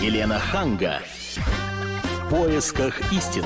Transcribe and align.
Елена 0.00 0.38
Ханга. 0.38 1.00
В 1.36 2.30
поисках 2.30 3.12
истины. 3.12 3.44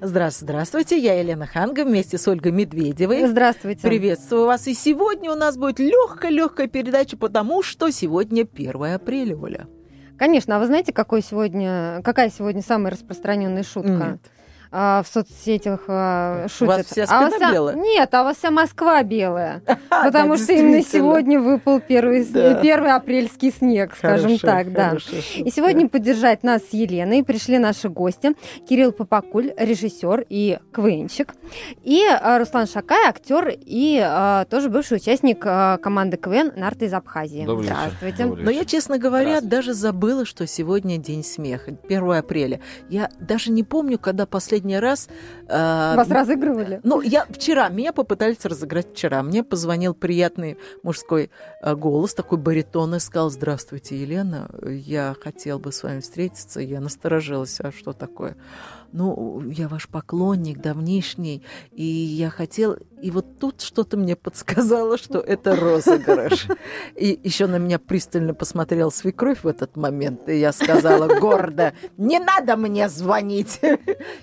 Здравствуйте, 0.00 0.96
я 0.96 1.20
Елена 1.20 1.46
Ханга 1.46 1.84
вместе 1.84 2.16
с 2.16 2.26
Ольгой 2.26 2.50
Медведевой. 2.50 3.26
Здравствуйте. 3.26 3.86
Приветствую 3.86 4.46
вас. 4.46 4.66
И 4.68 4.72
сегодня 4.72 5.30
у 5.30 5.34
нас 5.34 5.58
будет 5.58 5.80
легкая-легкая 5.80 6.68
передача, 6.68 7.18
потому 7.18 7.62
что 7.62 7.90
сегодня 7.90 8.48
1 8.50 8.94
апреля, 8.94 9.36
Оля. 9.36 9.66
Конечно, 10.16 10.56
а 10.56 10.60
вы 10.60 10.66
знаете, 10.66 10.94
какой 10.94 11.20
сегодня, 11.20 12.00
какая 12.02 12.30
сегодня 12.30 12.62
самая 12.62 12.92
распространенная 12.92 13.62
шутка? 13.62 13.90
Нет. 14.12 14.20
А, 14.74 15.02
в 15.02 15.06
соцсетях 15.06 15.80
а, 15.86 16.46
шутят. 16.48 16.62
У 16.62 16.66
вас 16.66 16.86
вся 16.86 17.02
а 17.02 17.06
спина 17.06 17.20
у 17.20 17.24
вас 17.24 17.34
вся- 17.34 17.52
белая? 17.52 17.76
Нет, 17.76 18.14
а 18.14 18.22
у 18.22 18.24
вас 18.24 18.38
вся 18.38 18.50
Москва 18.50 19.02
белая. 19.02 19.62
Потому 19.90 20.38
что 20.38 20.54
именно 20.54 20.82
сегодня 20.82 21.38
выпал 21.38 21.78
первый, 21.78 22.24
первый 22.62 22.92
апрельский 22.92 23.52
снег, 23.52 23.94
скажем 23.94 24.38
так, 24.38 24.72
да. 24.72 24.96
И 25.36 25.50
сегодня 25.50 25.90
поддержать 25.90 26.42
нас 26.42 26.62
с 26.70 26.72
Еленой 26.72 27.22
пришли 27.22 27.58
наши 27.58 27.90
гости. 27.90 28.32
Кирилл 28.66 28.92
Попакуль, 28.92 29.52
режиссер 29.58 30.24
и 30.30 30.58
КВНщик. 30.72 31.34
И 31.82 32.02
а, 32.08 32.38
Руслан 32.38 32.66
Шакай, 32.66 33.08
актер 33.08 33.54
и 33.54 34.00
а, 34.02 34.46
тоже 34.46 34.70
бывший 34.70 34.96
участник 34.96 35.42
а, 35.44 35.76
команды 35.76 36.16
КВН 36.16 36.52
«Нарты 36.56 36.86
из 36.86 36.94
Абхазии». 36.94 37.46
Здравствуйте. 37.46 38.24
Но 38.24 38.50
я, 38.50 38.64
честно 38.64 38.96
говоря, 38.96 39.42
даже 39.42 39.74
забыла, 39.74 40.24
что 40.24 40.46
сегодня 40.46 40.96
день 40.96 41.22
смеха, 41.22 41.76
1 41.84 42.12
апреля. 42.12 42.60
Я 42.88 43.10
даже 43.20 43.50
не 43.50 43.64
помню, 43.64 43.98
когда 43.98 44.24
последний 44.24 44.61
раз... 44.70 45.08
э, 45.48 45.96
Вас 45.96 46.08
разыгрывали? 46.08 46.80
Ну, 46.84 47.00
я 47.00 47.26
вчера, 47.28 47.68
меня 47.68 47.92
попытались 47.92 48.44
разыграть 48.44 48.92
вчера. 48.92 49.22
Мне 49.22 49.42
позвонил 49.42 49.94
приятный 49.94 50.56
мужской 50.82 51.30
э, 51.62 51.74
голос, 51.74 52.14
такой 52.14 52.38
баритон, 52.38 52.94
и 52.94 52.98
сказал, 52.98 53.30
здравствуйте, 53.30 53.96
Елена, 54.00 54.50
я 54.62 55.14
хотел 55.20 55.58
бы 55.58 55.72
с 55.72 55.82
вами 55.82 56.00
встретиться. 56.00 56.60
Я 56.60 56.80
насторожилась, 56.80 57.60
а 57.60 57.72
что 57.72 57.92
такое? 57.92 58.36
Ну, 58.92 59.40
я 59.50 59.68
ваш 59.68 59.88
поклонник 59.88 60.60
давнишний, 60.60 61.42
и 61.70 61.84
я 61.84 62.30
хотел... 62.30 62.76
И 63.02 63.10
вот 63.10 63.38
тут 63.40 63.60
что-то 63.62 63.96
мне 63.96 64.14
подсказало, 64.14 64.96
что 64.96 65.18
это 65.18 65.56
розыгрыш. 65.56 66.46
И 66.94 67.18
еще 67.24 67.48
на 67.48 67.56
меня 67.58 67.80
пристально 67.80 68.32
посмотрел 68.32 68.92
свекровь 68.92 69.42
в 69.42 69.48
этот 69.48 69.76
момент, 69.76 70.28
и 70.28 70.38
я 70.38 70.52
сказала 70.52 71.08
гордо, 71.18 71.72
не 71.96 72.20
надо 72.20 72.56
мне 72.56 72.88
звонить, 72.88 73.60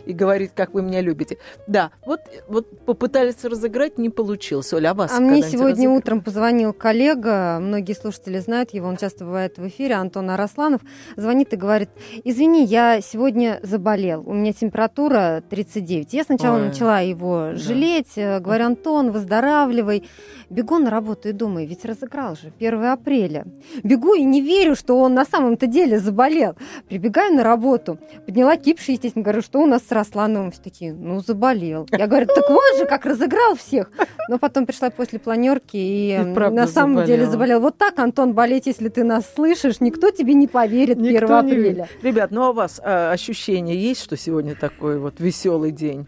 и 0.06 0.14
говорит, 0.14 0.54
как 0.56 0.74
вы 0.74 0.82
меня 0.82 1.02
любите. 1.02 1.38
Да, 1.68 1.92
вот, 2.06 2.22
вот 2.48 2.86
попытались 2.86 3.44
разыграть, 3.44 3.98
не 3.98 4.10
получилось. 4.10 4.72
Оля, 4.74 4.92
а 4.92 4.94
вас 4.94 5.12
А 5.12 5.20
мне 5.20 5.42
сегодня 5.42 5.72
разыгрывали? 5.72 5.98
утром 5.98 6.22
позвонил 6.22 6.72
коллега, 6.72 7.60
многие 7.60 7.94
слушатели 7.94 8.40
знают 8.40 8.74
его, 8.74 8.88
он 8.88 8.96
часто 8.96 9.26
бывает 9.26 9.58
в 9.58 9.68
эфире, 9.68 9.96
Антон 9.96 10.30
Арасланов, 10.30 10.82
звонит 11.18 11.52
и 11.52 11.58
говорит, 11.58 11.90
извини, 12.24 12.64
я 12.64 13.02
сегодня 13.02 13.60
заболел, 13.62 14.24
у 14.26 14.34
меня 14.34 14.54
температура 14.54 15.44
39. 15.50 16.14
Я 16.14 16.24
сначала 16.24 16.56
Ой. 16.56 16.68
начала 16.70 17.02
его 17.02 17.50
Да. 17.52 17.56
жалеть, 17.58 18.14
э, 18.16 18.40
говорю, 18.40 18.69
Антон, 18.70 19.12
выздоравливай. 19.12 20.04
Бегу 20.50 20.78
на 20.80 20.90
работу 20.90 21.30
и 21.30 21.32
думаю, 21.32 21.68
ведь 21.68 21.86
разыграл 21.86 22.36
же 22.36 22.52
1 22.60 22.86
апреля. 22.86 23.46
Бегу 23.84 24.14
и 24.16 24.24
не 24.24 24.42
верю, 24.42 24.76
что 24.76 25.00
он 25.00 25.14
на 25.14 25.26
самом-то 25.26 25.68
деле 25.68 26.00
заболел. 26.00 26.56
Прибегаю 26.88 27.34
на 27.36 27.44
работу, 27.44 28.00
подняла 28.26 28.56
кипши, 28.58 28.94
естественно, 28.94 29.24
говорю, 29.24 29.42
что 29.42 29.60
у 29.60 29.66
нас 29.68 29.84
с 29.88 29.92
Раслановым 29.92 30.52
все 30.52 30.62
такие, 30.64 30.94
ну, 30.94 31.20
заболел. 31.20 31.88
Я 31.92 32.08
говорю, 32.08 32.26
так 32.28 32.50
вот 32.50 32.78
же, 32.78 32.86
как 32.86 33.06
разыграл 33.06 33.56
всех. 33.56 33.92
Но 34.28 34.38
потом 34.40 34.66
пришла 34.66 34.90
после 34.90 35.20
планерки 35.20 35.78
и, 35.78 36.16
И 36.16 36.18
на 36.20 36.68
самом 36.68 37.06
деле 37.06 37.26
заболела. 37.26 37.32
заболел. 37.32 37.60
Вот 37.62 37.78
так, 37.78 38.00
Антон, 38.00 38.34
болеть, 38.34 38.66
если 38.68 38.90
ты 38.90 39.04
нас 39.04 39.32
слышишь, 39.36 39.80
никто 39.82 40.10
тебе 40.12 40.34
не 40.34 40.48
поверит 40.48 40.98
1 40.98 41.12
Никто 41.14 41.28
не 41.28 41.34
апреля. 41.52 41.62
верит. 41.62 41.88
Ребят, 42.02 42.32
ну 42.32 42.44
а 42.44 42.50
у 42.50 42.54
вас 42.54 42.80
а, 42.84 43.12
ощущение 43.12 43.76
есть, 43.80 44.02
что 44.02 44.18
сегодня 44.18 44.56
такой 44.56 44.98
вот 45.00 45.20
веселый 45.20 45.72
день? 45.72 46.08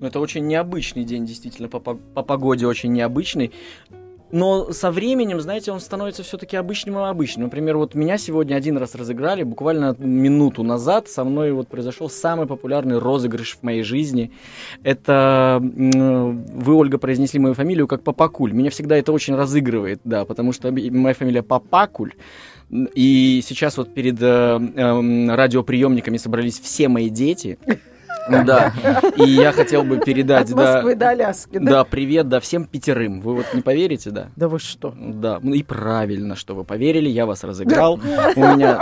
Ну, 0.00 0.06
это 0.06 0.20
очень 0.20 0.46
необычный 0.46 1.04
день, 1.04 1.26
действительно, 1.26 1.68
по, 1.68 1.80
по- 1.80 1.94
по 1.94 2.22
погоде 2.22 2.66
очень 2.66 2.92
необычный. 2.92 3.52
Но 4.30 4.72
со 4.72 4.90
временем, 4.90 5.40
знаете, 5.40 5.72
он 5.72 5.80
становится 5.80 6.22
все-таки 6.22 6.56
обычным 6.56 6.98
и 6.98 7.02
обычным. 7.02 7.44
Например, 7.44 7.78
вот 7.78 7.94
меня 7.94 8.18
сегодня 8.18 8.56
один 8.56 8.76
раз 8.76 8.94
разыграли, 8.94 9.42
буквально 9.42 9.96
минуту 9.98 10.62
назад 10.62 11.08
со 11.08 11.24
мной 11.24 11.52
вот 11.52 11.68
произошел 11.68 12.10
самый 12.10 12.46
популярный 12.46 12.98
розыгрыш 12.98 13.56
в 13.56 13.62
моей 13.62 13.82
жизни. 13.82 14.30
Это 14.82 15.60
вы, 15.62 16.74
Ольга, 16.74 16.98
произнесли 16.98 17.40
мою 17.40 17.54
фамилию 17.54 17.88
как 17.88 18.02
Папакуль. 18.02 18.52
Меня 18.52 18.70
всегда 18.70 18.96
это 18.96 19.12
очень 19.12 19.34
разыгрывает, 19.34 20.00
да, 20.04 20.26
потому 20.26 20.52
что 20.52 20.70
моя 20.70 21.14
фамилия 21.14 21.42
Папакуль. 21.42 22.12
И 22.70 23.40
сейчас 23.42 23.78
вот 23.78 23.94
перед 23.94 24.20
э, 24.20 24.26
эм, 24.26 25.30
радиоприемниками 25.30 26.18
собрались 26.18 26.60
все 26.60 26.88
мои 26.88 27.08
дети. 27.08 27.58
Да, 28.28 28.72
и 29.16 29.22
я 29.30 29.52
хотел 29.52 29.82
бы 29.84 29.98
передать, 29.98 30.50
От 30.50 30.56
да, 30.56 30.74
Москвы 30.74 30.94
до 30.94 31.08
Аляски, 31.10 31.58
да? 31.58 31.70
да, 31.70 31.84
привет, 31.84 32.28
да, 32.28 32.40
всем 32.40 32.64
пятерым. 32.66 33.20
Вы 33.20 33.34
вот 33.36 33.46
не 33.54 33.62
поверите, 33.62 34.10
да? 34.10 34.28
Да 34.36 34.48
вы 34.48 34.58
что? 34.58 34.94
Да, 34.98 35.38
ну 35.42 35.54
и 35.54 35.62
правильно, 35.62 36.36
что 36.36 36.54
вы 36.54 36.64
поверили, 36.64 37.08
я 37.08 37.26
вас 37.26 37.44
разыграл. 37.44 37.94
У 38.36 38.40
меня, 38.40 38.80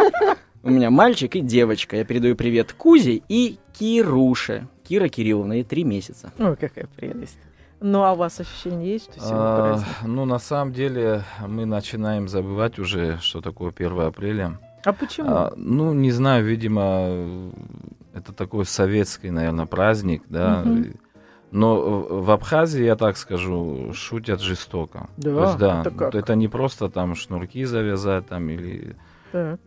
у 0.62 0.70
меня 0.70 0.90
мальчик 0.90 1.36
и 1.36 1.40
девочка. 1.40 1.96
Я 1.96 2.04
передаю 2.04 2.36
привет 2.36 2.72
Кузе 2.72 3.22
и 3.28 3.58
Кируше. 3.78 4.68
Кира 4.88 5.08
Кирилловна, 5.08 5.54
ей 5.54 5.64
три 5.64 5.84
месяца. 5.84 6.32
Ой, 6.38 6.56
какая 6.56 6.86
прелесть. 6.96 7.38
Ну, 7.80 8.02
а 8.04 8.12
у 8.12 8.16
вас 8.16 8.40
ощущение 8.40 8.92
есть, 8.92 9.04
что 9.12 9.20
сегодня 9.20 9.36
А, 9.38 9.66
праздник? 9.68 9.86
ну, 10.04 10.24
на 10.24 10.38
самом 10.38 10.72
деле, 10.72 11.24
мы 11.46 11.66
начинаем 11.66 12.26
забывать 12.26 12.78
уже, 12.78 13.18
что 13.20 13.40
такое 13.42 13.70
1 13.70 14.00
апреля. 14.00 14.58
А 14.84 14.92
почему? 14.92 15.28
А, 15.28 15.52
ну, 15.56 15.92
не 15.92 16.10
знаю, 16.10 16.44
видимо, 16.46 17.50
это 18.16 18.32
такой 18.32 18.64
советский, 18.64 19.30
наверное, 19.30 19.66
праздник, 19.66 20.22
да. 20.28 20.64
Но 21.52 22.00
в 22.10 22.30
Абхазии, 22.32 22.82
я 22.84 22.96
так 22.96 23.16
скажу, 23.16 23.92
шутят 23.94 24.40
жестоко. 24.40 25.08
Да? 25.16 25.30
То 25.34 25.42
есть, 25.44 25.58
да, 25.58 25.80
Это 25.82 25.90
как? 25.90 26.14
это 26.14 26.34
не 26.34 26.48
просто 26.48 26.88
там 26.88 27.14
шнурки 27.14 27.64
завязать 27.64 28.26
там 28.26 28.48
или 28.50 28.96
Так. 29.30 29.60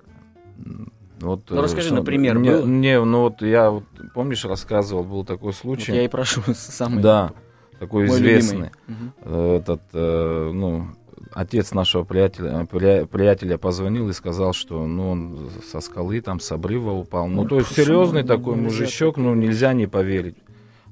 вот. 1.22 1.50
Ну, 1.50 1.62
расскажи, 1.62 1.88
что- 1.88 1.96
например, 1.96 2.38
не, 2.38 2.52
было? 2.52 2.66
не, 2.66 3.02
ну 3.04 3.22
вот 3.22 3.42
я, 3.42 3.72
вот, 3.72 3.86
помнишь, 4.14 4.44
рассказывал, 4.46 5.04
был 5.06 5.24
такой 5.24 5.48
Вот 5.48 5.56
случай. 5.56 5.94
я 5.94 6.04
и 6.04 6.08
прошу 6.10 6.42
самый 6.54 7.02
Да, 7.02 7.32
такой 7.80 8.08
мой 8.08 8.18
известный. 8.18 8.72
любимый. 8.88 9.12
Э, 9.22 9.58
этот, 9.62 9.82
э, 9.94 10.52
ну, 10.54 10.88
отец 11.40 11.72
нашего 11.74 12.04
приятеля, 12.04 12.68
прия- 12.70 13.06
приятеля 13.06 13.58
позвонил 13.58 14.10
и 14.10 14.14
сказал, 14.14 14.54
что, 14.54 14.86
ну, 14.86 15.12
он 15.12 15.50
со 15.72 15.80
скалы 15.80 16.20
там 16.22 16.40
с 16.40 16.52
обрыва 16.52 16.92
упал. 16.92 17.28
Ну, 17.28 17.46
то 17.46 17.58
есть 17.60 17.74
серьезный 17.74 18.24
ну, 18.24 18.28
такой 18.28 18.56
нельзя 18.56 18.64
мужичок, 18.66 19.18
ну, 19.18 19.34
нельзя 19.36 19.74
не 19.74 19.88
поверить. 19.88 20.36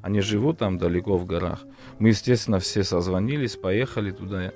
Они 0.02 0.22
живут 0.22 0.60
там 0.60 0.78
далеко 0.78 1.18
в 1.18 1.26
горах. 1.26 1.60
Мы, 2.00 2.10
естественно, 2.10 2.60
все 2.60 2.84
созвонились, 2.84 3.56
поехали 3.58 4.12
туда. 4.12 4.52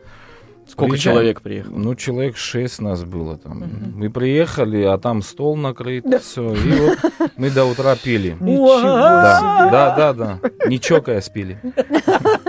Сколько 0.68 0.92
Приезжаем. 0.92 1.16
человек 1.18 1.42
приехало? 1.42 1.78
Ну, 1.78 1.96
человек 1.96 2.38
шесть 2.38 2.80
нас 2.80 3.04
было 3.04 3.36
там. 3.38 3.58
Мгм. 3.58 3.94
Мы 3.96 4.10
приехали, 4.10 4.84
а 4.84 4.98
там 4.98 5.22
стол 5.24 5.58
накрыт, 5.58 6.06
Да. 6.08 6.20
все. 6.20 6.54
И 6.54 6.72
вот 6.80 7.00
мы 7.36 7.50
до 7.50 7.66
утра 7.66 7.96
пили. 7.98 8.38
Ничего 8.40 8.80
Да, 8.82 9.40
себе! 9.40 9.72
да, 9.72 9.96
да, 9.98 10.14
да. 10.14 10.68
Не 10.70 10.80
чокаясь 10.80 11.28
пили. 11.30 11.60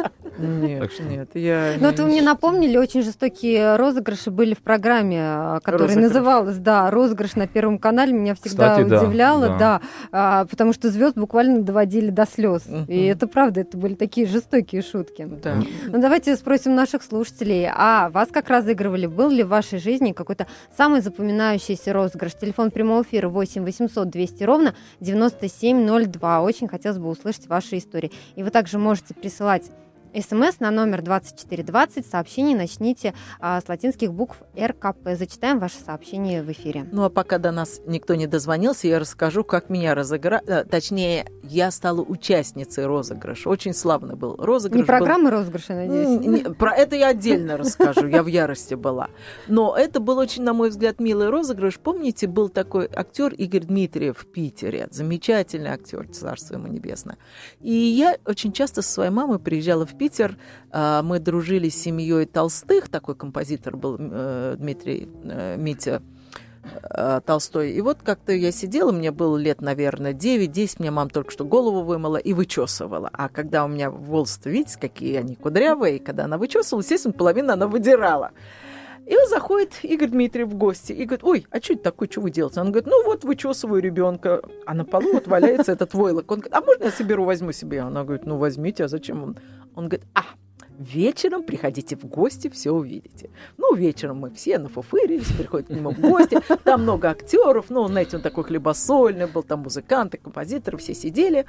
Нет, 0.46 0.80
Так 0.80 0.92
что- 0.92 1.02
нет, 1.04 1.30
я... 1.34 1.74
Ну, 1.76 1.80
не- 1.80 1.86
вот 1.90 1.98
вы 2.00 2.04
не 2.06 2.10
мне 2.12 2.22
напомнили, 2.22 2.76
очень 2.76 3.02
жестокие 3.02 3.76
розыгрыши 3.76 4.30
были 4.30 4.54
в 4.54 4.58
программе, 4.62 5.18
а, 5.20 5.60
которая 5.60 5.88
Розыгрыш. 5.88 6.08
называлась, 6.08 6.56
да, 6.58 6.90
розыгрыш 6.90 7.34
на 7.36 7.46
Первом 7.46 7.78
канале. 7.78 8.12
Меня 8.12 8.34
всегда 8.34 8.70
Кстати, 8.76 8.88
да, 8.88 9.02
удивляло, 9.02 9.48
да, 9.48 9.58
да. 9.58 9.80
а, 10.12 10.44
потому 10.46 10.72
что 10.72 10.90
звезд 10.90 11.16
буквально 11.16 11.62
доводили 11.62 12.10
до 12.10 12.26
слез. 12.26 12.64
Мгм. 12.66 12.84
И 12.88 13.04
это 13.04 13.26
правда, 13.26 13.60
это 13.60 13.76
были 13.76 13.94
такие 13.94 14.26
жестокие 14.26 14.82
шутки. 14.82 15.28
Да. 15.42 15.56
Ну, 15.86 16.00
давайте 16.00 16.36
спросим 16.36 16.74
наших 16.74 17.02
слушателей, 17.02 17.68
а 17.72 18.10
вас 18.10 18.28
как 18.32 18.48
разыгрывали? 18.48 19.06
Был 19.06 19.30
ли 19.30 19.42
в 19.42 19.48
вашей 19.48 19.78
жизни 19.78 20.12
какой-то 20.12 20.46
самый 20.76 21.00
запоминающийся 21.00 21.92
розыгрыш? 21.92 22.34
Телефон 22.34 22.70
прямого 22.70 23.02
эфира 23.02 23.28
8 23.28 23.64
800 23.64 24.08
200 24.10 24.44
ровно 24.44 24.74
9702. 25.00 26.40
Очень 26.42 26.68
хотелось 26.68 26.98
бы 26.98 27.08
услышать 27.08 27.46
ваши 27.48 27.78
истории. 27.78 28.10
И 28.36 28.42
вы 28.42 28.50
также 28.50 28.78
можете 28.78 29.14
присылать 29.14 29.70
СМС 30.14 30.60
на 30.60 30.70
номер 30.70 31.00
2420. 31.02 32.06
Сообщение 32.06 32.54
начните 32.56 33.14
а, 33.40 33.60
с 33.60 33.68
латинских 33.68 34.12
букв 34.12 34.42
РКП. 34.60 35.10
Зачитаем 35.14 35.58
ваше 35.58 35.76
сообщение 35.78 36.42
в 36.42 36.52
эфире. 36.52 36.86
Ну, 36.92 37.04
а 37.04 37.10
пока 37.10 37.38
до 37.38 37.50
нас 37.50 37.80
никто 37.86 38.14
не 38.14 38.26
дозвонился, 38.26 38.88
я 38.88 38.98
расскажу, 38.98 39.42
как 39.42 39.70
меня 39.70 39.94
разыграли. 39.94 40.64
Точнее, 40.64 41.26
я 41.42 41.70
стала 41.70 42.02
участницей 42.02 42.84
розыгрыша. 42.84 43.48
Очень 43.48 43.72
славный 43.72 44.14
был 44.14 44.36
розыгрыш. 44.36 44.76
Не 44.76 44.82
был- 44.82 44.86
программы 44.86 45.30
розыгрыша, 45.30 45.74
надеюсь? 45.74 46.24
М, 46.26 46.32
не, 46.34 46.40
Про 46.54 46.74
это 46.76 46.94
я 46.96 47.08
отдельно 47.08 47.56
расскажу, 47.56 48.06
я 48.06 48.22
в 48.22 48.26
ярости 48.26 48.74
была. 48.74 49.08
Но 49.48 49.74
это 49.74 49.98
был 49.98 50.18
очень, 50.18 50.42
на 50.42 50.52
мой 50.52 50.68
взгляд, 50.68 51.00
милый 51.00 51.30
розыгрыш. 51.30 51.78
Помните, 51.78 52.26
был 52.26 52.50
такой 52.50 52.86
актер 52.94 53.32
Игорь 53.32 53.62
Дмитриев 53.64 54.18
в 54.18 54.26
Питере, 54.26 54.88
замечательный 54.90 55.70
актер, 55.70 56.06
царство 56.08 56.54
ему 56.56 56.66
небесное. 56.66 57.16
И 57.60 57.72
я 57.72 58.18
очень 58.26 58.52
часто 58.52 58.82
со 58.82 58.90
своей 58.90 59.10
мамой 59.10 59.38
приезжала 59.38 59.86
в 59.86 59.90
Питер, 59.96 60.01
а, 60.70 61.02
мы 61.02 61.18
дружили 61.18 61.68
с 61.68 61.80
семьей 61.80 62.26
Толстых, 62.26 62.88
такой 62.88 63.14
композитор 63.14 63.76
был 63.76 63.96
э, 63.98 64.56
Дмитрий 64.58 65.08
э, 65.24 65.56
Митя 65.56 66.02
э, 66.90 67.20
Толстой. 67.24 67.72
И 67.72 67.80
вот 67.80 67.98
как-то 68.02 68.32
я 68.32 68.52
сидела, 68.52 68.92
мне 68.92 69.10
было 69.10 69.36
лет, 69.36 69.60
наверное, 69.60 70.12
9-10, 70.12 70.76
мне 70.78 70.90
мама 70.90 71.10
только 71.10 71.30
что 71.30 71.44
голову 71.44 71.82
вымыла 71.82 72.16
и 72.16 72.32
вычесывала. 72.32 73.10
А 73.12 73.28
когда 73.28 73.64
у 73.64 73.68
меня 73.68 73.90
волосы, 73.90 74.40
видите, 74.46 74.78
какие 74.80 75.16
они 75.16 75.36
кудрявые, 75.36 75.96
и 75.96 75.98
когда 75.98 76.24
она 76.24 76.38
вычесывала, 76.38 76.82
естественно, 76.82 77.14
половину 77.14 77.52
она 77.52 77.66
выдирала. 77.66 78.32
И 79.04 79.14
вот 79.16 79.28
заходит 79.28 79.80
Игорь 79.82 80.10
Дмитриев 80.10 80.48
в 80.48 80.54
гости 80.54 80.92
и 80.92 81.04
говорит, 81.04 81.24
ой, 81.24 81.46
а 81.50 81.60
что 81.60 81.74
это 81.74 81.82
такое, 81.82 82.08
что 82.08 82.20
вы 82.20 82.30
делаете? 82.30 82.60
Он 82.60 82.70
говорит, 82.70 82.86
ну 82.86 83.04
вот 83.04 83.24
вычесываю 83.24 83.82
ребенка, 83.82 84.42
а 84.64 84.74
на 84.74 84.84
полу 84.84 85.14
вот 85.14 85.26
валяется 85.26 85.72
этот 85.72 85.92
войлок. 85.94 86.30
Он 86.30 86.38
говорит, 86.38 86.54
а 86.54 86.60
можно 86.60 86.84
я 86.84 86.90
соберу, 86.92 87.24
возьму 87.24 87.50
себе? 87.50 87.80
Она 87.80 88.04
говорит, 88.04 88.26
ну 88.26 88.36
возьмите, 88.36 88.84
а 88.84 88.88
зачем 88.88 89.24
он? 89.24 89.36
Он 89.74 89.88
говорит, 89.88 90.06
а, 90.14 90.22
Вечером 90.78 91.44
приходите 91.44 91.96
в 91.96 92.06
гости, 92.06 92.48
все 92.48 92.72
увидите. 92.72 93.30
Ну, 93.58 93.74
вечером 93.74 94.18
мы 94.18 94.30
все 94.30 94.58
нафуфырились, 94.58 95.30
приходят 95.36 95.68
к 95.68 95.70
нему 95.70 95.90
в 95.90 96.00
гости. 96.00 96.40
Там 96.64 96.82
много 96.82 97.10
актеров, 97.10 97.66
ну, 97.68 97.86
знаете, 97.86 98.16
он 98.16 98.22
такой 98.22 98.44
хлебосольный 98.44 99.26
был, 99.26 99.42
там 99.42 99.60
музыканты, 99.60 100.18
композиторы, 100.18 100.78
все 100.78 100.94
сидели. 100.94 101.46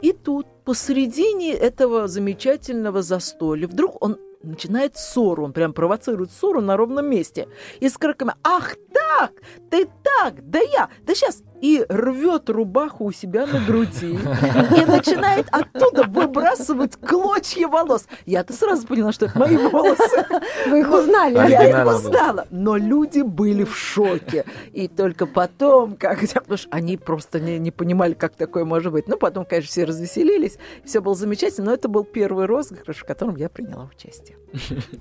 И 0.00 0.12
тут 0.12 0.46
посередине 0.64 1.52
этого 1.52 2.06
замечательного 2.08 3.02
застолья 3.02 3.66
вдруг 3.66 4.02
он 4.02 4.16
начинает 4.42 4.96
ссору, 4.96 5.44
он 5.44 5.52
прям 5.52 5.72
провоцирует 5.72 6.30
ссору 6.30 6.60
на 6.60 6.76
ровном 6.76 7.06
месте. 7.06 7.48
И 7.80 7.88
с 7.88 7.98
криками 7.98 8.34
«Ах 8.42 8.76
так! 8.92 9.32
Ты 9.70 9.86
так! 10.02 10.48
Да 10.48 10.60
я! 10.60 10.88
Да 11.04 11.14
сейчас!» 11.14 11.42
И 11.62 11.86
рвет 11.88 12.50
рубаху 12.50 13.04
у 13.04 13.12
себя 13.12 13.46
на 13.46 13.60
груди. 13.60 14.18
И 14.18 14.84
начинает 14.84 15.46
оттуда 15.52 16.02
выбрасывать 16.02 16.96
клочья 16.96 17.68
волос. 17.68 18.08
Я-то 18.26 18.52
сразу 18.52 18.84
поняла, 18.84 19.12
что 19.12 19.26
это 19.26 19.38
мои 19.38 19.56
волосы. 19.56 20.26
Вы 20.66 20.80
их 20.80 20.90
узнали. 20.90 21.34
Я 21.48 21.82
их 21.82 21.86
узнала. 21.86 22.48
Но 22.50 22.76
люди 22.76 23.20
были 23.20 23.62
в 23.62 23.76
шоке. 23.76 24.44
И 24.72 24.88
только 24.88 25.26
потом, 25.26 25.94
когда... 25.94 26.40
Потому 26.40 26.56
что 26.58 26.68
они 26.72 26.96
просто 26.96 27.38
не, 27.38 27.60
не 27.60 27.70
понимали, 27.70 28.14
как 28.14 28.34
такое 28.34 28.64
может 28.64 28.92
быть. 28.92 29.06
Ну, 29.06 29.16
потом, 29.16 29.44
конечно, 29.44 29.70
все 29.70 29.84
развеселились. 29.84 30.58
Все 30.84 31.00
было 31.00 31.14
замечательно. 31.14 31.66
Но 31.66 31.74
это 31.74 31.88
был 31.88 32.02
первый 32.02 32.46
розыгрыш, 32.46 32.96
в 32.96 33.04
котором 33.04 33.36
я 33.36 33.48
приняла 33.48 33.84
участие. 33.84 34.36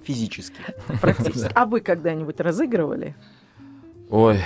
Физически. 0.04 0.62
Практически. 1.02 1.50
А 1.56 1.66
вы 1.66 1.80
когда-нибудь 1.80 2.40
разыгрывали? 2.40 3.16
Ой, 4.12 4.40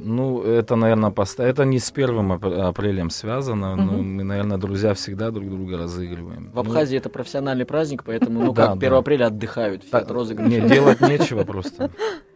ну, 0.00 0.42
это, 0.42 0.74
наверное, 0.74 1.10
пост... 1.10 1.38
это 1.38 1.64
не 1.64 1.78
с 1.78 1.92
первым 1.92 2.32
ап- 2.32 2.60
апрелем 2.68 3.08
связано, 3.08 3.76
но 3.76 3.92
мы, 3.92 4.24
наверное, 4.24 4.58
друзья 4.58 4.94
всегда 4.94 5.30
друг 5.30 5.48
друга 5.48 5.78
разыгрываем. 5.78 6.50
В 6.52 6.58
Абхазии 6.58 6.98
это 6.98 7.08
профессиональный 7.08 7.64
праздник, 7.64 8.02
поэтому, 8.02 8.40
ну, 8.42 8.52
Да, 8.54 8.70
как 8.70 8.78
да. 8.80 8.86
1 8.88 8.98
апреля 8.98 9.26
отдыхают, 9.26 9.82
все 9.82 9.92
Так, 9.92 10.02
от 10.04 10.10
розыгрыша. 10.10 10.50
Не, 10.50 10.68
делать 10.68 11.00
нечего 11.08 11.44
просто. 11.44 11.92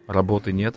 Работы 0.07 0.53
нет. 0.53 0.75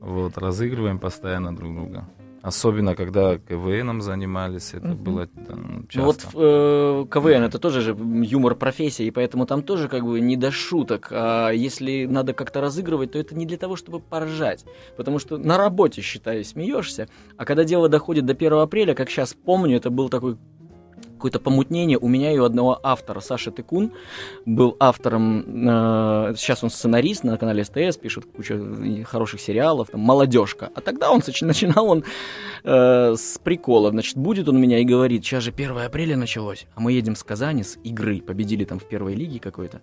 Вот, 0.00 0.36
разыгрываем 0.36 0.98
постоянно 0.98 1.56
друг 1.56 1.74
друга. 1.74 2.06
Особенно, 2.42 2.94
когда 2.94 3.36
КВНом 3.38 4.00
занимались, 4.00 4.72
это 4.72 4.88
было 4.88 5.26
там, 5.26 5.86
Ну 5.94 6.04
вот 6.04 6.18
часто. 6.20 6.38
э, 6.38 7.06
КВН 7.10 7.42
это 7.42 7.58
тоже 7.58 7.82
же 7.82 7.94
юмор 8.24 8.54
профессия, 8.54 9.04
и 9.06 9.10
поэтому 9.10 9.44
там 9.44 9.62
тоже 9.62 9.88
как 9.88 10.04
бы 10.04 10.20
не 10.20 10.36
до 10.36 10.50
шуток. 10.50 11.08
А 11.10 11.50
если 11.50 12.06
надо 12.06 12.32
как-то 12.32 12.60
разыгрывать, 12.62 13.12
то 13.12 13.18
это 13.18 13.34
не 13.34 13.44
для 13.44 13.58
того, 13.58 13.76
чтобы 13.76 14.00
поржать. 14.00 14.64
Потому 14.96 15.18
что 15.18 15.36
на 15.36 15.58
работе, 15.58 16.00
считай, 16.00 16.42
смеешься. 16.44 17.08
А 17.36 17.44
когда 17.44 17.64
дело 17.64 17.88
доходит 17.90 18.24
до 18.24 18.32
1 18.32 18.52
апреля, 18.54 18.94
как 18.94 19.10
сейчас 19.10 19.34
помню, 19.34 19.76
это 19.76 19.90
был 19.90 20.08
такой 20.08 20.38
какое-то 21.20 21.38
помутнение. 21.38 21.98
У 21.98 22.08
меня 22.08 22.32
и 22.32 22.38
у 22.38 22.44
одного 22.44 22.80
автора, 22.82 23.20
Саша 23.20 23.50
Тыкун, 23.50 23.92
был 24.46 24.76
автором, 24.80 25.44
э, 25.68 26.34
сейчас 26.36 26.64
он 26.64 26.70
сценарист 26.70 27.24
на 27.24 27.36
канале 27.36 27.62
СТС, 27.62 27.98
пишет 27.98 28.24
кучу 28.24 29.04
хороших 29.04 29.40
сериалов, 29.40 29.88
там, 29.90 30.00
«Молодежка». 30.00 30.70
А 30.74 30.80
тогда 30.80 31.10
он 31.10 31.20
начинал 31.42 31.90
он 31.90 32.04
э, 32.64 33.14
с 33.16 33.38
прикола. 33.44 33.90
Значит, 33.90 34.16
будет 34.16 34.48
он 34.48 34.58
меня 34.58 34.78
и 34.78 34.84
говорит, 34.84 35.24
сейчас 35.24 35.44
же 35.44 35.50
1 35.50 35.78
апреля 35.78 36.16
началось, 36.16 36.66
а 36.74 36.80
мы 36.80 36.92
едем 36.92 37.14
с 37.14 37.22
Казани, 37.22 37.62
с 37.62 37.78
игры, 37.84 38.22
победили 38.22 38.64
там 38.64 38.78
в 38.78 38.88
первой 38.88 39.14
лиге 39.14 39.38
какой-то. 39.40 39.82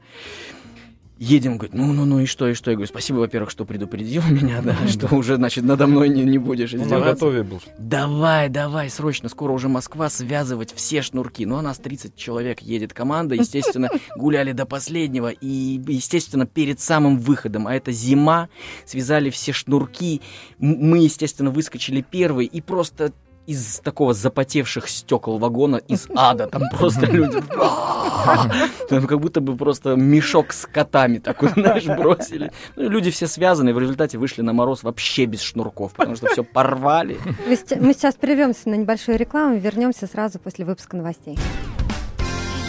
Едем, 1.20 1.58
говорит, 1.58 1.74
ну-ну-ну, 1.74 2.20
и 2.20 2.26
что, 2.26 2.48
и 2.48 2.54
что? 2.54 2.70
Я 2.70 2.78
говорю, 2.78 2.88
спасибо, 2.88 3.18
во-первых, 3.18 3.50
что 3.50 3.66
предупредил 3.66 4.22
меня, 4.30 4.62
да, 4.62 4.76
что 4.88 5.14
уже, 5.16 5.36
значит, 5.38 5.64
надо 5.64 5.88
мной 5.88 6.10
не, 6.10 6.24
не 6.24 6.38
будешь 6.38 6.74
Ну, 6.74 6.80
на 6.80 6.84
издеваться. 6.84 7.14
готове 7.14 7.44
был. 7.44 7.62
Давай, 7.80 8.50
давай, 8.50 8.90
срочно, 8.90 9.28
скоро 9.30 9.52
уже 9.52 9.68
Москва, 9.68 10.10
связывать 10.10 10.74
все 10.74 11.02
шнурки. 11.02 11.46
Ну, 11.46 11.56
у 11.58 11.62
нас 11.62 11.80
30 11.80 12.16
человек 12.16 12.62
едет 12.62 12.94
команда, 12.94 13.36
естественно, 13.36 13.90
гуляли 14.18 14.52
до 14.52 14.66
последнего. 14.66 15.30
И, 15.30 15.82
естественно, 15.88 16.46
перед 16.46 16.80
самым 16.80 17.18
выходом, 17.18 17.68
а 17.68 17.74
это 17.74 17.92
зима, 17.92 18.50
связали 18.86 19.30
все 19.32 19.54
шнурки. 19.54 20.22
Мы, 20.60 21.00
естественно, 21.00 21.50
выскочили 21.50 22.02
первые 22.02 22.48
и 22.48 22.62
просто 22.62 23.12
из 23.48 23.80
такого 23.80 24.14
запотевших 24.14 24.90
стекол 24.90 25.40
вагона 25.40 25.78
из 25.78 26.08
ада. 26.16 26.48
Там 26.48 26.64
просто 26.78 27.06
люди... 27.06 27.42
Там 28.90 29.08
как 29.08 29.20
будто 29.20 29.42
бы 29.42 29.56
просто 29.56 29.96
мешок 29.96 30.52
с 30.52 30.66
котами 30.66 31.18
такой, 31.18 31.50
знаешь, 31.56 31.86
бросили. 31.86 32.52
Ну, 32.76 32.90
люди 32.90 33.10
все 33.10 33.28
связаны, 33.28 33.70
и 33.70 33.74
в 33.74 33.80
результате 33.80 34.18
вышли 34.18 34.42
на 34.42 34.54
мороз 34.54 34.84
вообще 34.84 35.26
без 35.26 35.42
шнурков, 35.42 35.94
потому 35.94 36.16
что 36.16 36.28
все 36.28 36.44
порвали. 36.44 37.18
Мы 37.48 37.56
сейчас, 37.56 37.80
мы 37.80 37.94
сейчас 37.94 38.16
прервемся 38.16 38.70
на 38.70 38.76
небольшую 38.76 39.18
рекламу 39.18 39.56
и 39.56 39.60
вернемся 39.60 40.08
сразу 40.08 40.40
после 40.40 40.66
выпуска 40.66 40.98
новостей. 40.98 41.38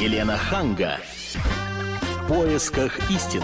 Елена 0.01 0.37
Ханга. 0.37 0.99
В 2.03 2.29
поисках 2.29 3.11
истины. 3.11 3.43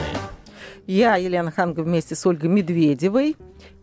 Я, 0.86 1.16
Елена 1.16 1.50
Ханга, 1.50 1.80
вместе 1.80 2.14
с 2.14 2.24
Ольгой 2.26 2.50
Медведевой 2.50 3.36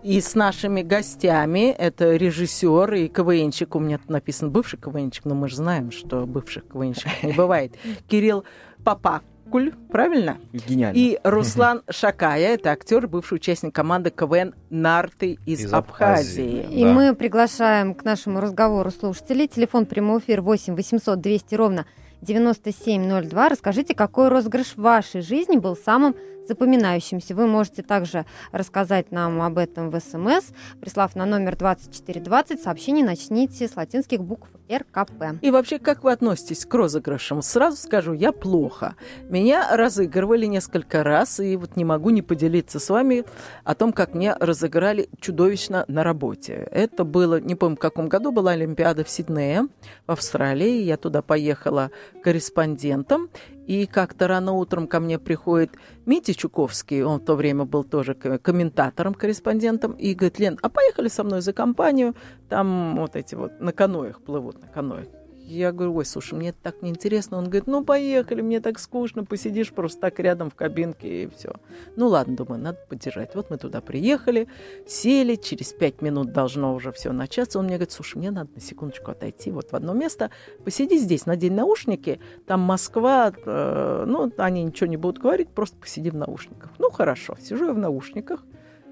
и 0.04 0.20
с 0.20 0.36
нашими 0.36 0.82
гостями. 0.82 1.70
Это 1.72 2.16
режиссер 2.16 2.94
и 2.94 3.08
КВНщик. 3.08 3.76
У 3.76 3.80
меня 3.80 3.98
тут 3.98 4.10
написан 4.10 4.52
бывший 4.52 4.78
КВНщик, 4.80 5.26
но 5.26 5.36
мы 5.36 5.48
же 5.50 5.58
знаем, 5.58 5.92
что 5.92 6.26
бывших 6.26 6.68
КВНщиков 6.68 7.24
не 7.24 7.34
бывает. 7.34 7.74
Кирилл 8.08 8.44
Папакуль, 8.84 9.74
правильно? 9.92 10.38
Гениально. 10.54 10.98
И 10.98 11.20
Руслан 11.24 11.84
Шакая, 11.90 12.56
это 12.56 12.72
актер, 12.72 13.08
бывший 13.08 13.36
участник 13.36 13.76
команды 13.76 14.10
КВН 14.10 14.56
«Нарты» 14.70 15.38
из, 15.46 15.62
Из 15.66 15.74
Абхазии. 15.74 16.62
Абхазии. 16.62 16.80
И 16.80 16.84
Да. 16.84 16.94
мы 16.94 17.16
приглашаем 17.16 17.94
к 17.94 18.04
нашему 18.04 18.40
разговору 18.42 18.90
слушателей. 18.92 19.48
Телефон 19.48 19.86
прямой 19.86 20.20
эфир 20.20 20.42
8 20.42 20.76
800 20.76 21.20
200 21.22 21.56
ровно 21.56 21.86
9702. 22.22 23.50
Расскажите, 23.50 23.94
какой 23.96 24.30
розыгрыш 24.30 24.74
в 24.76 24.82
вашей 24.82 25.22
жизни 25.22 25.58
был 25.58 25.76
самым 25.76 26.16
запоминающимся. 26.48 27.36
Вы 27.36 27.48
можете 27.48 27.84
также 27.84 28.26
рассказать 28.52 29.12
нам 29.12 29.42
об 29.42 29.58
этом 29.58 29.90
в 29.90 30.00
СМС, 30.00 30.52
прислав 30.80 31.16
на 31.16 31.26
номер 31.26 31.56
2420. 31.56 32.62
Сообщение 32.62 33.06
начните 33.06 33.68
с 33.68 33.76
латинских 33.76 34.22
букв 34.22 34.50
РКП. 34.72 35.42
И 35.42 35.52
вообще, 35.52 35.80
как 35.80 36.04
вы 36.04 36.12
относитесь 36.12 36.66
к 36.66 36.74
розыгрышам? 36.74 37.42
Сразу 37.42 37.78
скажу, 37.78 38.14
я 38.14 38.32
плохо. 38.32 38.96
Меня 39.30 39.76
разыгрывали 39.76 40.46
несколько 40.46 41.04
раз, 41.04 41.40
и 41.40 41.56
вот 41.56 41.76
не 41.76 41.86
могу 41.86 42.10
не 42.10 42.22
поделиться 42.22 42.80
с 42.80 42.90
вами 42.90 43.24
о 43.64 43.76
том, 43.76 43.94
как 43.94 44.14
меня 44.14 44.38
разыграли 44.40 45.10
чудовищно 45.20 45.86
на 45.88 46.04
работе. 46.04 46.68
Это 46.72 47.04
было, 47.04 47.40
не 47.40 47.56
помню, 47.56 47.78
в 47.78 47.80
каком 47.80 48.08
году 48.08 48.32
была 48.32 48.52
Олимпиада 48.52 49.04
в 49.04 49.10
Сиднее, 49.10 49.68
в 50.08 50.12
Австралии. 50.12 50.82
Я 50.84 50.98
туда 50.98 51.22
поехала 51.22 51.92
корреспондентом, 52.24 53.30
и 53.68 53.86
как-то 53.86 54.28
рано 54.28 54.54
утром 54.54 54.88
ко 54.88 55.00
мне 55.00 55.20
приходит 55.20 55.72
Митя 56.06 56.34
Чуковский, 56.34 57.04
он 57.04 57.20
в 57.20 57.26
то 57.26 57.36
время 57.36 57.66
был 57.66 57.84
тоже 57.84 58.16
комментатором, 58.16 59.14
корреспондентом, 59.14 59.94
и 59.94 60.14
говорит, 60.14 60.40
Лен, 60.40 60.60
а 60.62 60.70
поехали 60.70 61.08
со 61.08 61.24
мной 61.24 61.42
за 61.42 61.54
компанию, 61.54 62.16
там 62.50 62.96
вот 62.98 63.16
эти 63.16 63.36
вот 63.36 63.60
на 63.60 63.72
каноях 63.72 64.22
плывут, 64.22 64.62
на 64.62 64.68
каноэ. 64.68 65.21
Я 65.46 65.72
говорю, 65.72 65.96
ой, 65.96 66.06
слушай, 66.06 66.34
мне 66.34 66.54
так 66.54 66.82
неинтересно. 66.82 67.38
Он 67.38 67.46
говорит, 67.46 67.68
ну, 67.68 67.84
поехали, 67.84 68.42
мне 68.42 68.62
так 68.62 68.80
скучно, 68.80 69.26
посидишь 69.26 69.74
просто 69.74 70.00
так 70.00 70.20
рядом 70.20 70.50
в 70.50 70.56
кабинке 70.56 71.24
и 71.24 71.28
все. 71.28 71.56
Ну, 71.96 72.08
ладно, 72.08 72.36
думаю, 72.36 72.62
надо 72.62 72.80
поддержать. 72.88 73.36
Вот 73.36 73.50
мы 73.50 73.58
туда 73.58 73.82
приехали, 73.82 74.48
сели, 74.88 75.36
через 75.36 75.74
пять 75.74 76.02
минут 76.02 76.32
должно 76.32 76.74
уже 76.74 76.92
все 76.92 77.12
начаться. 77.12 77.60
Он 77.60 77.66
мне 77.66 77.76
говорит, 77.76 77.92
слушай, 77.92 78.18
мне 78.18 78.32
надо 78.32 78.50
на 78.56 78.62
секундочку 78.62 79.12
отойти 79.12 79.52
вот 79.52 79.72
в 79.72 79.76
одно 79.76 79.94
место, 79.94 80.32
посиди 80.64 80.98
здесь, 80.98 81.26
надень 81.26 81.54
наушники, 81.54 82.20
там 82.46 82.62
Москва, 82.62 83.34
э, 83.34 84.06
ну, 84.08 84.32
они 84.38 84.64
ничего 84.64 84.88
не 84.88 84.98
будут 84.98 85.22
говорить, 85.22 85.50
просто 85.50 85.78
посиди 85.78 86.10
в 86.10 86.16
наушниках. 86.16 86.72
Ну, 86.80 86.90
хорошо, 86.92 87.36
сижу 87.42 87.66
я 87.66 87.74
в 87.74 87.78
наушниках, 87.78 88.44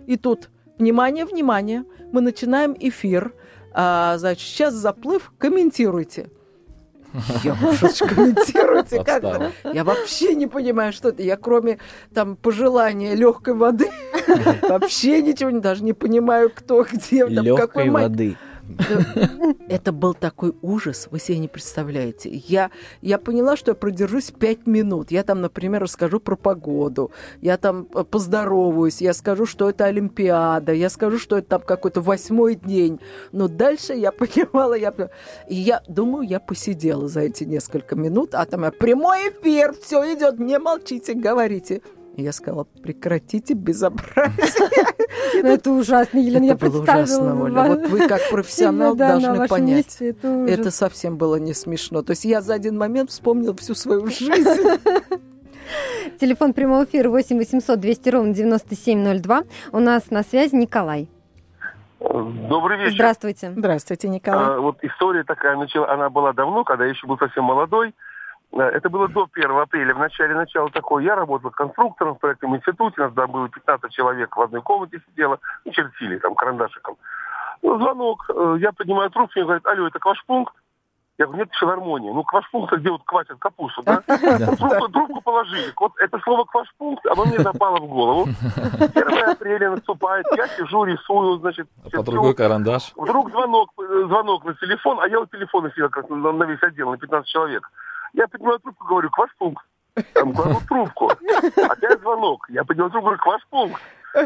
и 0.08 0.18
тут, 0.18 0.50
внимание, 0.78 1.26
внимание, 1.26 1.86
мы 2.12 2.22
начинаем 2.22 2.76
эфир, 2.78 3.34
а, 3.72 4.18
значит, 4.18 4.48
сейчас 4.48 4.74
заплыв, 4.74 5.32
комментируйте. 5.38 6.30
Я 7.44 7.56
ж 7.56 8.06
комментируйте, 8.08 9.04
как 9.04 9.22
Подстава. 9.22 9.52
Я 9.74 9.84
вообще 9.84 10.36
не 10.36 10.48
понимаю, 10.48 10.94
что 10.94 11.10
это. 11.10 11.24
Я 11.24 11.38
кроме 11.38 11.80
там 12.14 12.36
пожелания 12.36 13.16
легкой 13.16 13.56
воды 13.56 13.90
вообще 14.62 15.22
ничего 15.22 15.50
не 15.50 15.60
даже 15.60 15.84
не 15.84 15.94
понимаю, 15.94 16.52
кто 16.54 16.84
где, 16.84 17.28
там, 17.28 17.56
какой 17.56 17.90
воды. 17.90 18.38
Это 19.68 19.92
был 19.92 20.14
такой 20.14 20.54
ужас, 20.62 21.08
вы 21.12 21.20
себе 21.20 21.40
не 21.40 21.48
представляете. 21.48 22.30
Я, 22.30 22.72
я 23.02 23.18
поняла, 23.18 23.56
что 23.58 23.72
я 23.72 23.76
продержусь 23.76 24.32
пять 24.32 24.68
минут. 24.68 25.12
Я 25.12 25.24
там, 25.24 25.42
например, 25.42 25.84
расскажу 25.84 26.20
про 26.20 26.36
погоду, 26.36 27.12
я 27.42 27.58
там 27.58 27.88
э, 27.94 28.04
поздороваюсь, 28.04 29.02
я 29.02 29.14
скажу, 29.14 29.46
что 29.46 29.70
это 29.70 29.86
Олимпиада, 29.86 30.74
я 30.74 30.90
скажу, 30.90 31.20
что 31.20 31.38
это 31.38 31.50
там 31.50 31.62
какой-то 31.62 32.02
восьмой 32.02 32.56
день. 32.56 33.00
Но 33.32 33.48
дальше 33.48 33.94
я 33.94 34.12
понимала, 34.12 34.74
я... 34.74 34.94
Я 35.48 35.82
думаю, 35.88 36.28
я 36.28 36.40
посидела 36.40 37.08
за 37.08 37.22
эти 37.22 37.44
несколько 37.44 37.96
минут, 37.96 38.36
а 38.36 38.46
там 38.46 38.64
я, 38.64 38.72
прямой 38.72 39.30
эфир, 39.30 39.74
все 39.82 40.14
идет, 40.14 40.40
не 40.40 40.60
молчите, 40.60 41.14
говорите. 41.14 41.82
И 42.16 42.24
я 42.24 42.32
сказала, 42.32 42.66
прекратите 42.84 43.54
безобразие. 43.54 44.86
Ну, 45.42 45.48
это 45.48 45.72
ужасно, 45.72 46.18
Елена, 46.18 46.44
я 46.44 46.54
Это 46.54 46.66
было 46.70 46.84
представила 46.84 47.34
ужасно, 47.34 47.44
Оля. 47.44 47.76
Вот 47.76 47.88
вы 47.88 48.08
как 48.08 48.20
профессионал 48.32 48.96
должны 48.96 49.48
понять. 49.48 50.02
Это 50.02 50.72
совсем 50.72 51.18
было 51.18 51.38
не 51.38 51.54
смешно. 51.54 52.02
То 52.02 52.12
есть 52.12 52.26
я 52.26 52.42
за 52.42 52.56
один 52.56 52.78
момент 52.78 53.10
вспомнила 53.10 53.56
всю 53.56 53.74
свою 53.74 54.08
жизнь. 54.08 54.50
Телефон 56.20 56.54
прямого 56.54 56.84
эфира 56.84 57.10
8 57.10 57.38
800 57.38 57.80
200 57.80 58.10
ровно 58.10 58.34
9702. 58.34 59.44
У 59.72 59.80
нас 59.80 60.10
на 60.10 60.24
связи 60.24 60.56
Николай. 60.56 61.08
Добрый 62.00 62.78
вечер. 62.80 62.94
Здравствуйте. 62.94 63.54
Здравствуйте, 63.56 64.10
Николай. 64.10 64.56
А, 64.56 64.60
вот 64.60 64.78
история 64.82 65.24
такая 65.24 65.58
начала, 65.58 65.92
она 65.92 66.10
была 66.10 66.34
давно, 66.34 66.64
когда 66.64 66.86
я 66.86 66.92
еще 66.92 67.08
был 67.08 67.18
совсем 67.18 67.44
молодой. 67.44 67.94
Это 68.52 68.90
было 68.90 69.08
до 69.08 69.28
1 69.32 69.52
апреля, 69.52 69.94
в 69.94 70.00
начале 70.00 70.34
начала 70.34 70.70
такое. 70.70 71.04
Я 71.04 71.16
работал 71.16 71.52
конструктором 71.52 72.16
в 72.16 72.20
проектном 72.20 72.56
институте, 72.56 73.02
нас 73.02 73.14
там 73.14 73.32
было 73.32 73.48
15 73.48 73.92
человек 73.92 74.36
в 74.36 74.42
одной 74.42 74.62
комнате 74.62 75.02
сидело, 75.08 75.40
и 75.66 75.72
чертили 75.72 76.18
там 76.18 76.34
карандашиком. 76.34 76.98
Ну, 77.62 77.78
звонок, 77.78 78.26
э, 78.30 78.58
я 78.60 78.72
поднимаю 78.72 79.12
трубку, 79.12 79.34
мне 79.36 79.44
говорят, 79.44 79.66
алло, 79.68 79.88
это 79.88 80.00
квашпункт? 80.00 80.54
Я 81.20 81.26
говорю, 81.26 81.44
нет, 81.44 81.54
филармония. 81.60 82.14
Ну, 82.14 82.24
квашпункт, 82.24 82.74
где 82.74 82.90
вот 82.90 83.04
квасят 83.04 83.38
капусту, 83.40 83.84
да? 83.84 84.02
Трубку, 84.08 84.88
трубку 84.88 85.22
положили. 85.22 85.74
Вот 85.78 85.92
это 86.00 86.18
слово 86.20 86.46
квашпункт, 86.46 87.06
оно 87.06 87.26
мне 87.26 87.40
запало 87.40 87.78
в 87.78 87.88
голову. 87.88 88.28
1 88.80 89.30
апреля 89.30 89.72
наступает, 89.72 90.26
я 90.38 90.48
сижу, 90.48 90.86
рисую, 90.86 91.38
значит, 91.40 91.68
А 91.86 91.98
по 91.98 92.04
другой 92.04 92.34
карандаш. 92.34 92.94
Вдруг 92.96 93.32
звонок, 93.32 93.70
э, 93.78 94.04
звонок 94.08 94.46
на 94.46 94.54
телефон, 94.56 95.00
а 95.02 95.08
я 95.08 95.20
у 95.20 95.26
телефона 95.26 95.70
сидел 95.72 95.90
как 95.90 96.10
на, 96.10 96.32
на 96.32 96.44
весь 96.46 96.64
отдел, 96.64 96.90
на 96.90 96.98
15 96.98 97.30
человек. 97.30 97.70
Я 98.14 98.28
поднимаю 98.28 98.60
трубку, 98.60 98.86
говорю, 98.86 99.10
квашпункт. 99.10 99.66
Там 100.14 100.34
кладу 100.34 100.60
трубку. 100.68 101.10
Опять 101.10 102.00
звонок. 102.02 102.46
Я 102.50 102.64
поднимаю 102.64 102.92
трубку, 102.92 103.08
говорю, 103.08 103.22
квашпункт. 103.22 103.82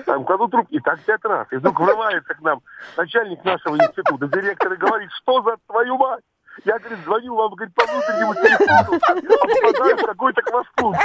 Там 0.06 0.24
кладу 0.24 0.48
трубку. 0.48 0.74
И 0.74 0.80
так 0.80 1.00
пять 1.02 1.24
раз. 1.26 1.48
И 1.52 1.58
вдруг 1.58 1.80
врывается 1.80 2.34
к 2.34 2.42
нам 2.42 2.62
начальник 2.98 3.44
нашего 3.44 3.76
института, 3.76 4.28
директор, 4.28 4.74
и 4.74 4.78
говорит, 4.78 5.10
что 5.22 5.42
за 5.42 5.58
твою 5.68 5.98
мать? 5.98 6.24
Я, 6.66 6.78
говорит, 6.78 7.00
звоню 7.04 7.36
вам, 7.36 7.56
говорит, 7.56 7.74
по 7.74 7.84
внутреннему 7.84 8.36
телефону, 8.36 9.00
а 9.02 9.16
попадаю 9.16 9.98
в 9.98 10.06
какой-то 10.06 10.42
квашпункт. 10.44 11.02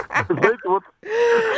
Вот 0.68 0.82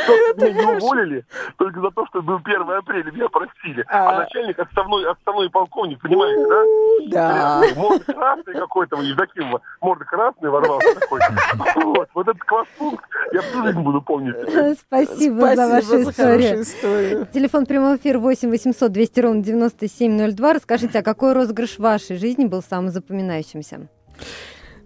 что 0.03 0.45
меня 0.45 0.53
не 0.53 0.77
уволили 0.77 1.25
только 1.57 1.81
за 1.81 1.91
то, 1.91 2.05
что 2.07 2.21
был 2.21 2.37
1 2.43 2.61
апреля, 2.71 3.11
меня 3.11 3.27
простили. 3.27 3.83
А 3.89 4.09
А. 4.09 4.19
начальник 4.19 4.57
отставной, 4.57 5.09
отставной 5.09 5.49
полковник, 5.49 6.01
понимаете, 6.01 6.47
да? 6.47 7.61
Да. 7.61 7.75
Морда 7.75 8.13
красный 8.13 8.53
какой-то, 8.53 9.01
Евдокимова, 9.01 9.61
морда 9.81 10.05
красный 10.05 10.49
ворвался 10.49 10.99
такой. 10.99 11.19
Вот, 11.75 12.09
вот 12.13 12.27
этот 12.27 12.41
квашпункт 12.43 13.05
я 13.33 13.41
всю 13.41 13.63
жизнь 13.63 13.79
буду 13.79 14.01
помнить. 14.01 14.35
Спасибо, 14.79 15.55
за 15.55 15.67
вашу 15.67 16.01
историю. 16.03 16.61
историю. 16.61 17.27
Телефон 17.33 17.65
прямого 17.65 17.97
эфира 17.97 18.19
8 18.19 18.49
800 18.49 18.91
200 18.91 19.19
ровно 19.19 19.43
9702. 19.43 20.53
Расскажите, 20.53 20.99
а 20.99 21.03
какой 21.03 21.33
розыгрыш 21.33 21.71
в 21.75 21.79
вашей 21.79 22.17
жизни 22.17 22.45
был 22.45 22.61
самым 22.61 22.89
запоминающимся? 22.89 23.89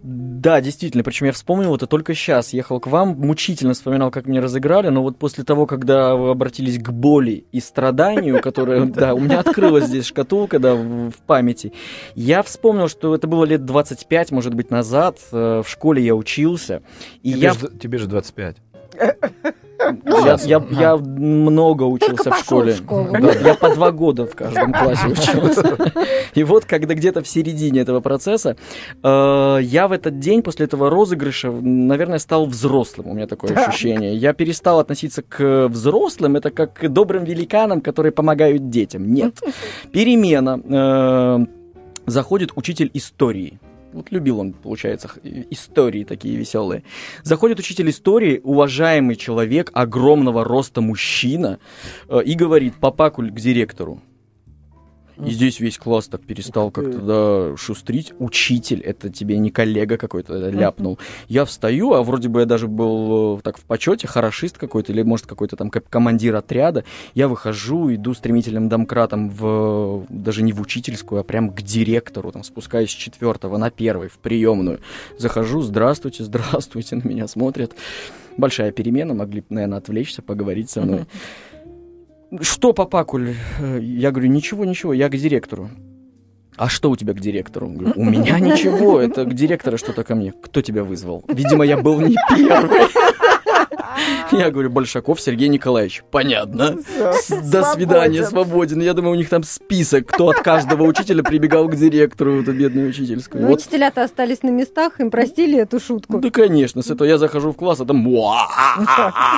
Да, 0.07 0.61
действительно, 0.61 1.03
причем 1.03 1.25
я 1.25 1.31
вспомнил 1.31 1.75
это 1.75 1.87
только 1.87 2.13
сейчас. 2.13 2.53
Ехал 2.53 2.79
к 2.79 2.85
вам, 2.85 3.17
мучительно 3.17 3.73
вспоминал, 3.73 4.11
как 4.11 4.27
меня 4.27 4.39
разыграли, 4.39 4.89
но 4.89 5.01
вот 5.01 5.17
после 5.17 5.43
того, 5.43 5.65
когда 5.65 6.15
вы 6.15 6.29
обратились 6.29 6.77
к 6.77 6.91
боли 6.91 7.45
и 7.51 7.59
страданию, 7.59 8.39
которое, 8.39 8.85
да, 8.85 9.15
у 9.15 9.19
меня 9.19 9.39
открылась 9.39 9.85
здесь 9.85 10.05
шкатулка, 10.05 10.59
да, 10.59 10.75
в 10.75 11.15
памяти, 11.25 11.73
я 12.13 12.43
вспомнил, 12.43 12.87
что 12.87 13.15
это 13.15 13.25
было 13.25 13.45
лет 13.45 13.65
25, 13.65 14.29
может 14.29 14.53
быть, 14.53 14.69
назад, 14.69 15.17
э, 15.31 15.63
в 15.65 15.67
школе 15.67 16.05
я 16.05 16.13
учился, 16.13 16.83
и 17.23 17.29
я 17.29 17.53
Тебе 17.53 17.97
же 17.97 18.05
25. 18.05 18.57
Я, 20.05 20.37
я, 20.43 20.63
я 20.71 20.97
много 20.97 21.83
учился 21.83 22.31
в 22.31 22.37
школе. 22.39 22.73
в 22.73 22.77
школу. 22.77 23.09
Да, 23.11 23.31
я 23.31 23.55
по 23.55 23.73
два 23.73 23.91
года 23.91 24.25
в 24.25 24.35
каждом 24.35 24.73
классе 24.73 25.07
учился. 25.07 25.91
И 26.33 26.43
вот, 26.43 26.65
когда 26.65 26.93
где-то 26.93 27.21
в 27.21 27.27
середине 27.27 27.81
этого 27.81 27.99
процесса, 28.01 28.55
э, 29.03 29.59
я 29.61 29.87
в 29.87 29.91
этот 29.91 30.19
день 30.19 30.41
после 30.41 30.65
этого 30.65 30.89
розыгрыша, 30.89 31.51
наверное, 31.51 32.19
стал 32.19 32.45
взрослым. 32.45 33.09
У 33.09 33.13
меня 33.13 33.27
такое 33.27 33.53
ощущение. 33.53 34.15
Я 34.15 34.33
перестал 34.33 34.79
относиться 34.79 35.21
к 35.21 35.67
взрослым, 35.67 36.35
это 36.35 36.51
как 36.51 36.73
к 36.73 36.87
добрым 36.89 37.23
великанам, 37.23 37.81
которые 37.81 38.11
помогают 38.11 38.69
детям. 38.69 39.13
Нет. 39.13 39.39
Перемена. 39.91 40.59
Э, 40.63 41.45
заходит 42.05 42.51
учитель 42.55 42.89
истории. 42.93 43.59
Вот 43.95 44.11
любил 44.11 44.39
он, 44.41 44.51
получается, 44.51 45.09
истории 45.23 46.03
такие 46.03 46.35
веселые. 46.35 46.83
Заходит 47.23 47.59
учитель 47.59 47.89
истории, 47.89 48.41
уважаемый 48.43 49.15
человек, 49.15 49.71
огромного 49.73 50.43
роста 50.43 50.81
мужчина, 50.81 51.59
э, 52.09 52.21
и 52.23 52.35
говорит, 52.35 52.75
папакуль 52.75 53.31
к 53.31 53.39
директору. 53.39 54.01
И 55.23 55.31
здесь 55.31 55.59
весь 55.59 55.77
класс 55.77 56.07
так 56.07 56.21
перестал 56.21 56.71
как-то 56.71 56.99
да, 56.99 57.57
шустрить. 57.57 58.13
Учитель, 58.19 58.81
это 58.81 59.09
тебе 59.09 59.37
не 59.37 59.49
коллега 59.49 59.97
какой-то 59.97 60.33
э, 60.33 60.51
ляпнул. 60.51 60.99
Я 61.27 61.45
встаю, 61.45 61.93
а 61.93 62.03
вроде 62.03 62.27
бы 62.27 62.41
я 62.41 62.45
даже 62.45 62.67
был 62.67 63.37
э, 63.37 63.41
так 63.41 63.57
в 63.57 63.61
почете, 63.61 64.07
хорошист 64.07 64.57
какой-то, 64.57 64.91
или 64.91 65.03
может 65.03 65.25
какой-то 65.25 65.55
там 65.55 65.69
командир 65.69 66.35
отряда. 66.35 66.83
Я 67.13 67.27
выхожу, 67.27 67.93
иду 67.93 68.13
стремительным 68.13 68.67
домкратом 68.67 69.29
в, 69.29 70.05
даже 70.09 70.43
не 70.43 70.53
в 70.53 70.61
учительскую, 70.61 71.21
а 71.21 71.23
прям 71.23 71.51
к 71.51 71.61
директору, 71.61 72.31
там 72.31 72.43
спускаюсь 72.43 72.89
с 72.89 72.93
четвертого 72.93 73.57
на 73.57 73.71
первый 73.71 74.09
в 74.09 74.17
приемную. 74.17 74.79
Захожу, 75.17 75.61
здравствуйте, 75.61 76.23
здравствуйте, 76.23 76.95
на 77.03 77.07
меня 77.07 77.27
смотрят. 77.27 77.73
Большая 78.37 78.71
перемена, 78.71 79.13
могли, 79.13 79.41
бы, 79.41 79.47
наверное, 79.49 79.77
отвлечься, 79.77 80.21
поговорить 80.21 80.69
со 80.69 80.81
мной. 80.81 81.05
Что, 82.41 82.73
папакуль? 82.73 83.35
Э, 83.59 83.79
Я 83.81 84.11
говорю, 84.11 84.29
ничего, 84.29 84.65
ничего, 84.65 84.93
я 84.93 85.09
к 85.09 85.15
директору. 85.15 85.69
А 86.57 86.69
что 86.69 86.89
у 86.89 86.95
тебя 86.95 87.13
к 87.13 87.19
директору? 87.19 87.67
Он 87.67 87.75
говорит, 87.75 87.97
у 87.97 88.03
меня 88.03 88.39
ничего, 88.39 88.99
это 88.99 89.25
к 89.25 89.33
директору 89.33 89.77
что-то 89.77 90.03
ко 90.03 90.15
мне. 90.15 90.31
Кто 90.41 90.61
тебя 90.61 90.83
вызвал? 90.83 91.23
Видимо, 91.27 91.65
я 91.65 91.77
был 91.77 91.99
не 91.99 92.15
первый. 92.35 92.87
Я 94.31 94.51
говорю, 94.51 94.69
Большаков 94.69 95.19
Сергей 95.21 95.47
Николаевич. 95.47 96.03
Понятно. 96.11 96.77
С- 96.81 97.29
До 97.51 97.63
свидания, 97.63 98.23
свободен. 98.25 98.81
Я 98.81 98.93
думаю, 98.93 99.13
у 99.13 99.15
них 99.15 99.29
там 99.29 99.43
список, 99.43 100.07
кто 100.07 100.29
от 100.29 100.41
каждого 100.41 100.83
учителя 100.83 101.23
прибегал 101.23 101.67
к 101.67 101.75
директору, 101.75 102.37
в 102.37 102.41
эту 102.41 102.53
бедную 102.53 102.89
учительскую. 102.89 103.41
Ну, 103.43 103.49
Вот 103.49 103.59
учителя-то 103.59 104.03
остались 104.03 104.43
на 104.43 104.49
местах, 104.49 104.99
им 104.99 105.11
простили 105.11 105.57
эту 105.59 105.79
шутку. 105.79 106.19
да, 106.19 106.29
конечно, 106.29 106.81
с 106.81 106.89
этого 106.89 107.07
я 107.07 107.17
захожу 107.17 107.51
в 107.51 107.55
класс, 107.55 107.79
а 107.81 107.85
там 107.85 108.03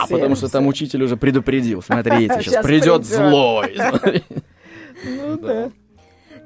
потому 0.10 0.36
что 0.36 0.50
там 0.50 0.68
учитель 0.68 1.04
уже 1.04 1.18
предупредил. 1.18 1.82
Смотрите, 1.82 2.39
сейчас 2.42 2.66
придет 2.66 3.06
злой. 3.06 3.77
Ну 5.06 5.38
да. 5.38 5.70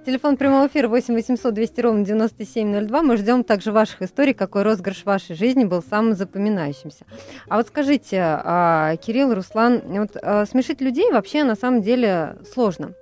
Телефон 0.04 0.36
прямого 0.36 0.66
эфира 0.66 0.88
8 0.88 1.14
800 1.14 1.54
200 1.54 1.82
ровно 1.82 2.04
9702. 2.04 3.04
Мы 3.04 3.18
ждем 3.18 3.44
также 3.44 3.72
ваших 3.72 4.02
историй, 4.02 4.34
какой 4.34 4.64
розыгрыш 4.64 5.06
вашей 5.06 5.36
жизни 5.36 5.64
был 5.64 5.84
самым 5.84 6.16
запоминающимся. 6.16 7.06
А 7.48 7.58
вот 7.58 7.68
скажите, 7.68 8.20
а, 8.20 8.96
Кирилл, 8.96 9.36
Руслан, 9.36 9.82
вот 9.86 10.18
а, 10.20 10.48
смешить 10.48 10.82
людей 10.82 11.12
вообще 11.12 11.44
на 11.44 11.54
самом 11.54 11.84
деле 11.84 12.38
сложно. 12.52 12.96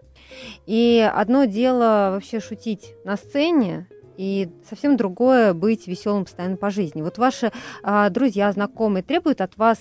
И 0.65 1.09
одно 1.15 1.45
дело 1.45 2.11
вообще 2.11 2.41
шутить 2.41 2.93
на 3.05 3.15
сцене, 3.15 3.87
и 4.17 4.49
совсем 4.67 4.97
другое 4.97 5.53
быть 5.53 5.87
веселым 5.87 6.25
постоянно 6.25 6.57
по 6.57 6.69
жизни. 6.69 7.01
Вот 7.01 7.17
ваши 7.17 7.53
а, 7.81 8.09
друзья, 8.09 8.51
знакомые 8.51 9.03
требуют 9.03 9.39
от 9.39 9.55
вас 9.55 9.79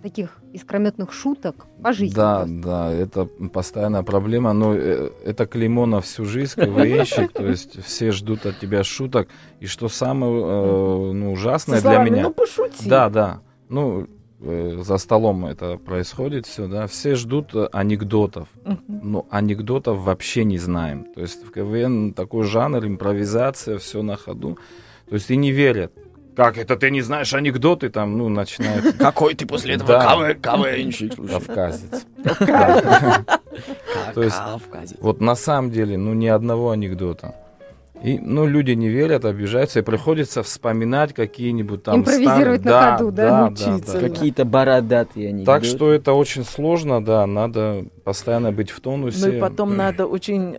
таких 0.00 0.38
искрометных 0.52 1.12
шуток 1.12 1.66
по 1.82 1.92
жизни. 1.92 2.14
Да, 2.14 2.40
просто? 2.40 2.60
да, 2.62 2.92
это 2.92 3.24
постоянная 3.24 4.02
проблема, 4.02 4.52
но 4.52 4.74
э, 4.74 5.10
это 5.24 5.46
клеймо 5.46 5.86
на 5.86 6.00
всю 6.00 6.24
жизнь, 6.24 6.54
КВНщик, 6.56 7.32
то 7.32 7.46
есть 7.46 7.82
все 7.84 8.10
ждут 8.10 8.46
от 8.46 8.58
тебя 8.58 8.82
шуток, 8.84 9.28
и 9.60 9.66
что 9.66 9.88
самое 9.88 10.32
э, 10.32 11.12
ну, 11.12 11.32
ужасное 11.32 11.80
для 11.80 11.98
меня... 11.98 12.22
Ну, 12.22 12.32
пошути. 12.32 12.88
Да, 12.88 13.08
да, 13.08 13.40
ну, 13.68 14.06
э, 14.40 14.78
за 14.82 14.98
столом 14.98 15.46
это 15.46 15.76
происходит 15.76 16.46
все, 16.46 16.66
да, 16.66 16.86
все 16.86 17.14
ждут 17.14 17.52
анекдотов, 17.72 18.48
но 18.88 19.26
анекдотов 19.30 19.98
вообще 19.98 20.44
не 20.44 20.58
знаем, 20.58 21.06
то 21.14 21.20
есть 21.20 21.44
в 21.44 21.50
КВН 21.52 22.12
такой 22.14 22.44
жанр, 22.44 22.86
импровизация, 22.86 23.78
все 23.78 24.02
на 24.02 24.16
ходу, 24.16 24.58
то 25.08 25.14
есть 25.14 25.30
и 25.30 25.36
не 25.36 25.52
верят. 25.52 25.92
Как 26.40 26.56
это 26.56 26.76
ты 26.76 26.90
не 26.90 27.02
знаешь 27.02 27.34
анекдоты 27.34 27.90
там, 27.90 28.16
ну, 28.16 28.28
начинают 28.30 28.96
Какой 28.98 29.34
ты 29.34 29.44
после 29.46 29.74
этого 29.74 29.88
Да. 29.88 30.06
КВ 30.34 30.40
КВНщик? 30.40 31.14
слушай. 31.14 31.32
кавказец. 31.32 32.06
Да. 32.40 33.22
То 34.14 34.22
есть- 34.22 34.36
Кавказец. 34.38 34.96
Вот 35.00 35.20
на 35.20 35.34
самом 35.34 35.70
деле, 35.70 35.98
ну, 35.98 36.14
ни 36.14 36.26
одного 36.28 36.70
анекдота. 36.70 37.34
И, 38.02 38.18
ну, 38.18 38.46
люди 38.46 38.70
не 38.70 38.88
верят, 38.88 39.26
обижаются, 39.26 39.80
и 39.80 39.82
приходится 39.82 40.42
вспоминать 40.42 41.12
какие-нибудь 41.12 41.82
там... 41.82 42.00
Импровизировать 42.00 42.62
стан- 42.62 42.72
на 42.72 42.96
ходу, 42.96 43.12
да? 43.12 43.22
да, 43.28 43.30
да, 43.30 43.50
Мучительно. 43.50 44.00
да. 44.00 44.08
Какие-то 44.08 44.44
бородатые 44.46 45.28
они. 45.28 45.44
Так 45.44 45.64
что 45.66 45.92
это 45.92 46.14
очень 46.14 46.44
сложно, 46.46 47.04
да, 47.04 47.26
надо 47.26 47.84
постоянно 48.04 48.52
быть 48.52 48.70
в 48.70 48.80
тонусе. 48.80 49.26
Ну 49.26 49.32
и 49.34 49.40
потом 49.40 49.76
надо 49.76 50.06
очень 50.06 50.56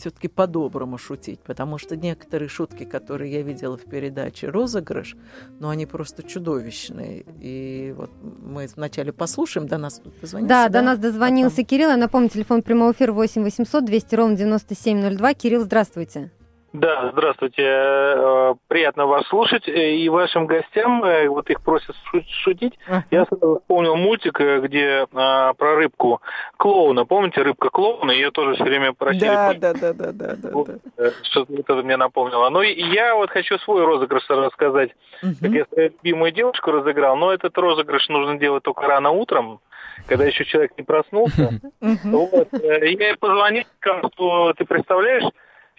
все-таки 0.00 0.28
по-доброму 0.28 0.98
шутить, 0.98 1.40
потому 1.40 1.78
что 1.78 1.96
некоторые 1.96 2.48
шутки, 2.48 2.84
которые 2.84 3.32
я 3.32 3.42
видела 3.42 3.76
в 3.76 3.84
передаче 3.84 4.48
«Розыгрыш», 4.48 5.16
ну, 5.60 5.68
они 5.68 5.86
просто 5.86 6.22
чудовищные. 6.22 7.24
И 7.40 7.94
вот 7.96 8.10
мы 8.22 8.66
вначале 8.74 9.12
послушаем, 9.12 9.68
до 9.68 9.78
нас 9.78 10.00
тут 10.00 10.18
позвонился. 10.20 10.48
Да, 10.48 10.68
до 10.68 10.82
нас 10.82 10.98
дозвонился 10.98 11.62
Кирилл. 11.62 11.90
Я 11.90 11.96
напомню, 11.96 12.28
телефон 12.28 12.62
прямого 12.62 12.92
эфира 12.92 13.12
8 13.12 13.42
800 13.42 13.84
200 13.84 14.14
ровно 14.14 14.36
9702. 14.36 15.34
Кирилл, 15.34 15.62
здравствуйте. 15.62 16.30
Да, 16.72 17.10
здравствуйте. 17.12 17.62
Э, 17.66 18.54
Приятно 18.68 19.06
вас 19.06 19.26
слушать. 19.26 19.66
Э, 19.68 19.90
И 19.96 20.08
вашим 20.08 20.46
гостям, 20.46 21.02
э, 21.02 21.28
вот 21.28 21.50
их 21.50 21.62
просят 21.62 21.96
шу- 22.04 22.22
шутить. 22.44 22.78
Я 23.10 23.24
вспомнил 23.24 23.96
мультик, 23.96 24.38
где 24.38 25.06
а, 25.12 25.52
про 25.54 25.74
рыбку 25.74 26.20
клоуна. 26.58 27.04
Помните, 27.06 27.42
рыбка 27.42 27.70
клоуна? 27.70 28.12
Ее 28.12 28.30
тоже 28.30 28.54
все 28.54 28.62
время 28.64 28.92
просили. 28.92 29.26
Да, 29.26 29.52
да, 29.54 29.72
да, 29.74 29.92
да, 29.92 30.12
да, 30.12 30.36
да, 30.36 30.48
Вот, 30.52 30.68
да. 30.96 31.10
Что-то 31.24 31.52
вот 31.52 31.60
это 31.68 31.74
мне 31.82 31.96
напомнило. 31.96 32.48
Ну, 32.50 32.62
и 32.62 32.80
я 32.80 33.16
вот 33.16 33.30
хочу 33.30 33.58
свой 33.58 33.84
розыгрыш 33.84 34.22
рассказать. 34.28 34.90
Как 35.20 35.40
Мгм. 35.50 35.52
я 35.54 35.64
свою 35.72 35.90
любимую 35.90 36.30
девушку 36.30 36.70
разыграл. 36.70 37.16
Но 37.16 37.32
этот 37.32 37.58
розыгрыш 37.58 38.08
нужно 38.08 38.38
делать 38.38 38.62
только 38.62 38.86
рано 38.86 39.10
утром, 39.10 39.58
когда 40.06 40.24
еще 40.24 40.44
человек 40.44 40.70
не 40.78 40.84
проснулся. 40.84 41.50
Вот. 41.80 42.48
Я 42.52 42.76
ей 42.84 43.16
позвонил, 43.16 43.64
сказал, 43.80 44.08
что 44.14 44.52
ты 44.52 44.64
представляешь, 44.64 45.24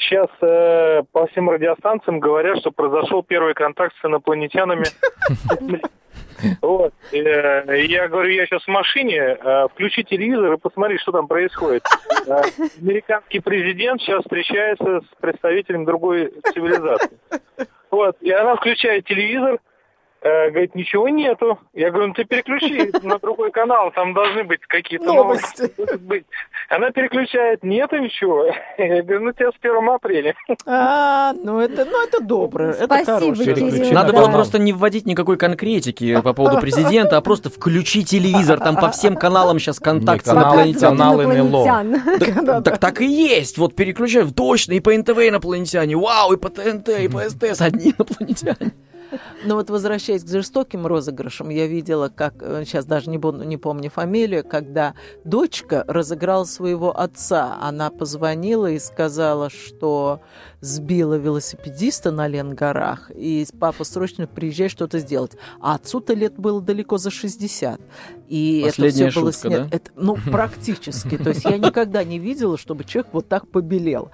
сейчас 0.02 0.30
э, 0.42 1.04
по 1.12 1.28
всем 1.28 1.50
радиостанциям 1.50 2.20
говорят, 2.20 2.60
что 2.60 2.72
произошел 2.72 3.24
первый 3.24 3.54
контакт 3.54 3.96
с 4.02 4.06
инопланетянами. 4.06 4.86
Вот. 6.62 6.94
Э, 7.12 7.84
Я 7.86 8.08
говорю, 8.08 8.30
я 8.32 8.46
сейчас 8.46 8.64
в 8.64 8.68
машине, 8.68 9.18
э, 9.20 9.68
включи 9.72 10.04
телевизор 10.04 10.54
и 10.54 10.58
посмотри, 10.58 10.98
что 10.98 11.12
там 11.12 11.28
происходит. 11.28 11.84
Э, 12.28 12.42
Американский 12.82 13.40
президент 13.40 14.02
сейчас 14.02 14.22
встречается 14.24 15.02
с 15.02 15.22
представителем 15.22 15.86
другой 15.86 16.34
цивилизации. 16.54 17.20
Вот. 17.92 18.18
И 18.22 18.32
она 18.32 18.56
включает 18.56 19.06
телевизор, 19.06 19.60
говорит, 20.24 20.76
ничего 20.76 21.10
нету. 21.10 21.58
Я 21.74 21.90
говорю, 21.90 22.10
ну 22.10 22.14
ты 22.14 22.26
переключи 22.26 22.92
на 23.06 23.18
другой 23.20 23.52
канал, 23.52 23.92
там 23.92 24.14
должны 24.14 24.44
быть 24.44 24.62
какие-то 24.68 25.06
Новости. 25.06 25.72
Она 26.70 26.92
переключает, 26.92 27.64
нету 27.64 27.98
ничего. 27.98 28.46
Я 28.78 29.02
говорю, 29.02 29.22
ну 29.22 29.34
тебя 29.34 29.52
с 29.52 29.56
1 29.60 29.90
апреля. 29.90 30.36
А, 30.66 31.34
ну 31.34 31.60
это, 31.60 31.86
ну 31.86 32.04
это 32.04 32.22
добро, 32.24 32.70
это 32.70 32.86
Спасибо, 32.86 33.12
хорошее. 33.20 33.54
Кирилл. 33.56 33.70
Переключи 33.72 33.94
Надо 33.94 34.14
на 34.14 34.20
было 34.20 34.30
просто 34.32 34.60
не 34.60 34.74
вводить 34.74 35.06
никакой 35.06 35.38
конкретики 35.38 36.22
по 36.22 36.34
поводу 36.34 36.58
президента, 36.62 37.18
а 37.18 37.22
просто 37.22 37.50
включи 37.50 38.04
телевизор, 38.04 38.60
там 38.60 38.76
по 38.76 38.90
всем 38.92 39.16
каналам 39.16 39.60
сейчас 39.60 39.80
контакт 39.80 40.24
с 40.26 40.28
Не, 40.28 40.34
канал- 40.34 40.54
инопланетянами. 40.56 40.98
канал 40.98 41.18
НЛО. 41.22 41.34
Инопланетян. 41.34 42.46
Так, 42.46 42.64
так 42.64 42.78
так 42.78 43.02
и 43.02 43.06
есть. 43.08 43.58
Вот 43.58 43.76
переключай 43.76 44.24
точно 44.32 44.74
и 44.74 44.80
по 44.80 44.96
НТВ 44.96 45.18
инопланетяне. 45.18 45.96
Вау, 45.98 46.34
и 46.34 46.38
по 46.38 46.50
ТНТ, 46.50 46.90
и 46.90 47.08
по 47.08 47.20
СТС 47.28 47.62
одни 47.62 47.92
инопланетяне. 47.98 48.72
Но 49.44 49.56
вот 49.56 49.70
возвращаясь 49.70 50.24
к 50.24 50.28
жестоким 50.28 50.88
розыгрышам, 50.88 51.50
я 51.50 51.68
видела, 51.68 52.10
как, 52.10 52.36
сейчас 52.66 52.86
даже 52.86 53.10
не, 53.10 53.18
буду, 53.18 53.44
не 53.44 53.58
помню 53.58 53.90
фамилию, 53.90 54.44
когда 54.44 54.96
дочка 55.24 55.84
разыграла 55.88 56.46
своего 56.46 56.98
отца. 56.98 57.58
Она 57.62 57.90
позвонила 57.90 58.70
и 58.70 58.80
сказала, 58.80 59.50
что 59.50 60.22
сбила 60.62 61.16
велосипедиста 61.16 62.12
на 62.12 62.28
Ленгорах, 62.28 63.12
и 63.14 63.46
папа 63.60 63.84
срочно 63.84 64.28
приезжай 64.28 64.70
что-то 64.70 65.00
сделать. 65.00 65.36
А 65.60 65.76
отцу-то 65.76 66.14
лет 66.14 66.38
было 66.38 66.62
далеко 66.62 66.98
за 66.98 67.10
60. 67.10 67.82
И 68.28 68.62
Последняя 68.66 69.04
это 69.06 69.12
все 69.12 69.20
было 69.20 69.32
шутка, 69.32 69.48
снято. 69.50 69.64
да? 69.64 69.76
Это, 69.76 69.92
ну, 69.96 70.16
практически. 70.32 71.18
То 71.18 71.30
есть 71.30 71.44
я 71.44 71.58
никогда 71.58 72.04
не 72.04 72.20
видела, 72.20 72.58
чтобы 72.58 72.84
человек 72.84 73.12
вот 73.12 73.28
так 73.28 73.48
побелел. 73.48 74.12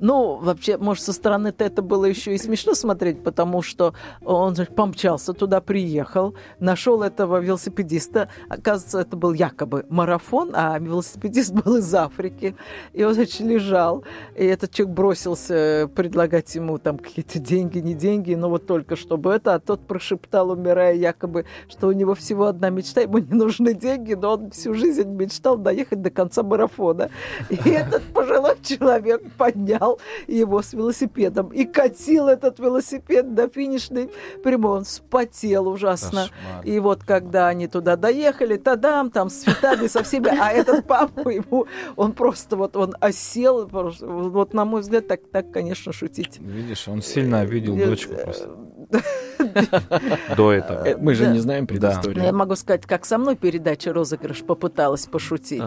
Ну, 0.00 0.36
вообще, 0.36 0.78
может, 0.78 1.04
со 1.04 1.12
стороны-то 1.12 1.64
это 1.64 1.82
было 1.82 2.04
еще 2.04 2.34
и 2.34 2.38
смешно 2.38 2.74
смотреть, 2.74 3.22
потому 3.22 3.60
что 3.60 3.92
он 4.24 4.54
помчался 4.74 5.32
туда, 5.32 5.60
приехал, 5.60 6.34
нашел 6.60 7.02
этого 7.02 7.40
велосипедиста. 7.40 8.28
Оказывается, 8.48 9.00
это 9.00 9.16
был 9.16 9.32
якобы 9.32 9.84
марафон, 9.88 10.52
а 10.54 10.78
велосипедист 10.78 11.52
был 11.64 11.76
из 11.76 11.92
Африки. 11.94 12.56
И 12.92 13.02
он, 13.02 13.14
значит, 13.14 13.40
лежал. 13.40 14.04
И 14.36 14.44
этот 14.44 14.70
человек 14.72 14.94
бросился 14.94 15.87
предлагать 15.88 16.54
ему 16.54 16.78
там 16.78 16.98
какие-то 16.98 17.38
деньги, 17.38 17.78
не 17.78 17.94
деньги, 17.94 18.34
но 18.34 18.48
вот 18.48 18.66
только 18.66 18.96
чтобы 18.96 19.32
это. 19.32 19.54
А 19.54 19.60
тот 19.60 19.80
прошептал, 19.86 20.50
умирая, 20.50 20.94
якобы, 20.94 21.44
что 21.68 21.88
у 21.88 21.92
него 21.92 22.14
всего 22.14 22.46
одна 22.46 22.70
мечта, 22.70 23.00
ему 23.02 23.18
не 23.18 23.34
нужны 23.34 23.74
деньги, 23.74 24.14
но 24.14 24.34
он 24.34 24.50
всю 24.50 24.74
жизнь 24.74 25.08
мечтал 25.08 25.56
доехать 25.56 26.02
до 26.02 26.10
конца 26.10 26.42
марафона. 26.42 27.10
И 27.50 27.56
этот 27.70 28.02
пожилой 28.14 28.56
человек 28.62 29.22
поднял 29.36 29.98
его 30.26 30.62
с 30.62 30.72
велосипедом 30.72 31.48
и 31.48 31.64
катил 31.64 32.28
этот 32.28 32.58
велосипед 32.58 33.34
до 33.34 33.48
финишной 33.48 34.10
прямой. 34.42 34.78
Он 34.78 34.84
вспотел 34.84 35.68
ужасно. 35.68 36.28
Кошмар. 36.28 36.64
И 36.64 36.78
вот 36.78 37.04
когда 37.04 37.48
они 37.48 37.68
туда 37.68 37.96
доехали, 37.96 38.56
тадам, 38.56 39.10
там 39.10 39.30
с 39.30 39.42
цветами, 39.42 39.86
со 39.86 40.02
всеми, 40.02 40.28
а 40.28 40.52
этот 40.52 40.86
папа 40.86 41.28
ему, 41.28 41.66
он 41.96 42.12
просто 42.12 42.56
вот, 42.56 42.76
он 42.76 42.94
осел, 43.00 43.68
вот 43.68 44.54
на 44.54 44.64
мой 44.64 44.80
взгляд, 44.80 45.08
так, 45.08 45.20
так, 45.32 45.50
конечно, 45.50 45.77
шутить. 45.92 46.38
Видишь, 46.40 46.88
он 46.88 47.02
сильно 47.02 47.40
обидел 47.40 47.76
Э, 47.78 47.86
дочку 47.86 48.14
просто 48.14 48.48
до 50.36 50.52
этого. 50.52 50.86
Э, 50.86 50.96
Мы 50.96 51.14
же 51.14 51.26
не 51.28 51.38
знаем 51.40 51.66
Но 51.68 51.74
Я 51.74 51.80
предысторию. 51.80 52.34
могу 52.34 52.56
сказать, 52.56 52.86
как 52.86 53.04
со 53.04 53.18
мной 53.18 53.36
передача 53.36 53.92
«Розыгрыш» 53.92 54.42
попыталась 54.42 55.06
пошутить. 55.06 55.62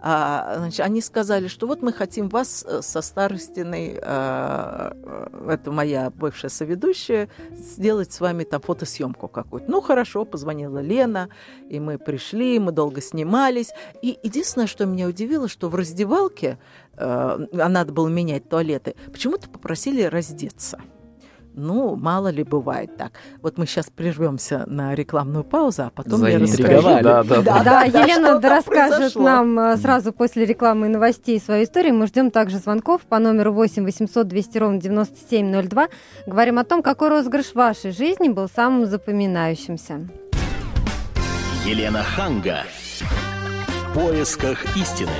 А, 0.00 0.54
значит, 0.58 0.80
они 0.80 1.00
сказали, 1.00 1.48
что 1.48 1.66
вот 1.66 1.82
мы 1.82 1.92
хотим 1.92 2.28
вас 2.28 2.64
э, 2.68 2.82
со 2.82 3.02
Старостиной, 3.02 3.98
а, 4.00 4.92
э, 4.94 5.50
это 5.54 5.72
моя 5.72 6.10
бывшая 6.10 6.50
соведущая, 6.50 7.28
сделать 7.50 8.12
с 8.12 8.20
вами 8.20 8.44
там 8.44 8.60
фотосъемку 8.60 9.26
какую-то. 9.26 9.68
Ну, 9.68 9.80
хорошо, 9.80 10.24
позвонила 10.24 10.78
Лена, 10.78 11.30
и 11.68 11.80
мы 11.80 11.98
пришли, 11.98 12.60
мы 12.60 12.70
долго 12.70 13.00
снимались. 13.00 13.70
И 14.00 14.16
единственное, 14.22 14.68
что 14.68 14.86
меня 14.86 15.08
удивило, 15.08 15.48
что 15.48 15.68
в 15.68 15.74
раздевалке, 15.74 16.58
э, 16.87 16.87
а 16.98 17.68
надо 17.68 17.92
было 17.92 18.08
менять 18.08 18.48
туалеты, 18.48 18.94
почему-то 19.12 19.48
попросили 19.48 20.02
раздеться. 20.02 20.78
Ну, 21.60 21.96
мало 21.96 22.28
ли 22.28 22.44
бывает 22.44 22.96
так. 22.96 23.12
Вот 23.42 23.58
мы 23.58 23.66
сейчас 23.66 23.90
прервемся 23.90 24.62
на 24.66 24.94
рекламную 24.94 25.42
паузу, 25.42 25.82
а 25.82 25.90
потом 25.90 26.24
я 26.24 26.38
расскажу. 26.38 26.82
Да, 26.82 27.24
да, 27.24 27.42
да. 27.42 27.62
Да, 27.64 27.86
что 27.88 27.98
Елена 27.98 28.40
расскажет 28.40 28.96
произошло. 28.96 29.22
нам 29.22 29.58
э, 29.58 29.76
сразу 29.76 30.12
после 30.12 30.44
рекламы 30.44 30.86
и 30.86 30.88
новостей 30.88 31.40
свою 31.40 31.64
историю. 31.64 31.94
Мы 31.94 32.06
ждем 32.06 32.30
также 32.30 32.58
звонков 32.58 33.02
по 33.02 33.18
номеру 33.18 33.52
8 33.52 33.84
800 33.84 34.28
200 34.28 34.58
ровно 34.58 34.80
9702. 34.80 35.88
Говорим 36.26 36.60
о 36.60 36.64
том, 36.64 36.80
какой 36.80 37.08
розыгрыш 37.08 37.46
в 37.46 37.54
вашей 37.56 37.90
жизни 37.90 38.28
был 38.28 38.48
самым 38.48 38.86
запоминающимся. 38.86 40.08
Елена 41.66 42.04
Ханга. 42.04 42.62
В 43.90 43.94
поисках 43.94 44.76
истины. 44.76 45.10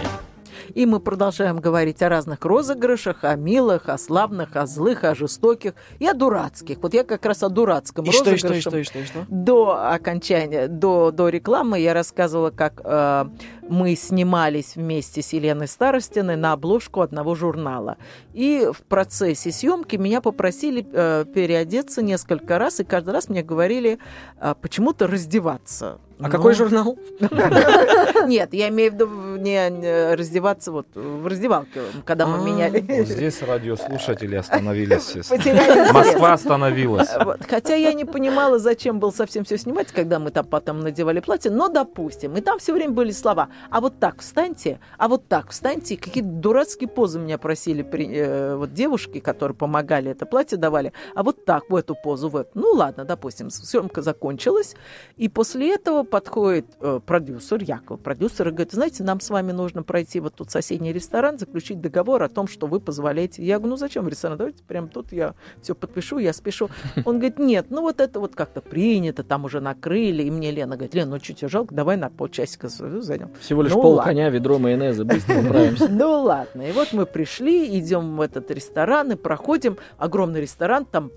И 0.74 0.86
мы 0.86 1.00
продолжаем 1.00 1.58
говорить 1.58 2.02
о 2.02 2.08
разных 2.08 2.44
розыгрышах, 2.44 3.24
о 3.24 3.34
милых, 3.36 3.88
о 3.88 3.98
славных, 3.98 4.56
о 4.56 4.66
злых, 4.66 5.04
о 5.04 5.14
жестоких 5.14 5.74
и 5.98 6.06
о 6.06 6.14
дурацких. 6.14 6.78
Вот 6.80 6.94
я 6.94 7.04
как 7.04 7.24
раз 7.26 7.42
о 7.42 7.48
дурацком 7.48 8.04
И 8.04 8.12
что, 8.12 8.30
и 8.30 8.32
розыгрыше. 8.32 8.60
что, 8.60 8.78
и 8.78 8.82
что, 8.84 8.98
и 8.98 9.04
что, 9.04 9.18
и 9.20 9.22
что? 9.22 9.26
До 9.28 9.92
окончания, 9.92 10.68
до, 10.68 11.10
до 11.10 11.28
рекламы 11.28 11.80
я 11.80 11.94
рассказывала, 11.94 12.50
как 12.50 12.80
э, 12.84 13.24
мы 13.68 13.94
снимались 13.94 14.76
вместе 14.76 15.22
с 15.22 15.32
Еленой 15.32 15.68
Старостиной 15.68 16.36
на 16.36 16.52
обложку 16.52 17.00
одного 17.00 17.34
журнала. 17.34 17.96
И 18.32 18.68
в 18.72 18.82
процессе 18.82 19.52
съемки 19.52 19.96
меня 19.96 20.20
попросили 20.20 20.86
э, 20.90 21.24
переодеться 21.32 22.02
несколько 22.02 22.58
раз, 22.58 22.80
и 22.80 22.84
каждый 22.84 23.10
раз 23.10 23.28
мне 23.28 23.42
говорили 23.42 23.98
э, 24.40 24.54
почему-то 24.60 25.06
раздеваться. 25.06 25.98
А 26.18 26.24
Ну, 26.24 26.30
какой 26.30 26.54
журнал? 26.54 26.98
Нет, 28.26 28.52
я 28.52 28.68
имею 28.70 28.90
в 28.90 28.94
виду 28.94 29.06
не 29.42 30.14
раздеваться 30.14 30.72
вот 30.72 30.86
в 30.94 31.26
раздевалке, 31.26 31.80
когда 32.04 32.26
мы 32.26 32.38
А. 32.38 32.42
меняли. 32.42 32.84
Вот 32.88 33.06
здесь 33.06 33.42
радиослушатели 33.42 34.36
остановились. 34.36 35.14
Москва 35.92 36.32
остановилась. 36.32 37.08
Хотя 37.48 37.74
я 37.74 37.92
не 37.92 38.04
понимала, 38.04 38.58
зачем 38.58 38.98
было 39.00 39.10
совсем 39.10 39.44
все 39.44 39.58
снимать, 39.58 39.88
когда 39.92 40.18
мы 40.18 40.30
там 40.30 40.46
потом 40.46 40.80
надевали 40.80 41.20
платье, 41.20 41.50
но 41.50 41.68
допустим. 41.68 42.36
И 42.36 42.40
там 42.40 42.58
все 42.58 42.72
время 42.72 42.92
были 42.92 43.10
слова 43.10 43.48
а 43.70 43.80
вот 43.80 43.98
так 43.98 44.20
встаньте, 44.20 44.80
а 44.96 45.08
вот 45.08 45.28
так 45.28 45.50
встаньте. 45.50 45.96
Какие-то 45.96 46.28
дурацкие 46.28 46.88
позы 46.88 47.18
меня 47.18 47.38
просили 47.38 47.84
э, 47.84 48.56
вот 48.56 48.72
девушки, 48.72 49.20
которые 49.20 49.56
помогали 49.56 50.10
это 50.10 50.26
платье 50.26 50.58
давали, 50.58 50.92
а 51.14 51.22
вот 51.22 51.44
так, 51.44 51.68
в 51.70 51.76
эту 51.76 51.94
позу, 51.94 52.28
в 52.28 52.36
эту. 52.36 52.50
Ну 52.54 52.72
ладно, 52.72 53.04
допустим, 53.04 53.50
съемка 53.50 54.02
закончилась, 54.02 54.74
и 55.16 55.28
после 55.28 55.74
этого 55.74 56.02
подходит 56.02 56.66
э, 56.80 57.00
продюсер, 57.04 57.62
Яков, 57.62 58.00
продюсер, 58.00 58.48
и 58.48 58.50
говорит, 58.50 58.72
знаете, 58.72 59.04
нам 59.04 59.20
с 59.28 59.30
вами 59.30 59.52
нужно 59.52 59.82
пройти 59.82 60.20
вот 60.20 60.34
тут 60.36 60.50
соседний 60.50 60.90
ресторан, 60.90 61.38
заключить 61.38 61.82
договор 61.82 62.22
о 62.22 62.30
том, 62.30 62.48
что 62.48 62.66
вы 62.66 62.80
позволяете. 62.80 63.44
Я 63.44 63.58
говорю, 63.58 63.72
ну 63.72 63.76
зачем 63.76 64.06
в 64.06 64.08
ресторан? 64.08 64.38
Давайте 64.38 64.62
прямо 64.64 64.88
тут 64.88 65.12
я 65.12 65.34
все 65.60 65.74
подпишу, 65.74 66.16
я 66.16 66.32
спешу. 66.32 66.70
Он 67.04 67.16
говорит, 67.18 67.38
нет, 67.38 67.66
ну 67.68 67.82
вот 67.82 68.00
это 68.00 68.20
вот 68.20 68.34
как-то 68.34 68.62
принято, 68.62 69.22
там 69.22 69.44
уже 69.44 69.60
накрыли. 69.60 70.22
И 70.22 70.30
мне 70.30 70.50
Лена 70.50 70.76
говорит, 70.76 70.94
Лена, 70.94 71.10
ну 71.10 71.18
чуть 71.18 71.40
жалко, 71.42 71.74
давай 71.74 71.98
на 71.98 72.08
полчасика 72.08 72.68
зайдем. 72.68 73.30
Всего 73.38 73.62
лишь 73.62 73.72
Ну, 73.74 73.82
пол 73.82 73.92
ладно. 73.96 74.04
коня, 74.12 74.30
ведро 74.30 74.58
майонеза, 74.58 75.04
быстро 75.04 75.40
управимся. 75.40 75.88
Ну 75.90 76.22
ладно. 76.22 76.62
И 76.62 76.72
вот 76.72 76.94
мы 76.94 77.04
пришли, 77.04 77.78
идем 77.78 78.16
в 78.16 78.22
этот 78.22 78.50
ресторан 78.50 79.12
и 79.12 79.14
проходим. 79.14 79.76
Огромный 79.98 80.40
ресторан, 80.40 80.86
там 80.86 81.10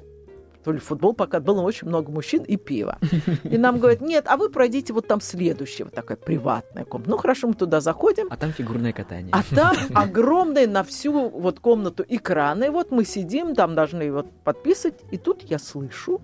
то 0.64 0.72
ли 0.72 0.80
футбол 0.80 1.14
пока 1.14 1.40
было 1.40 1.62
очень 1.62 1.88
много 1.88 2.12
мужчин 2.12 2.44
и 2.44 2.58
пива. 2.58 2.98
И 3.44 3.58
нам 3.58 3.80
говорят, 3.80 4.02
нет, 4.02 4.26
а 4.28 4.38
вы 4.38 4.50
пройдите 4.50 4.94
вот 4.94 5.08
там 5.08 5.22
следующего, 5.22 5.90
такая 5.90 6.18
приватная 6.18 6.86
комната. 6.86 7.10
Ну 7.10 7.18
хорошо, 7.18 7.48
мы 7.48 7.54
туда 7.54 7.82
заходим. 7.82 8.28
А 8.30 8.38
там 8.38 8.52
фигурное 8.52 8.94
катание. 8.94 9.32
А 9.32 9.44
там 9.56 9.76
огромные 9.96 10.68
на 10.68 10.84
всю 10.84 11.30
вот 11.30 11.60
комнату 11.60 12.06
экраны. 12.08 12.72
Вот 12.72 12.92
мы 12.92 13.06
сидим, 13.06 13.56
там 13.56 13.76
должны 13.76 14.12
вот 14.12 14.28
подписывать. 14.44 15.00
И 15.12 15.18
тут 15.18 15.44
я 15.44 15.60
слышу 15.60 16.22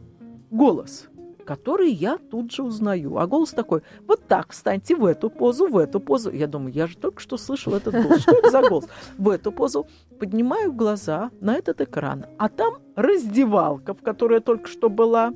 голос, 0.51 1.07
который 1.47 1.89
я 1.89 2.17
тут 2.17 2.51
же 2.51 2.63
узнаю. 2.63 3.17
А 3.17 3.25
голос 3.25 3.51
такой, 3.51 3.81
вот 4.05 4.27
так, 4.27 4.51
встаньте 4.51 4.95
в 4.95 5.05
эту 5.05 5.29
позу, 5.29 5.67
в 5.67 5.77
эту 5.77 6.01
позу. 6.01 6.29
Я 6.29 6.45
думаю, 6.45 6.73
я 6.73 6.87
же 6.87 6.97
только 6.97 7.21
что 7.21 7.37
слышал 7.37 7.73
этот 7.73 7.93
голос. 7.93 8.21
Что 8.21 8.35
это 8.35 8.49
за 8.51 8.61
голос? 8.61 8.87
В 9.17 9.29
эту 9.29 9.53
позу. 9.53 9.87
Поднимаю 10.19 10.73
глаза 10.73 11.31
на 11.39 11.55
этот 11.55 11.79
экран. 11.79 12.25
А 12.37 12.49
там 12.49 12.79
раздевалка, 12.95 13.93
в 13.93 14.01
которой 14.01 14.35
я 14.35 14.41
только 14.41 14.67
что 14.67 14.89
была, 14.89 15.33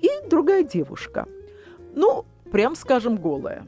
и 0.00 0.08
другая 0.30 0.62
девушка. 0.62 1.26
Ну, 1.96 2.24
прям 2.52 2.76
скажем, 2.76 3.16
голая. 3.16 3.66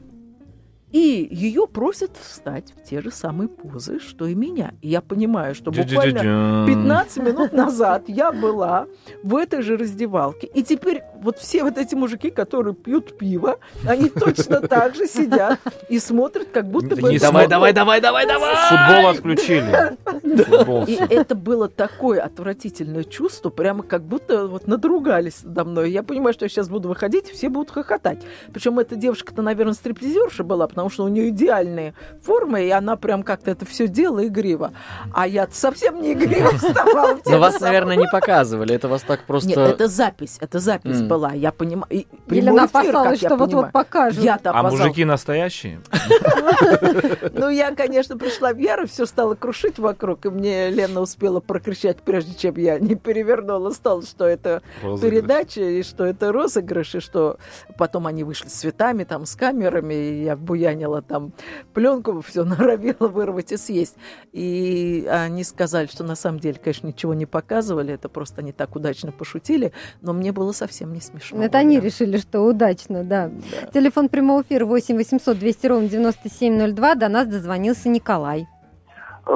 И 0.91 1.27
ее 1.31 1.67
просят 1.67 2.11
встать 2.19 2.73
в 2.75 2.83
те 2.83 3.01
же 3.01 3.11
самые 3.11 3.47
позы, 3.47 3.99
что 3.99 4.27
и 4.27 4.35
меня. 4.35 4.73
И 4.81 4.89
я 4.89 5.01
понимаю, 5.01 5.55
что 5.55 5.71
буквально 5.71 6.19
Джи-джи-джи-джи. 6.19 6.67
15 6.67 7.23
минут 7.23 7.53
назад 7.53 8.03
я 8.07 8.31
была 8.31 8.87
в 9.23 9.35
этой 9.35 9.61
же 9.61 9.77
раздевалке. 9.77 10.47
И 10.47 10.63
теперь 10.63 11.03
вот 11.21 11.37
все 11.37 11.63
вот 11.63 11.77
эти 11.77 11.95
мужики, 11.95 12.29
которые 12.29 12.73
пьют 12.73 13.17
пиво, 13.17 13.59
они 13.87 14.09
точно 14.09 14.61
так 14.61 14.95
же 14.95 15.07
сидят 15.07 15.59
и 15.87 15.99
смотрят, 15.99 16.49
как 16.51 16.69
будто 16.69 16.95
бы... 16.95 17.17
Давай, 17.19 17.47
давай, 17.47 17.71
давай, 17.71 18.01
давай, 18.01 18.27
давай! 18.27 18.55
Футбол 18.69 19.09
отключили. 19.11 19.97
Футбол 20.43 20.83
И 20.85 20.93
это 20.95 21.35
было 21.35 21.69
такое 21.69 22.21
отвратительное 22.21 23.03
чувство, 23.03 23.49
прямо 23.49 23.83
как 23.83 24.03
будто 24.03 24.47
вот 24.47 24.67
надругались 24.67 25.43
надо 25.61 25.69
мной. 25.69 25.91
Я 25.91 26.03
понимаю, 26.03 26.33
что 26.33 26.45
я 26.45 26.49
сейчас 26.49 26.69
буду 26.69 26.89
выходить, 26.89 27.27
все 27.27 27.49
будут 27.49 27.71
хохотать. 27.71 28.19
Причем 28.53 28.79
эта 28.79 28.95
девушка-то, 28.95 29.41
наверное, 29.41 29.73
стриптизерша 29.73 30.43
была, 30.43 30.67
потому 30.67 30.80
что 30.89 31.03
у 31.03 31.07
нее 31.07 31.29
идеальные 31.29 31.93
формы, 32.23 32.65
и 32.65 32.69
она 32.69 32.95
прям 32.95 33.23
как-то 33.23 33.51
это 33.51 33.65
все 33.65 33.87
делала 33.87 34.25
игриво. 34.25 34.71
А 35.13 35.27
я 35.27 35.47
совсем 35.51 36.01
не 36.01 36.13
игриво 36.13 36.51
вставала. 36.57 37.19
Но 37.25 37.39
вас, 37.39 37.59
наверное, 37.59 37.95
не 37.95 38.07
показывали. 38.07 38.75
Это 38.75 38.87
вас 38.87 39.01
так 39.03 39.23
просто... 39.25 39.49
Нет, 39.49 39.57
это 39.57 39.87
запись, 39.87 40.37
это 40.39 40.59
запись 40.59 41.01
была. 41.01 41.33
Я 41.33 41.51
понимаю. 41.51 42.05
Елена 42.27 42.63
опасалась, 42.63 43.19
что 43.19 43.35
вот-вот 43.35 43.71
покажут. 43.71 44.25
А 44.43 44.63
мужики 44.63 45.05
настоящие? 45.05 45.81
Ну, 47.33 47.49
я, 47.49 47.73
конечно, 47.73 48.17
пришла 48.17 48.53
в 48.53 48.57
ярость, 48.57 48.93
все 48.93 49.05
стало 49.05 49.35
крушить 49.35 49.79
вокруг, 49.79 50.25
и 50.25 50.29
мне 50.29 50.69
Лена 50.69 51.01
успела 51.01 51.39
прокричать, 51.39 51.97
прежде 51.97 52.35
чем 52.35 52.55
я 52.55 52.79
не 52.79 52.95
перевернула 52.95 53.71
стол, 53.71 54.03
что 54.03 54.25
это 54.25 54.61
передача, 54.81 55.61
и 55.61 55.83
что 55.83 56.05
это 56.05 56.31
розыгрыш, 56.31 56.95
и 56.95 56.99
что 56.99 57.37
потом 57.77 58.07
они 58.07 58.23
вышли 58.23 58.47
с 58.47 58.53
цветами, 58.53 59.03
там, 59.03 59.25
с 59.25 59.35
камерами, 59.35 59.93
и 59.93 60.23
я 60.23 60.35
буянила 60.71 61.01
там 61.01 61.33
пленку, 61.73 62.21
все 62.21 62.43
норовила 62.45 63.07
вырвать 63.07 63.51
и 63.51 63.57
съесть. 63.57 63.95
И 64.31 65.07
они 65.09 65.43
сказали, 65.43 65.87
что 65.87 66.03
на 66.03 66.15
самом 66.15 66.39
деле, 66.39 66.59
конечно, 66.61 66.87
ничего 66.87 67.13
не 67.13 67.25
показывали, 67.25 67.93
это 67.93 68.09
просто 68.09 68.41
они 68.41 68.51
так 68.51 68.75
удачно 68.75 69.11
пошутили, 69.11 69.71
но 70.01 70.13
мне 70.13 70.31
было 70.31 70.51
совсем 70.51 70.93
не 70.93 71.01
смешно. 71.01 71.43
Это 71.43 71.57
они 71.57 71.79
решили, 71.79 72.17
что 72.17 72.41
удачно, 72.41 73.03
да. 73.03 73.29
Да. 73.29 73.71
Телефон 73.71 74.09
прямого 74.09 74.41
эфира 74.41 74.65
8 74.65 74.95
800 74.95 75.37
200 75.37 75.67
ровно 75.67 75.89
9702. 75.89 76.95
До 76.95 77.09
нас 77.09 77.27
дозвонился 77.27 77.89
Николай. 77.89 78.47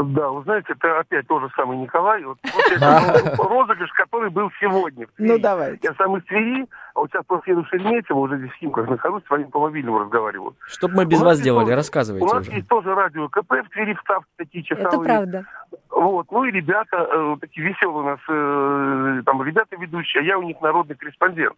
Да, 0.04 0.30
вы 0.30 0.44
знаете, 0.44 0.74
это 0.74 1.00
опять 1.00 1.28
тот 1.28 1.42
же 1.44 1.50
самый 1.56 1.78
Николай. 1.78 2.24
Вот, 2.24 2.38
вот 2.44 2.66
это 2.72 3.36
был 3.38 3.48
розыгрыш, 3.48 3.92
который 3.94 4.30
был 4.30 4.50
сегодня. 4.60 5.08
Ну, 5.18 5.38
давайте. 5.40 5.80
Я 5.84 5.94
сам 5.96 6.18
из 6.18 6.24
Твери, 6.26 6.66
а 6.94 7.00
вот 7.00 7.10
сейчас 7.12 7.26
просто 7.26 7.52
еду 7.52 7.64
в 7.64 7.68
Шереметьево, 7.70 8.20
уже 8.20 8.38
здесь 8.38 8.52
в 8.52 8.56
Химках 8.56 8.90
нахожусь, 8.90 9.24
с 9.26 9.30
вами 9.30 9.44
по 9.44 9.60
мобильному 9.60 10.00
разговариваю. 10.00 10.56
Чтоб 10.68 10.92
мы 10.92 11.06
без 11.06 11.22
вас 11.22 11.40
делали, 11.40 11.64
тоже- 11.66 11.74
У 11.74 11.78
рассказывайте 11.78 12.26
нас 12.36 12.48
есть 12.50 12.68
тоже 12.68 12.94
радио 12.96 13.28
КП 13.30 13.52
в 13.52 13.70
Твери, 13.70 13.94
вставки 13.96 14.30
такие 14.38 14.64
часовые. 14.64 14.90
Это 14.90 15.00
правда. 15.04 15.46
Вот, 15.90 16.28
ну 16.32 16.44
и 16.44 16.52
ребята, 16.52 17.08
э, 17.10 17.36
такие 17.40 17.68
веселые 17.68 18.04
у 18.04 18.06
нас, 18.06 18.20
э, 18.28 19.22
там, 19.26 19.42
ребята 19.44 19.76
ведущие, 19.78 20.22
а 20.22 20.26
я 20.26 20.38
у 20.38 20.44
них 20.44 20.60
народный 20.62 20.96
корреспондент. 20.96 21.56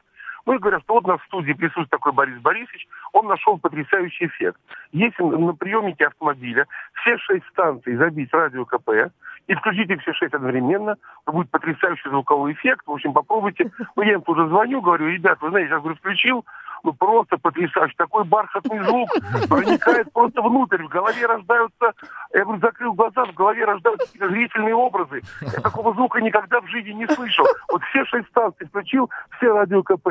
Ну 0.48 0.54
и 0.54 0.60
говорят, 0.60 0.82
что 0.84 0.94
вот 0.94 1.04
у 1.04 1.10
нас 1.10 1.20
в 1.20 1.26
студии 1.26 1.52
присутствует 1.52 1.90
такой 1.90 2.14
Борис 2.14 2.40
Борисович, 2.40 2.88
он 3.12 3.28
нашел 3.28 3.60
потрясающий 3.60 4.28
эффект. 4.28 4.58
Если 4.94 5.22
на 5.22 5.54
приемнике 5.54 6.08
автомобиля 6.08 6.68
все 6.94 7.18
шесть 7.18 7.46
станций 7.48 7.98
забить 7.98 8.34
радио 8.34 8.64
КП 8.64 9.12
и 9.48 9.54
включить 9.56 9.90
их 9.90 10.02
все 10.02 10.14
шесть 10.14 10.34
одновременно, 10.34 10.96
то 11.26 11.34
будет 11.34 11.50
потрясающий 11.52 12.08
звуковой 12.10 12.54
эффект. 12.54 12.88
В 12.88 12.94
общем, 12.94 13.12
попробуйте. 13.12 13.70
Ну, 13.98 14.04
я 14.04 14.14
им 14.14 14.22
тоже 14.22 14.48
звоню, 14.48 14.80
говорю, 14.80 15.10
ребят, 15.10 15.38
вы 15.42 15.50
знаете, 15.50 15.70
я 15.70 15.80
говорю, 15.80 15.98
включил, 15.98 16.46
ну 16.84 16.94
просто 16.94 17.38
потрясающий. 17.38 17.96
Такой 17.98 18.24
бархатный 18.24 18.80
звук 18.86 19.10
проникает 19.50 20.14
просто 20.14 20.42
внутрь. 20.42 20.82
В 20.82 20.88
голове 20.88 21.26
рождаются, 21.26 21.92
я 22.34 22.46
говорю, 22.46 22.62
закрыл 22.62 22.94
глаза, 22.94 23.26
в 23.26 23.34
голове 23.34 23.66
рождаются 23.66 24.08
зрительные 24.18 24.76
образы. 24.76 25.24
Я 25.42 25.60
такого 25.60 25.94
звука 25.94 26.22
никогда 26.22 26.62
в 26.62 26.68
жизни 26.68 26.92
не 26.92 27.08
слышал. 27.08 27.46
Вот 27.70 27.84
все 27.84 28.06
шесть 28.06 28.30
станций 28.30 28.66
включил, 28.68 29.10
все 29.38 29.52
радио 29.52 29.84
КП. 29.84 30.08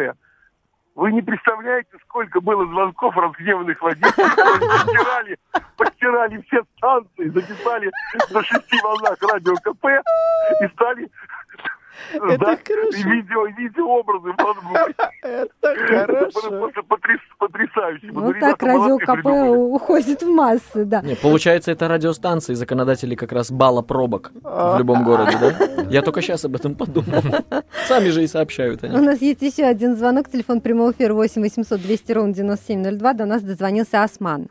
Вы 0.97 1.13
не 1.13 1.21
представляете, 1.21 1.91
сколько 2.05 2.41
было 2.41 2.65
звонков 2.65 3.15
разгневанных 3.19 3.81
водителей, 3.83 4.31
которые 4.31 4.61
постирали, 4.61 5.39
постирали 5.77 6.43
все 6.47 6.63
станции, 6.79 7.29
записали 7.29 7.91
на 8.31 8.43
шести 8.43 8.81
волнах 8.83 9.19
радио 9.31 9.55
КП 9.57 9.85
и 10.63 10.69
стали 10.69 11.11
Это 12.13 12.35
ждать 12.35 12.61
хорошо. 12.69 13.09
видео, 13.09 13.47
видеообразы 13.47 14.33
в 14.33 14.39
мозгу. 14.39 14.77
Это 15.23 15.75
хорошо. 15.87 16.71
потрясающе. 17.39 18.07
Ребята 18.07 18.41
так 18.41 18.63
радио 18.63 18.99
молодцы 18.99 19.07
КП 19.07 19.27
уходит 19.27 20.23
в 20.23 20.29
массы, 20.29 20.85
да. 20.85 21.03
Не, 21.03 21.15
получается, 21.17 21.73
это 21.73 21.89
радиостанции, 21.89 22.55
законодатели 22.55 23.15
как 23.15 23.33
раз 23.33 23.51
бала 23.51 23.83
пробок 23.83 24.33
в 24.43 24.79
любом 24.79 25.05
городе, 25.05 25.37
да? 25.41 25.83
Я 25.91 26.03
только 26.03 26.23
сейчас 26.23 26.45
об 26.45 26.55
этом 26.57 26.75
подумал. 26.75 27.23
Сами 27.87 28.09
же 28.09 28.23
и 28.23 28.27
сообщают 28.27 28.83
У 28.83 28.87
они. 28.87 28.99
нас 29.07 29.21
есть 29.21 29.43
еще 29.43 29.65
один 29.65 29.97
звонок, 29.97 30.29
телефон 30.29 30.61
прямого 30.61 30.93
эфира 30.93 31.15
8 31.15 31.41
800 31.43 31.81
200 31.81 32.13
ровно 32.13 32.35
9702. 32.35 33.13
До 33.15 33.25
нас 33.27 33.43
дозвонился 33.43 34.03
Осман. 34.03 34.49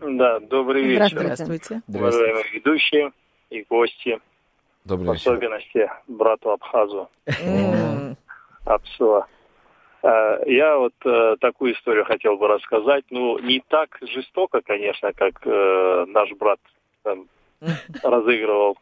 Да, 0.00 0.38
добрый 0.40 0.84
вечер, 0.84 1.08
Здравствуйте. 1.08 1.82
Здравствуйте. 1.88 1.98
уважаемые 1.98 2.44
ведущие 2.54 3.10
и 3.50 3.64
гости, 3.68 4.20
в 4.88 4.98
Добрый 4.98 5.12
вечер. 5.14 5.30
особенности 5.32 5.90
брату 6.08 6.50
Абхазу 6.50 7.08
М. 7.44 8.16
Апсуа. 8.64 9.26
Э, 10.02 10.42
Я 10.46 10.78
вот 10.78 10.94
э, 11.04 11.36
такую 11.40 11.74
историю 11.74 12.04
хотел 12.04 12.36
бы 12.36 12.48
рассказать. 12.48 13.04
Ну, 13.10 13.38
не 13.38 13.62
так 13.68 13.98
жестоко, 14.00 14.60
конечно, 14.62 15.12
как 15.12 15.34
э, 15.44 16.04
наш 16.08 16.30
брат 16.32 16.58
там, 17.02 17.26
разыгрывал 18.02 18.76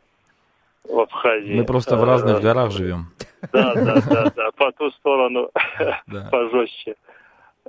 в 0.85 1.01
Абхазии. 1.01 1.55
Мы 1.57 1.64
просто 1.64 1.97
в 1.97 2.05
разных 2.05 2.40
горах 2.40 2.71
живем. 2.71 3.07
Да, 3.53 3.75
да, 3.75 4.01
да, 4.11 4.33
да, 4.35 4.51
по 4.53 4.73
ту 4.73 4.90
сторону 4.92 5.51
Да. 6.07 6.29
пожестче. 6.33 6.97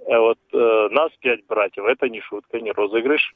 Вот 0.08 0.40
э, 0.54 0.88
нас 0.92 1.12
пять 1.20 1.46
братьев, 1.48 1.86
это 1.86 2.08
не 2.10 2.22
шутка, 2.22 2.60
не 2.60 2.72
розыгрыш. 2.72 3.36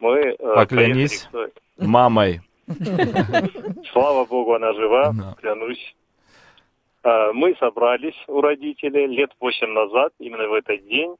Мы 0.00 0.18
э, 0.18 0.36
Поклянись. 0.54 1.28
поехали 1.30 1.52
Мамой. 1.78 2.40
Слава 3.98 4.24
богу, 4.24 4.54
она 4.54 4.72
жива, 4.74 5.12
Да. 5.12 5.34
клянусь. 5.40 5.94
А, 7.02 7.32
Мы 7.32 7.54
собрались 7.58 8.14
у 8.28 8.40
родителей 8.40 9.06
лет 9.08 9.30
восемь 9.40 9.72
назад, 9.72 10.12
именно 10.20 10.46
в 10.48 10.54
этот 10.54 10.86
день. 10.86 11.16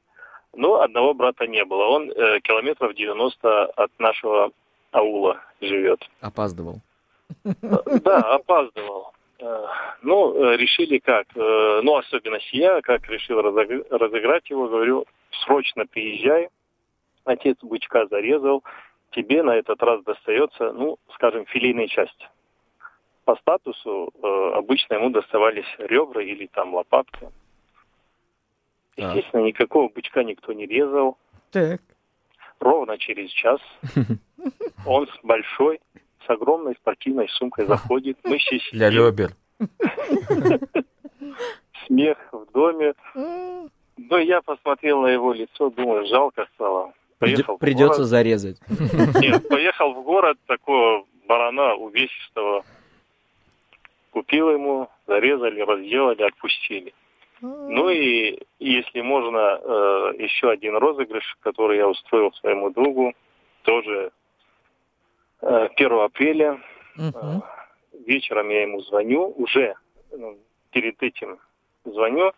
Но 0.55 0.81
одного 0.81 1.13
брата 1.13 1.45
не 1.47 1.63
было. 1.65 1.85
Он 1.87 2.09
э, 2.09 2.39
километров 2.41 2.93
90 2.95 3.65
от 3.65 3.91
нашего 3.99 4.51
аула 4.91 5.37
живет. 5.61 5.99
Опаздывал. 6.21 6.75
Э, 7.45 7.99
Да, 8.03 8.17
опаздывал. 8.35 9.11
Э, 9.39 9.65
Ну, 10.01 10.33
решили 10.55 10.99
как? 10.99 11.27
Ну, 11.35 11.95
особенность 11.97 12.53
я, 12.53 12.81
как 12.81 13.07
решил 13.09 13.39
разыг- 13.41 13.85
разыграть 13.89 14.49
его, 14.49 14.67
говорю, 14.67 15.05
срочно 15.43 15.85
приезжай, 15.85 16.47
отец 17.25 17.57
бычка 17.61 18.07
зарезал, 18.07 18.63
тебе 19.11 19.43
на 19.43 19.55
этот 19.55 19.83
раз 19.83 20.01
достается, 20.03 20.71
ну, 20.71 20.97
скажем, 21.15 21.45
филейная 21.45 21.87
часть. 21.87 22.29
По 23.29 23.35
статусу 23.35 24.11
э, 24.23 24.51
обычно 24.55 24.95
ему 24.95 25.11
доставались 25.11 25.67
ребра 25.77 26.19
или 26.19 26.47
там 26.47 26.73
лопатка. 26.73 27.31
Так. 28.95 29.15
Естественно, 29.15 29.43
никакого 29.43 29.87
бычка 29.87 30.23
никто 30.23 30.51
не 30.51 30.65
резал. 30.65 31.15
Так. 31.51 31.79
Ровно 32.59 32.97
через 32.97 33.29
час 33.29 33.59
он 34.87 35.05
с 35.05 35.19
большой, 35.21 35.79
с 36.25 36.29
огромной 36.31 36.73
спортивной 36.81 37.29
сумкой 37.29 37.67
заходит. 37.67 38.17
Мы 38.23 38.37
все 38.39 38.57
Для 38.71 38.89
сидим, 38.89 39.05
ребер. 39.05 39.35
смех 41.85 42.17
в 42.31 42.51
доме. 42.51 42.95
Ну, 43.13 44.17
я 44.17 44.41
посмотрел 44.41 45.01
на 45.01 45.09
его 45.09 45.33
лицо, 45.33 45.69
думаю, 45.69 46.07
жалко 46.07 46.47
стало. 46.55 46.93
Поехал 47.19 47.57
в 47.57 47.59
Придется 47.59 47.99
город. 47.99 48.07
зарезать. 48.07 48.57
Нет, 49.21 49.47
поехал 49.47 49.93
в 49.93 50.03
город 50.03 50.39
такого 50.47 51.05
барана 51.27 51.75
увесистого. 51.75 52.65
Купил 54.11 54.49
ему, 54.51 54.89
зарезали, 55.07 55.61
разделали, 55.61 56.23
отпустили. 56.23 56.93
Ну 57.41 57.89
и 57.89 58.39
если 58.59 59.01
можно, 59.01 59.59
э, 59.61 60.13
еще 60.17 60.49
один 60.49 60.75
розыгрыш, 60.75 61.37
который 61.41 61.77
я 61.77 61.87
устроил 61.87 62.33
своему 62.33 62.69
другу, 62.69 63.13
тоже 63.61 64.11
э, 65.41 65.69
1 65.75 65.99
апреля. 65.99 66.59
Мгм. 66.95 67.41
Вечером 68.05 68.49
я 68.49 68.63
ему 68.63 68.81
звоню, 68.81 69.33
уже 69.37 69.75
ну, 70.11 70.37
перед 70.71 71.01
этим 71.01 71.39
звоню 71.85 72.33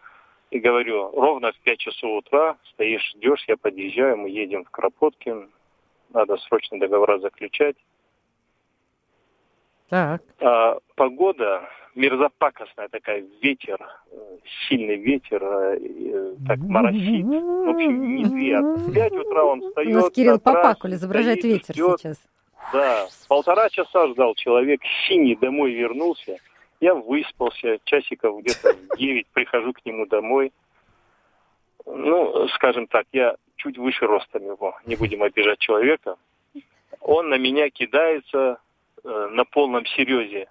и 0.51 0.59
говорю, 0.59 1.11
ровно 1.15 1.51
в 1.51 1.59
5 1.59 1.79
часов 1.79 2.17
утра 2.17 2.57
стоишь, 2.73 3.09
ждешь, 3.15 3.43
я 3.47 3.57
подъезжаю, 3.57 4.17
мы 4.17 4.29
едем 4.29 4.65
в 4.65 4.69
Кропоткин, 4.69 5.49
надо 6.09 6.37
срочно 6.37 6.79
договора 6.79 7.19
заключать. 7.19 7.77
Так. 9.91 10.21
А, 10.39 10.77
погода 10.95 11.67
мерзопакостная 11.95 12.87
такая, 12.87 13.25
ветер, 13.41 13.77
э, 14.09 14.37
сильный 14.69 14.95
ветер, 14.95 15.43
э, 15.43 15.77
э, 15.81 16.35
так 16.47 16.59
моросит. 16.59 17.25
В 17.25 17.69
общем, 17.69 18.15
неприятно. 18.15 18.75
В 18.75 18.93
5 18.93 19.11
утра 19.11 19.43
он 19.43 19.59
У 19.61 19.67
встает. 19.67 19.93
нас 19.93 20.11
Кирилл 20.11 20.39
Попакуль 20.39 20.93
изображает 20.93 21.39
стоит, 21.39 21.53
ветер 21.53 21.73
ждет. 21.75 21.99
сейчас. 21.99 22.21
Да, 22.71 23.05
полтора 23.27 23.69
часа 23.69 24.07
ждал 24.07 24.33
человек, 24.35 24.79
синий 25.09 25.35
домой 25.35 25.73
вернулся. 25.73 26.37
Я 26.79 26.95
выспался, 26.95 27.79
часиков 27.83 28.39
где-то 28.39 28.73
в 28.93 28.97
9 28.97 29.27
прихожу 29.33 29.73
к 29.73 29.85
нему 29.85 30.05
домой. 30.05 30.53
Ну, 31.85 32.47
скажем 32.55 32.87
так, 32.87 33.07
я 33.11 33.35
чуть 33.57 33.77
выше 33.77 34.07
ростом 34.07 34.45
его, 34.45 34.73
не 34.85 34.95
будем 34.95 35.21
обижать 35.21 35.59
человека. 35.59 36.15
Он 37.01 37.27
на 37.27 37.37
меня 37.37 37.69
кидается 37.69 38.59
э, 39.03 39.27
на 39.31 39.45
полном 39.45 39.85
серьезе. 39.85 40.47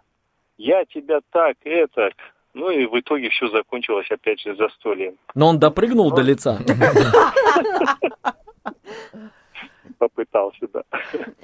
Я 0.58 0.84
тебя 0.84 1.20
так, 1.30 1.56
это. 1.64 2.10
Ну 2.52 2.70
и 2.70 2.86
в 2.86 2.98
итоге 2.98 3.30
все 3.30 3.48
закончилось 3.48 4.10
опять 4.10 4.40
же 4.40 4.56
застольем. 4.56 5.16
Но 5.34 5.48
он 5.48 5.58
допрыгнул 5.58 6.12
до 6.12 6.22
лица. 6.22 6.58
Попытался, 9.98 10.66
да. 10.72 10.82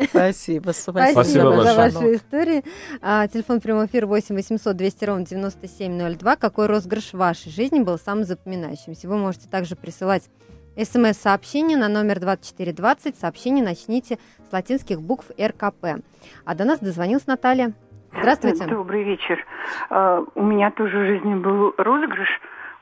Спасибо. 0.08 0.70
Спасибо, 0.70 1.10
Спасибо 1.12 1.62
за 1.62 1.74
вашу 1.74 2.14
историю. 2.14 2.62
А, 3.02 3.28
телефон 3.28 3.60
прямой 3.60 3.86
эфир 3.86 4.06
8 4.06 4.34
800 4.34 4.74
200 4.76 5.04
ровно 5.04 5.26
9702. 5.26 6.36
Какой 6.36 6.66
розыгрыш 6.66 7.10
в 7.10 7.18
вашей 7.18 7.52
жизни 7.52 7.80
был 7.80 7.98
самым 7.98 8.24
запоминающимся? 8.24 9.08
Вы 9.08 9.18
можете 9.18 9.48
также 9.48 9.76
присылать 9.76 10.30
смс-сообщение 10.76 11.76
на 11.76 11.88
номер 11.88 12.20
2420. 12.20 13.18
Сообщение 13.18 13.64
начните 13.64 14.18
с 14.48 14.52
латинских 14.52 15.00
букв 15.00 15.26
РКП. 15.40 16.02
А 16.44 16.54
до 16.54 16.64
нас 16.64 16.78
дозвонилась 16.80 17.26
Наталья. 17.26 17.72
Здравствуйте. 18.12 18.66
Добрый 18.66 19.04
вечер. 19.04 19.44
А, 19.90 20.22
У 20.34 20.42
меня 20.42 20.70
тоже 20.70 20.98
в 20.98 21.06
жизни 21.06 21.34
был 21.34 21.74
розыгрыш. 21.76 22.28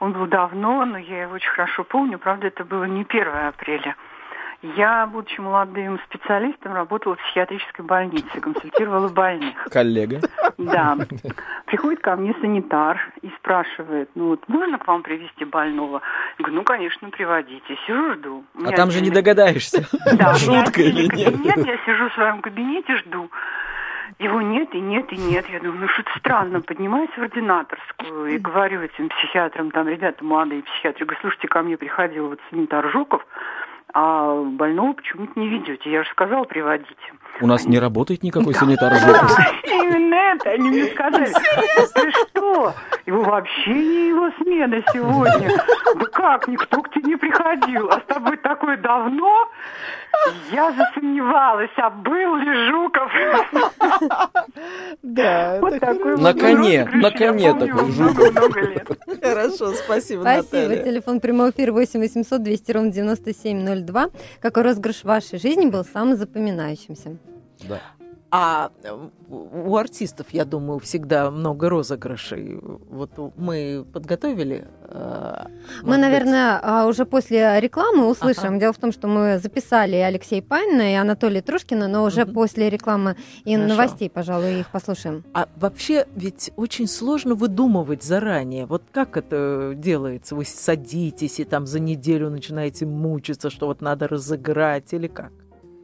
Он 0.00 0.12
был 0.12 0.26
давно, 0.26 0.84
но 0.84 0.98
я 0.98 1.22
его 1.22 1.34
очень 1.34 1.50
хорошо 1.50 1.84
помню. 1.84 2.18
Правда, 2.18 2.48
это 2.48 2.64
было 2.64 2.84
не 2.84 3.02
1 3.08 3.28
апреля. 3.48 3.96
Я, 4.76 5.06
будучи 5.06 5.40
молодым 5.40 6.00
специалистом, 6.06 6.72
работала 6.72 7.16
в 7.16 7.18
психиатрической 7.18 7.84
больнице, 7.84 8.40
консультировала 8.40 9.08
больных. 9.08 9.62
Коллега. 9.70 10.20
Да. 10.56 10.96
Приходит 11.66 12.00
ко 12.00 12.16
мне 12.16 12.34
санитар 12.40 12.98
и 13.20 13.28
спрашивает, 13.38 14.08
ну 14.14 14.28
вот 14.28 14.48
можно 14.48 14.78
к 14.78 14.86
вам 14.86 15.02
привести 15.02 15.44
больного? 15.44 16.00
Я 16.38 16.44
говорю, 16.44 16.56
ну, 16.56 16.64
конечно, 16.64 17.10
приводите. 17.10 17.76
Сижу, 17.86 18.14
жду. 18.14 18.44
А 18.64 18.70
там 18.72 18.90
же 18.90 19.02
не 19.02 19.10
догадаешься, 19.10 19.82
шутка 20.38 20.80
или 20.80 21.14
нет. 21.14 21.34
кабинет, 21.34 21.66
я 21.66 21.76
сижу 21.84 22.08
в 22.08 22.14
своем 22.14 22.40
кабинете, 22.40 22.96
жду. 22.98 23.30
Его 24.18 24.40
нет, 24.40 24.74
и 24.74 24.80
нет, 24.80 25.12
и 25.12 25.16
нет. 25.16 25.44
Я 25.50 25.58
думаю, 25.58 25.80
ну 25.80 25.88
что-то 25.88 26.18
странно. 26.18 26.62
Поднимаюсь 26.62 27.10
в 27.10 27.18
ординаторскую 27.18 28.26
и 28.34 28.38
говорю 28.38 28.80
этим 28.80 29.10
психиатрам, 29.10 29.70
там 29.72 29.88
ребята 29.88 30.24
молодые 30.24 30.62
психиатры, 30.62 31.04
говорю, 31.04 31.20
слушайте, 31.20 31.48
ко 31.48 31.62
мне 31.62 31.76
приходил 31.76 32.28
вот 32.28 32.40
санитар 32.48 32.88
Жуков, 32.90 33.26
а 33.92 34.42
больного 34.42 34.94
почему-то 34.94 35.38
не 35.38 35.48
ведете. 35.48 35.90
Я 35.90 36.02
же 36.02 36.10
сказала, 36.10 36.44
приводите. 36.44 36.94
У 37.40 37.46
нас 37.46 37.64
не 37.66 37.78
работает 37.78 38.22
никакой 38.22 38.54
санитар 38.54 38.94
Жуков. 38.96 39.36
Да, 39.36 39.46
именно 39.64 40.14
это 40.14 40.50
они 40.50 40.70
мне 40.70 40.84
сказали. 40.86 41.26
Ты 41.94 42.10
что? 42.12 42.74
Его 43.06 43.22
вообще 43.22 43.72
не 43.74 44.08
его 44.08 44.30
смена 44.42 44.82
сегодня. 44.92 45.50
Да 45.96 46.04
как, 46.06 46.48
никто 46.48 46.80
к 46.82 46.90
тебе 46.92 47.10
не 47.10 47.16
приходил. 47.16 47.88
А 47.90 48.00
с 48.00 48.04
тобой 48.04 48.36
такое 48.38 48.76
давно? 48.78 49.48
Я 50.50 50.72
засомневалась, 50.72 51.70
а 51.76 51.90
был 51.90 52.36
ли 52.36 52.70
Жуков? 52.70 53.12
Да, 55.02 55.58
Вот 55.60 55.78
такой 55.80 56.16
На 56.16 56.32
вот 56.32 56.40
коне, 56.40 56.84
на 56.84 57.10
коне 57.10 57.52
такой 57.52 57.90
лет. 58.68 58.88
хорошо. 59.22 59.72
Спасибо, 59.72 60.22
Спасибо. 60.22 60.76
Телефон 60.76 61.20
прямой 61.20 61.50
эфир 61.50 61.72
8 61.72 62.00
800 62.00 62.42
200 62.42 62.72
ровно 62.72 62.90
9702. 63.82 64.10
Какой 64.40 64.62
розыгрыш 64.62 65.00
в 65.00 65.04
вашей 65.04 65.38
жизни 65.38 65.66
был 65.66 65.84
самым 65.84 66.16
запоминающимся? 66.16 67.16
Да. 67.68 67.80
А 68.36 68.72
у 69.30 69.76
артистов, 69.76 70.26
я 70.32 70.44
думаю, 70.44 70.80
всегда 70.80 71.30
много 71.30 71.68
розыгрышей. 71.68 72.58
Вот 72.60 73.10
мы 73.36 73.86
подготовили. 73.92 74.66
э, 74.88 75.44
Мы, 75.82 75.98
наверное, 75.98 76.58
а, 76.60 76.86
уже 76.86 77.04
после 77.04 77.60
рекламы 77.60 78.08
услышим. 78.08 78.48
Ага. 78.54 78.58
Дело 78.58 78.72
в 78.72 78.78
том, 78.78 78.90
что 78.90 79.06
мы 79.06 79.38
записали 79.38 79.94
и 79.94 80.00
Алексея 80.00 80.42
Панина, 80.42 80.92
и 80.92 80.94
Анатолия 80.96 81.42
Трушкина, 81.42 81.86
но 81.86 82.02
уже 82.02 82.24
Мгм. 82.24 82.34
после 82.34 82.70
рекламы 82.70 83.14
и 83.44 83.54
Хорошо. 83.54 83.68
новостей, 83.68 84.10
пожалуй, 84.10 84.60
их 84.60 84.70
послушаем. 84.72 85.16
быть, 85.18 85.24
а 85.32 85.48
вообще 85.54 86.04
ведь 86.16 86.50
очень 86.56 86.88
сложно 86.88 87.36
выдумывать 87.36 88.02
заранее. 88.02 88.66
Вот 88.66 88.82
как 88.90 89.16
это 89.16 89.74
делается? 89.76 90.34
Вы 90.34 90.44
садитесь 90.44 91.38
и 91.38 91.44
там 91.44 91.66
за 91.66 91.78
неделю 91.78 92.30
начинаете 92.30 92.84
мучиться, 92.84 93.48
что 93.48 93.66
вот 93.68 93.80
надо 93.80 94.08
разыграть 94.08 94.92
или 94.92 95.06
как? 95.06 95.30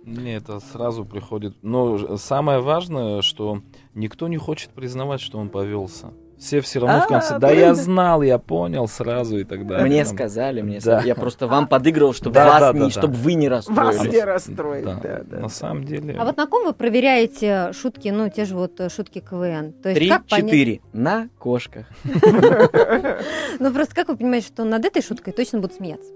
Не, 0.04 0.36
это 0.36 0.60
сразу 0.60 1.04
приходит. 1.04 1.54
Но 1.62 2.16
самое 2.16 2.60
важное, 2.60 3.22
что 3.22 3.60
никто 3.94 4.28
не 4.28 4.36
хочет 4.38 4.70
признавать, 4.70 5.20
что 5.20 5.38
он 5.38 5.48
повелся. 5.50 6.08
Все 6.38 6.62
все 6.62 6.80
равно 6.80 6.96
А, 6.96 7.00
в 7.02 7.06
конце. 7.06 7.38
Да 7.38 7.50
я 7.50 7.74
знал, 7.74 8.22
я 8.22 8.38
понял 8.38 8.88
сразу 8.88 9.36
и 9.38 9.44
так 9.44 9.66
далее. 9.66 9.84
Мне 9.86 10.06
сказали, 10.06 10.62
мне 10.62 10.76
Да. 10.76 10.80
сказали. 10.80 11.08
Я 11.08 11.14
просто 11.14 11.46
вам 11.46 11.66
подыгрывал, 11.68 12.14
чтобы 12.14 12.32
Да, 12.32 12.46
вас 12.46 12.60
да, 12.60 12.72
не, 12.72 12.84
да, 12.86 12.90
чтобы 12.90 13.12
вы 13.12 13.34
не 13.34 13.50
Вас 13.50 13.68
расстроились. 13.68 14.12
не 14.14 14.24
расстроить. 14.24 14.84
Да, 14.86 14.94
Да, 14.94 15.20
да, 15.22 15.36
на 15.36 15.42
да. 15.42 15.48
самом 15.50 15.84
деле. 15.84 16.16
А 16.18 16.24
вот 16.24 16.38
на 16.38 16.46
ком 16.46 16.64
вы 16.64 16.72
проверяете 16.72 17.72
шутки, 17.74 18.08
ну, 18.08 18.30
те 18.30 18.46
же 18.46 18.56
вот 18.56 18.80
э, 18.80 18.88
шутки 18.88 19.18
КВН? 19.20 19.74
То 19.82 19.90
есть 19.90 20.08
как 20.08 20.24
понять- 20.26 20.28
Три-четыре. 20.48 20.80
На 20.94 21.28
кошках. 21.38 21.84
Ну, 23.58 23.72
просто 23.72 23.94
как 23.94 24.08
вы 24.08 24.16
понимаете, 24.16 24.46
что 24.46 24.64
над 24.64 24.82
этой 24.86 25.02
шуткой 25.02 25.34
точно 25.34 25.58
будут 25.60 25.76
смеяться? 25.76 26.10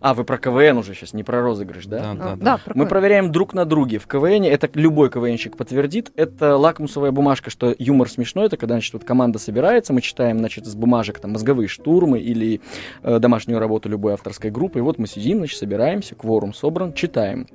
А, 0.00 0.14
вы 0.14 0.24
про 0.24 0.38
КВН 0.38 0.78
уже 0.78 0.94
сейчас, 0.94 1.12
не 1.12 1.22
про 1.22 1.42
розыгрыш, 1.42 1.86
да? 1.86 1.98
Да, 1.98 2.14
да, 2.14 2.32
А, 2.32 2.36
да. 2.36 2.60
про 2.64 2.76
Мы 2.76 2.86
проверяем 2.86 3.30
друг 3.30 3.52
на 3.52 3.66
друге. 3.66 3.98
В 3.98 4.06
КВН, 4.06 4.44
это 4.44 4.68
любой 4.74 5.10
КВНщик 5.10 5.56
подтвердит, 5.56 6.10
это 6.16 6.56
лакмусовая 6.56 7.10
бумажка, 7.10 7.50
что 7.50 7.74
юмор 7.78 8.08
смешной, 8.08 8.46
это 8.46 8.56
когда, 8.56 8.76
значит, 8.76 8.94
вот 8.94 9.04
команда 9.04 9.38
собирается, 9.38 9.92
мы 9.92 10.00
читаем, 10.00 10.38
значит, 10.38 10.66
с 10.66 10.74
бумажек 10.74 11.18
там 11.18 11.32
мозговые 11.32 11.68
штурмы 11.68 12.18
или 12.18 12.62
э, 13.02 13.18
домашнюю 13.18 13.58
работу 13.58 13.88
любой 13.90 14.14
авторской 14.14 14.50
группы, 14.50 14.78
и 14.78 14.82
вот 14.82 14.98
мы 14.98 15.06
сидим, 15.06 15.38
значит, 15.38 15.58
собираемся, 15.58 16.14
кворум 16.14 16.54
собран, 16.54 16.94
читаем. 16.94 17.46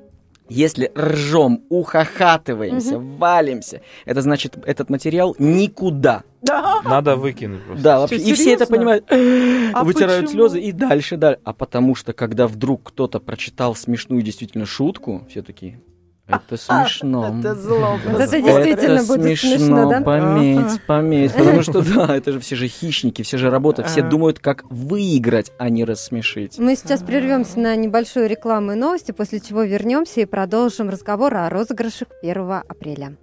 Если 0.49 0.91
ржем, 0.97 1.63
ухахатываемся, 1.69 2.99
валимся, 2.99 3.81
это 4.05 4.21
значит, 4.21 4.57
этот 4.65 4.89
материал 4.89 5.35
никуда. 5.39 6.23
Да. 6.41 6.81
Надо 6.83 7.15
выкинуть 7.15 7.63
просто. 7.63 7.83
Да, 7.83 7.99
вообще. 7.99 8.19
Что, 8.19 8.29
И 8.29 8.33
все 8.33 8.53
это 8.53 8.67
понимают, 8.67 9.05
А 9.09 9.83
вытирают 9.83 10.25
почему? 10.27 10.47
слезы 10.47 10.59
и 10.61 10.71
дальше, 10.71 11.17
дальше. 11.17 11.39
А 11.43 11.53
потому 11.53 11.95
что, 11.95 12.13
когда 12.13 12.47
вдруг 12.47 12.83
кто-то 12.83 13.19
прочитал 13.19 13.75
смешную 13.75 14.21
действительно 14.21 14.65
шутку, 14.67 15.25
все 15.29 15.41
такие, 15.41 15.79
Это 16.27 16.57
смешно. 16.57 17.37
Это 17.39 17.55
злобно. 17.55 18.17
Это 18.17 18.41
действительно 18.41 18.99
Это 18.99 19.05
будет 19.05 19.39
смешно, 19.39 19.57
смешно, 19.57 19.89
да? 19.89 20.01
пометь, 20.01 20.81
пометь. 20.87 21.33
Потому 21.33 21.61
что, 21.61 21.81
да, 21.95 22.15
это 22.15 22.31
же 22.31 22.39
все 22.39 22.55
же 22.55 22.67
хищники, 22.67 23.21
все 23.21 23.37
же 23.37 23.49
работают, 23.49 23.89
все 23.89 24.01
думают, 24.01 24.39
как 24.39 24.63
выиграть, 24.69 25.51
а 25.59 25.69
не 25.69 25.85
рассмешить. 25.85 26.57
Мы 26.57 26.75
сейчас 26.75 27.03
прервемся 27.03 27.59
на 27.59 27.75
небольшую 27.75 28.27
рекламу 28.27 28.71
и 28.71 28.75
новости, 28.75 29.11
после 29.11 29.39
чего 29.39 29.63
вернемся 29.63 30.21
и 30.21 30.25
продолжим 30.25 30.89
разговор 30.89 31.35
о 31.35 31.49
розыгрышах 31.49 32.07
1 32.21 32.51
апреля. 32.67 33.15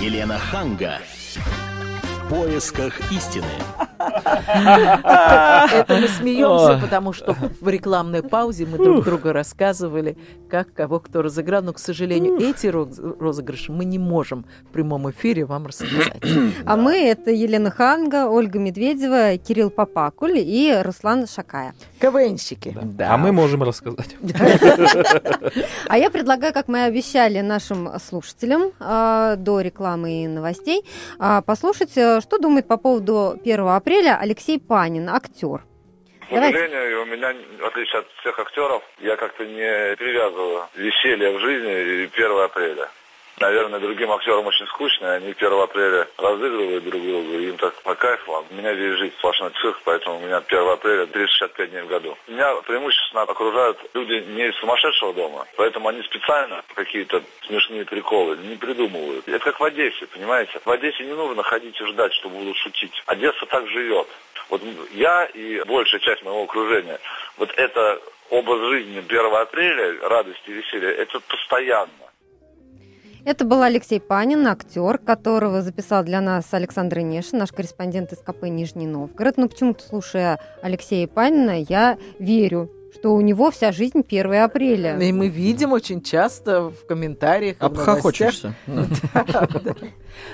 Елена 0.00 0.38
Ханга. 0.38 0.98
В 2.24 2.28
поисках 2.28 3.00
истины. 3.10 3.44
Это 4.54 5.98
мы 6.00 6.08
смеемся, 6.08 6.78
потому 6.80 7.12
что 7.12 7.36
в 7.60 7.68
рекламной 7.68 8.22
паузе 8.22 8.66
мы 8.66 8.78
друг 8.78 9.04
другу 9.04 9.32
рассказывали, 9.32 10.16
как 10.50 10.72
кого 10.72 11.00
кто 11.00 11.22
разыграл. 11.22 11.62
Но, 11.62 11.72
к 11.72 11.78
сожалению, 11.78 12.38
эти 12.38 12.66
роз- 12.66 13.16
розыгрыши 13.18 13.72
мы 13.72 13.84
не 13.84 13.98
можем 13.98 14.44
в 14.68 14.72
прямом 14.72 15.10
эфире 15.10 15.44
вам 15.44 15.66
рассказать. 15.66 16.22
А 16.66 16.76
мы 16.76 16.96
это 16.96 17.30
Елена 17.30 17.70
Ханга, 17.70 18.28
Ольга 18.28 18.58
Медведева, 18.58 19.36
Кирилл 19.38 19.70
Попакуль 19.70 20.38
и 20.38 20.74
Руслан 20.82 21.26
Шакая. 21.26 21.74
КВНщики. 22.00 22.76
А 22.98 23.16
мы 23.16 23.32
можем 23.32 23.62
рассказать. 23.62 24.16
А 25.88 25.98
я 25.98 26.10
предлагаю, 26.10 26.52
как 26.52 26.68
мы 26.68 26.78
и 26.78 26.82
обещали 26.82 27.40
нашим 27.40 27.88
слушателям 28.00 28.72
а, 28.80 29.36
до 29.36 29.60
рекламы 29.60 30.24
и 30.24 30.26
новостей, 30.26 30.82
а, 31.18 31.42
послушать, 31.42 31.96
э, 31.96 32.20
что 32.20 32.38
думает 32.38 32.66
по 32.66 32.76
поводу 32.76 33.38
1 33.44 33.68
апреля 33.68 33.93
Алексей 34.02 34.58
Панин, 34.58 35.08
актер. 35.08 35.62
К 36.28 36.30
сожалению, 36.30 37.02
у 37.02 37.04
меня, 37.04 37.34
в 37.60 37.66
отличие 37.66 38.00
от 38.00 38.06
всех 38.20 38.38
актеров, 38.38 38.82
я 38.98 39.16
как-то 39.16 39.44
не 39.44 39.96
привязываю 39.96 40.66
веселье 40.74 41.36
в 41.36 41.40
жизни 41.40 42.04
и 42.04 42.10
1 42.12 42.38
апреля. 42.44 42.88
Наверное, 43.38 43.80
другим 43.80 44.12
актерам 44.12 44.46
очень 44.46 44.66
скучно, 44.68 45.14
они 45.14 45.32
1 45.32 45.52
апреля 45.52 46.08
разыгрывают 46.18 46.84
друг 46.84 47.02
друга, 47.02 47.36
им 47.38 47.56
так 47.56 47.74
по 47.82 47.94
кайфу. 47.96 48.32
А 48.32 48.44
у 48.48 48.54
меня 48.54 48.72
весь 48.72 48.96
жизнь 48.98 49.14
сплошной 49.18 49.50
цирк, 49.60 49.80
поэтому 49.84 50.18
у 50.18 50.20
меня 50.20 50.36
1 50.36 50.68
апреля 50.68 51.06
365 51.06 51.70
дней 51.70 51.82
в 51.82 51.88
году. 51.88 52.16
Меня 52.28 52.54
преимущественно 52.62 53.22
окружают 53.22 53.78
люди 53.92 54.24
не 54.28 54.48
из 54.48 54.56
сумасшедшего 54.56 55.12
дома, 55.14 55.46
поэтому 55.56 55.88
они 55.88 56.02
специально 56.04 56.62
какие-то 56.74 57.22
смешные 57.46 57.84
приколы 57.84 58.36
не 58.36 58.56
придумывают. 58.56 59.26
Это 59.26 59.40
как 59.40 59.58
в 59.58 59.64
Одессе, 59.64 60.06
понимаете? 60.06 60.60
В 60.64 60.70
Одессе 60.70 61.04
не 61.04 61.14
нужно 61.14 61.42
ходить 61.42 61.80
и 61.80 61.86
ждать, 61.86 62.14
что 62.14 62.28
будут 62.28 62.56
шутить. 62.58 63.02
Одесса 63.06 63.46
так 63.46 63.66
живет. 63.68 64.06
Вот 64.48 64.62
я 64.92 65.24
и 65.24 65.60
большая 65.64 66.00
часть 66.00 66.22
моего 66.22 66.44
окружения, 66.44 67.00
вот 67.36 67.50
это 67.56 68.00
образ 68.30 68.60
жизни 68.70 68.98
1 68.98 69.34
апреля, 69.34 70.08
радости 70.08 70.50
и 70.50 70.52
веселья, 70.52 70.90
это 70.90 71.18
постоянно. 71.20 71.90
Это 73.24 73.46
был 73.46 73.62
Алексей 73.62 74.00
Панин, 74.00 74.46
актер, 74.46 74.98
которого 74.98 75.62
записал 75.62 76.04
для 76.04 76.20
нас 76.20 76.52
Александр 76.52 76.98
Инешин, 76.98 77.38
наш 77.38 77.52
корреспондент 77.52 78.12
из 78.12 78.18
КП 78.18 78.42
Нижний 78.42 78.86
Новгород. 78.86 79.38
Но 79.38 79.48
почему-то, 79.48 79.82
слушая 79.82 80.38
Алексея 80.62 81.06
Панина, 81.08 81.62
я 81.62 81.96
верю, 82.18 82.70
что 82.94 83.14
у 83.14 83.20
него 83.20 83.50
вся 83.50 83.72
жизнь 83.72 84.04
1 84.06 84.34
апреля. 84.34 84.98
И 84.98 85.12
мы 85.12 85.28
видим 85.28 85.72
очень 85.72 86.00
часто 86.00 86.70
в 86.70 86.86
комментариях. 86.86 87.56
Обхохочешься. 87.58 88.54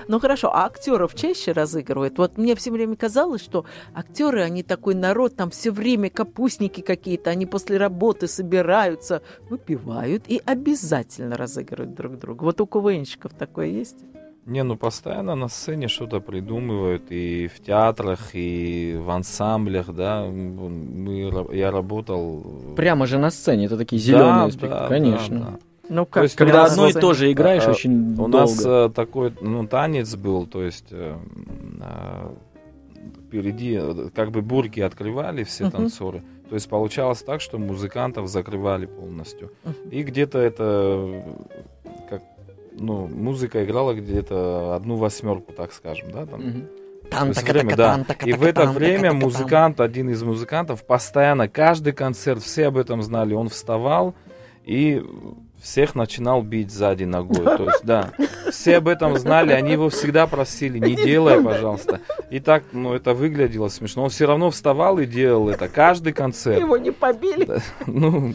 Ну 0.08 0.20
хорошо, 0.20 0.54
а 0.54 0.66
актеров 0.66 1.14
чаще 1.14 1.52
разыгрывают? 1.52 2.18
Вот 2.18 2.36
мне 2.36 2.54
все 2.54 2.70
время 2.70 2.96
казалось, 2.96 3.40
что 3.40 3.64
актеры, 3.94 4.42
они 4.42 4.62
такой 4.62 4.94
народ, 4.94 5.36
там 5.36 5.48
все 5.48 5.70
время 5.70 6.10
капустники 6.10 6.82
какие-то, 6.82 7.30
они 7.30 7.46
после 7.46 7.78
работы 7.78 8.28
собираются, 8.28 9.22
выпивают 9.48 10.24
и 10.28 10.42
обязательно 10.44 11.38
разыгрывают 11.38 11.94
друг 11.94 12.18
друга. 12.18 12.44
Вот 12.44 12.60
у 12.60 12.66
КВНщиков 12.66 13.32
такое 13.32 13.68
есть? 13.68 14.04
Не, 14.46 14.62
ну 14.62 14.76
постоянно 14.76 15.34
на 15.34 15.48
сцене 15.48 15.88
что-то 15.88 16.20
придумывают 16.20 17.04
и 17.10 17.48
в 17.48 17.60
театрах, 17.60 18.30
и 18.34 18.96
в 18.98 19.10
ансамблях, 19.10 19.92
да. 19.94 20.24
Мы, 20.24 21.30
я 21.54 21.70
работал... 21.70 22.74
Прямо 22.74 23.06
же 23.06 23.18
на 23.18 23.30
сцене, 23.30 23.66
это 23.66 23.76
такие 23.76 24.00
Да, 24.00 24.06
зеленые 24.06 24.52
да, 24.70 24.88
конечно. 24.88 25.38
да, 25.38 25.44
да. 25.46 25.58
Ну 25.90 26.04
То 26.06 26.22
есть 26.22 26.36
Когда 26.36 26.62
у 26.62 26.66
одно 26.66 26.88
и 26.88 26.92
то 26.92 27.12
же 27.14 27.30
играешь 27.32 27.66
а, 27.66 27.70
очень 27.72 28.12
У 28.12 28.16
долго. 28.16 28.38
нас 28.38 28.64
э, 28.64 28.90
такой 28.94 29.32
ну, 29.40 29.66
танец 29.66 30.14
был, 30.14 30.46
то 30.46 30.62
есть 30.62 30.86
а, 30.92 32.32
впереди 33.26 33.80
как 34.14 34.30
бы 34.30 34.40
бурки 34.42 34.80
открывали 34.80 35.44
все 35.44 35.64
Мгм. 35.64 35.72
танцоры. 35.72 36.22
То 36.48 36.54
есть 36.54 36.68
получалось 36.68 37.22
так, 37.22 37.40
что 37.40 37.58
музыкантов 37.58 38.28
закрывали 38.28 38.86
полностью. 38.86 39.52
Мгм. 39.64 39.90
И 39.90 40.02
где-то 40.02 40.38
это 40.38 41.24
как 41.54 41.59
ну, 42.80 43.06
музыка 43.06 43.64
играла 43.64 43.94
где-то 43.94 44.74
одну 44.74 44.96
восьмерку, 44.96 45.52
так 45.52 45.72
скажем, 45.72 46.10
да, 46.10 46.26
там. 46.26 46.40
Время, 47.52 47.76
да. 47.76 48.04
И 48.24 48.32
в 48.32 48.42
это 48.42 48.66
время 48.66 49.12
музыкант, 49.12 49.80
один 49.80 50.10
из 50.10 50.22
музыкантов, 50.22 50.84
постоянно, 50.86 51.48
каждый 51.48 51.92
концерт, 51.92 52.42
все 52.42 52.66
об 52.68 52.76
этом 52.76 53.02
знали, 53.02 53.34
он 53.34 53.48
вставал 53.48 54.14
и 54.64 55.04
всех 55.60 55.94
начинал 55.94 56.42
бить 56.42 56.70
сзади 56.70 57.04
ногой. 57.04 57.44
То 57.44 57.64
есть, 57.64 57.84
да, 57.84 58.12
все 58.50 58.76
об 58.76 58.88
этом 58.88 59.16
знали, 59.18 59.52
они 59.52 59.72
его 59.72 59.88
всегда 59.88 60.26
просили, 60.26 60.78
не 60.78 60.96
делай, 60.96 61.42
пожалуйста. 61.42 62.00
И 62.30 62.40
так, 62.40 62.64
ну, 62.72 62.94
это 62.94 63.14
выглядело 63.14 63.68
смешно. 63.68 64.04
Он 64.04 64.10
все 64.10 64.26
равно 64.26 64.50
вставал 64.50 64.98
и 64.98 65.06
делал 65.06 65.48
это 65.48 65.68
каждый 65.68 66.12
концерт. 66.12 66.60
Его 66.60 66.76
не 66.76 66.90
побили. 66.90 67.48
Ну, 67.86 68.34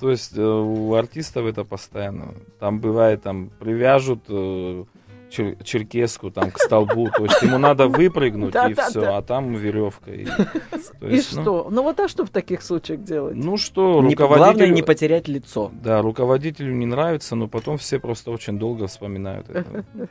то 0.00 0.10
есть 0.10 0.36
э, 0.36 0.42
у 0.42 0.94
артистов 0.94 1.46
это 1.46 1.64
постоянно. 1.64 2.34
Там 2.58 2.78
бывает, 2.80 3.22
там 3.22 3.50
привяжут 3.58 4.20
э, 4.28 4.84
чер- 5.32 5.62
черкеску 5.64 6.30
там 6.30 6.50
к 6.50 6.58
столбу, 6.58 7.08
то 7.16 7.24
есть 7.24 7.42
ему 7.42 7.58
надо 7.58 7.88
выпрыгнуть 7.88 8.54
и 8.54 8.74
все, 8.74 9.16
а 9.16 9.22
там 9.22 9.54
веревка. 9.54 10.10
И, 10.12 10.26
ну, 11.00 11.16
что? 11.22 11.68
Ну 11.70 11.82
вот 11.82 11.98
а 12.00 12.08
что 12.08 12.24
в 12.24 12.30
таких 12.30 12.62
случаях 12.62 13.02
делать? 13.02 13.34
Ну 13.36 13.56
что, 13.56 14.02
Не- 14.02 14.14
Главное 14.14 14.38
руководителю, 14.38 14.74
не 14.74 14.82
потерять 14.82 15.28
лицо. 15.28 15.70
да, 15.72 16.02
руководителю 16.02 16.72
не 16.72 16.86
нравится, 16.86 17.34
но 17.36 17.48
потом 17.48 17.78
все 17.78 17.98
просто 17.98 18.30
очень 18.30 18.58
долго 18.58 18.86
вспоминают 18.86 19.48
это. 19.48 19.84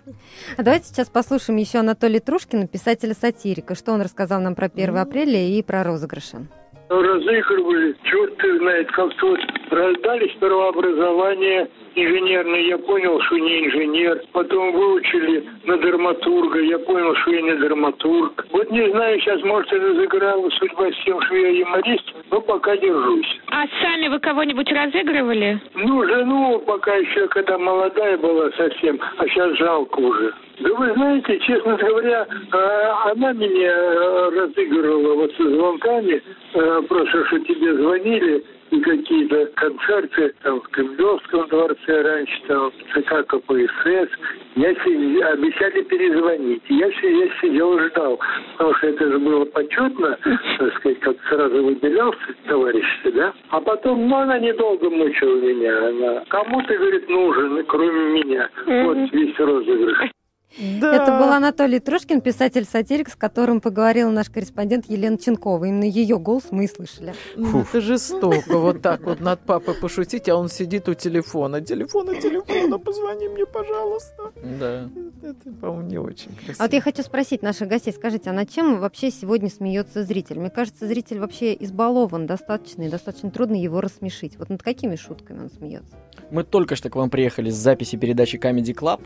А 0.58 0.64
давайте 0.64 0.86
сейчас 0.88 1.10
послушаем 1.10 1.58
еще 1.60 1.80
Анатолия 1.80 2.20
Трушкина, 2.20 2.68
писателя-сатирика, 2.68 3.76
что 3.76 3.94
он 3.94 4.02
рассказал 4.02 4.42
нам 4.42 4.56
про 4.56 4.66
1 4.68 4.98
апреля 4.98 5.40
и 5.48 5.62
про 5.62 5.84
розыгрыши. 5.84 6.48
разыгрывали, 6.90 7.96
черт 8.04 8.34
знает, 8.60 8.88
как-то 8.92 9.28
вот 9.30 9.40
раздались 9.72 10.36
первообразование 10.40 11.70
инженерное, 11.96 12.62
я 12.62 12.78
понял, 12.78 13.20
что 13.22 13.38
не 13.38 13.66
инженер. 13.66 14.22
Потом 14.32 14.72
выучили 14.72 15.44
на 15.66 15.78
драматурга, 15.78 16.60
я 16.62 16.80
понял, 16.80 17.16
что 17.16 17.32
я 17.32 17.42
не 17.42 17.54
драматург. 17.56 18.46
Вот 18.52 18.72
не 18.72 18.90
знаю, 18.92 19.20
сейчас, 19.20 19.42
может, 19.44 19.72
и 19.74 19.78
разыграла 19.78 20.50
судьба 20.50 20.92
с 20.92 21.04
тем, 21.06 21.22
что 21.22 21.36
я 21.36 21.50
юморист, 21.50 22.14
но 22.30 22.42
пока 22.42 22.78
держусь. 22.78 23.40
А 23.52 23.66
сами 23.82 24.08
вы 24.08 24.20
кого-нибудь 24.20 24.72
разыгрывали? 24.72 25.60
Ну, 25.76 26.04
жену 26.06 26.60
пока 26.66 26.96
еще, 26.96 27.28
когда 27.28 27.58
молодая 27.58 28.18
была 28.18 28.52
совсем, 28.52 29.00
а 29.18 29.28
сейчас 29.28 29.58
жалко 29.58 30.00
уже. 30.00 30.34
Да 30.60 30.74
вы 30.74 30.94
знаете, 30.94 31.40
честно 31.40 31.76
говоря, 31.76 32.28
а, 32.52 33.12
она 33.12 33.34
меня 33.34 33.74
э, 33.74 34.30
разыгрывала 34.30 35.16
вот 35.16 35.34
со 35.36 35.50
звонками, 35.50 36.22
э, 36.54 36.82
просто 36.88 37.26
что 37.26 37.40
тебе 37.40 37.74
звонили, 37.76 38.44
и 38.72 38.80
какие-то 38.80 39.46
концерты 39.56 40.34
там 40.44 40.62
в 40.62 40.68
Кремлевском 40.70 41.48
дворце 41.50 42.02
раньше, 42.02 42.42
там 42.48 42.72
в 42.72 42.94
ЦК 42.94 43.28
КПСС. 43.28 44.10
Я 44.56 44.74
си- 44.76 45.22
обещали 45.22 45.82
перезвонить. 45.84 46.64
Я, 46.70 46.88
я 46.88 47.30
сидел 47.42 47.78
и 47.78 47.90
ждал, 47.90 48.20
потому 48.58 48.74
что 48.76 48.88
это 48.88 49.12
же 49.12 49.20
было 49.20 49.46
почетно, 49.46 50.18
так 50.60 50.74
сказать, 50.78 51.00
как 51.02 51.16
сразу 51.30 51.64
выделялся 51.64 52.18
товарищ, 52.48 52.86
да. 53.14 53.34
А 53.50 53.62
потом, 53.62 54.08
ну, 54.08 54.16
она 54.16 54.40
недолго 54.40 54.90
мучила 54.90 55.36
меня. 55.36 55.88
Она, 55.90 56.24
кому 56.30 56.62
ты, 56.64 56.78
говорит, 56.78 57.10
нужен, 57.10 57.64
кроме 57.68 58.22
меня. 58.24 58.50
Вот 58.66 58.98
весь 59.12 59.38
розыгрыш. 59.40 60.12
Это 60.58 61.18
был 61.20 61.32
Анатолий 61.32 61.80
Трушкин, 61.80 62.22
писатель-сатирик, 62.22 63.10
с 63.10 63.16
которым 63.16 63.62
поговорил 63.62 64.12
наш 64.12 64.30
корреспондент 64.30 64.86
Елена 64.90 65.18
Ченкова. 65.18 65.66
Именно 65.66 65.86
ее 65.86 66.20
голос 66.20 66.46
мы 66.52 66.66
и 66.66 66.68
слышали. 66.68 67.14
Ну, 67.36 67.62
это 67.62 67.82
жестоко, 67.82 68.58
вот 68.58 68.82
так 68.82 69.02
вот 69.04 69.20
над 69.20 69.40
папой 69.42 69.76
пошутить, 69.76 70.28
а 70.30 70.36
он 70.36 70.50
сидит 70.50 70.90
у 70.90 70.94
телефона. 70.94 71.62
Телефона, 71.62 72.16
телефона, 72.16 72.78
позвони 72.78 73.28
мне, 73.30 73.46
пожалуйста. 73.46 74.32
Да. 74.60 74.90
Это, 75.24 75.52
по-моему, 75.62 75.90
не 75.90 75.98
очень 75.98 76.34
красиво. 76.36 76.56
А 76.60 76.64
вот 76.64 76.74
я 76.74 76.82
хочу 76.82 77.04
спросить 77.04 77.42
наших 77.42 77.68
гостей, 77.68 77.94
скажите, 77.94 78.30
а 78.30 78.34
над 78.34 78.50
чем 78.50 78.80
вообще 78.80 79.12
сегодня 79.12 79.50
смеется 79.50 80.04
зритель? 80.04 80.40
Мне 80.40 80.50
кажется, 80.50 80.88
зритель 80.88 81.20
вообще 81.20 81.56
избалован 81.60 82.26
достаточно, 82.26 82.84
и 82.84 82.90
достаточно 82.90 83.32
трудно 83.32 83.56
его 83.56 83.82
рассмешить. 83.82 84.38
Вот 84.38 84.50
над 84.50 84.64
какими 84.64 84.96
шутками 84.96 85.44
он 85.44 85.50
смеется? 85.50 85.96
Мы 86.30 86.44
только 86.44 86.76
что 86.76 86.90
к 86.90 86.96
вам 86.96 87.10
приехали 87.10 87.50
с 87.50 87.56
записи 87.56 87.98
передачи 87.98 88.36
Comedy 88.38 88.74
Club. 88.74 89.02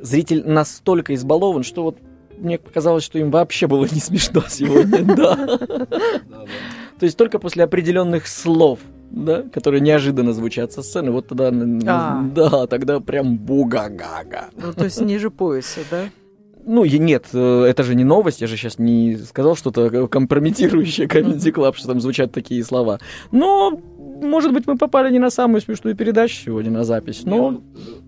Зритель 0.00 0.46
настолько 0.74 1.14
избалован, 1.14 1.62
что 1.62 1.84
вот 1.84 1.98
мне 2.36 2.58
показалось, 2.58 3.04
что 3.04 3.18
им 3.18 3.30
вообще 3.30 3.66
было 3.66 3.86
не 3.90 4.00
смешно 4.00 4.42
сегодня, 4.48 5.02
да. 5.16 5.36
То 6.98 7.06
есть 7.06 7.16
только 7.16 7.38
после 7.38 7.64
определенных 7.64 8.26
слов 8.26 8.80
да, 9.10 9.42
которые 9.42 9.80
неожиданно 9.80 10.32
звучат 10.32 10.72
со 10.72 10.82
сцены, 10.82 11.12
вот 11.12 11.28
тогда, 11.28 11.52
а. 11.86 12.22
да, 12.34 12.66
тогда 12.66 12.98
прям 12.98 13.38
буга-гага. 13.38 14.46
Ну, 14.56 14.72
то 14.72 14.84
есть 14.84 15.00
ниже 15.00 15.30
пояса, 15.30 15.80
да? 15.88 16.06
Ну, 16.66 16.84
нет, 16.84 17.26
э, 17.32 17.64
это 17.64 17.84
же 17.84 17.94
не 17.94 18.02
новость, 18.02 18.40
я 18.40 18.48
же 18.48 18.56
сейчас 18.56 18.80
не 18.80 19.16
сказал 19.18 19.54
что-то 19.54 20.08
компрометирующее 20.08 21.06
Comedy 21.06 21.52
Club, 21.52 21.76
что 21.76 21.86
там 21.86 22.00
звучат 22.00 22.32
такие 22.32 22.64
слова. 22.64 22.98
Но, 23.30 23.80
может 24.20 24.52
быть, 24.52 24.66
мы 24.66 24.76
попали 24.76 25.12
не 25.12 25.20
на 25.20 25.30
самую 25.30 25.60
смешную 25.60 25.94
передачу 25.94 26.34
сегодня 26.34 26.72
на 26.72 26.82
запись, 26.82 27.22
но... 27.24 27.62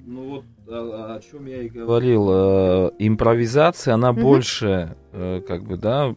Ну 0.07 0.25
вот 0.29 0.45
о, 0.69 1.21
чем 1.21 1.47
я 1.47 1.63
и 1.63 1.69
говорил, 1.69 2.29
э, 2.31 2.91
импровизация, 2.99 3.95
она 3.95 4.13
больше, 4.13 4.97
э, 5.13 5.41
как 5.47 5.65
бы, 5.65 5.77
да, 5.77 6.15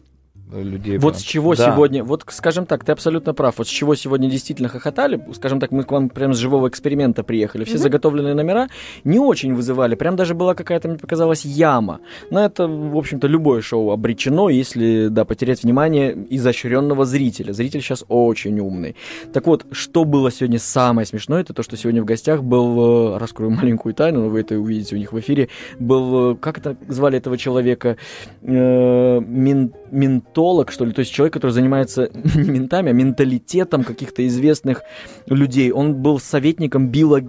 людей. 0.52 0.98
Вот 0.98 1.18
с 1.18 1.22
чего 1.22 1.54
да. 1.54 1.72
сегодня, 1.72 2.04
вот 2.04 2.24
скажем 2.28 2.66
так, 2.66 2.84
ты 2.84 2.92
абсолютно 2.92 3.34
прав. 3.34 3.58
Вот 3.58 3.66
с 3.66 3.70
чего 3.70 3.94
сегодня 3.94 4.28
действительно 4.28 4.68
хохотали, 4.68 5.20
скажем 5.34 5.60
так, 5.60 5.70
мы 5.70 5.84
к 5.84 5.92
вам 5.92 6.08
прям 6.08 6.34
с 6.34 6.38
живого 6.38 6.68
эксперимента 6.68 7.22
приехали. 7.22 7.64
Все 7.64 7.74
mm-hmm. 7.74 7.78
заготовленные 7.78 8.34
номера 8.34 8.68
не 9.04 9.18
очень 9.18 9.54
вызывали. 9.54 9.94
Прям 9.94 10.16
даже 10.16 10.34
была 10.34 10.54
какая-то, 10.54 10.88
мне 10.88 10.98
показалась, 10.98 11.44
яма. 11.44 12.00
Но 12.30 12.44
это, 12.44 12.66
в 12.66 12.96
общем-то, 12.96 13.26
любое 13.26 13.62
шоу 13.62 13.90
обречено, 13.90 14.48
если, 14.48 15.08
да, 15.08 15.24
потерять 15.24 15.62
внимание 15.62 16.16
изощренного 16.30 17.04
зрителя. 17.04 17.52
Зритель 17.52 17.80
сейчас 17.80 18.04
очень 18.08 18.58
умный. 18.60 18.96
Так 19.32 19.46
вот, 19.46 19.66
что 19.72 20.04
было 20.04 20.30
сегодня 20.30 20.58
самое 20.58 21.06
смешное, 21.06 21.42
это 21.42 21.54
то, 21.54 21.62
что 21.62 21.76
сегодня 21.76 22.02
в 22.02 22.06
гостях 22.06 22.42
был, 22.42 23.14
э, 23.14 23.18
раскрою 23.18 23.50
маленькую 23.50 23.94
тайну, 23.94 24.22
но 24.22 24.28
вы 24.28 24.40
это 24.40 24.58
увидите 24.58 24.96
у 24.96 24.98
них 24.98 25.12
в 25.12 25.20
эфире, 25.20 25.48
был, 25.78 26.32
э, 26.32 26.36
как 26.36 26.58
это 26.58 26.76
звали 26.88 27.18
этого 27.18 27.38
человека, 27.38 27.96
э, 28.42 29.20
мин, 29.20 29.72
ментор 29.90 30.39
ментолог, 30.40 30.72
что 30.72 30.84
ли, 30.84 30.92
то 30.92 31.00
есть 31.00 31.12
человек, 31.12 31.34
который 31.34 31.50
занимается 31.50 32.10
не 32.34 32.50
ментами, 32.50 32.90
а 32.90 32.92
менталитетом 32.92 33.84
каких-то 33.84 34.26
известных 34.26 34.82
людей. 35.26 35.70
Он 35.70 35.94
был 35.94 36.18
советником 36.18 36.88
Билла 36.88 37.20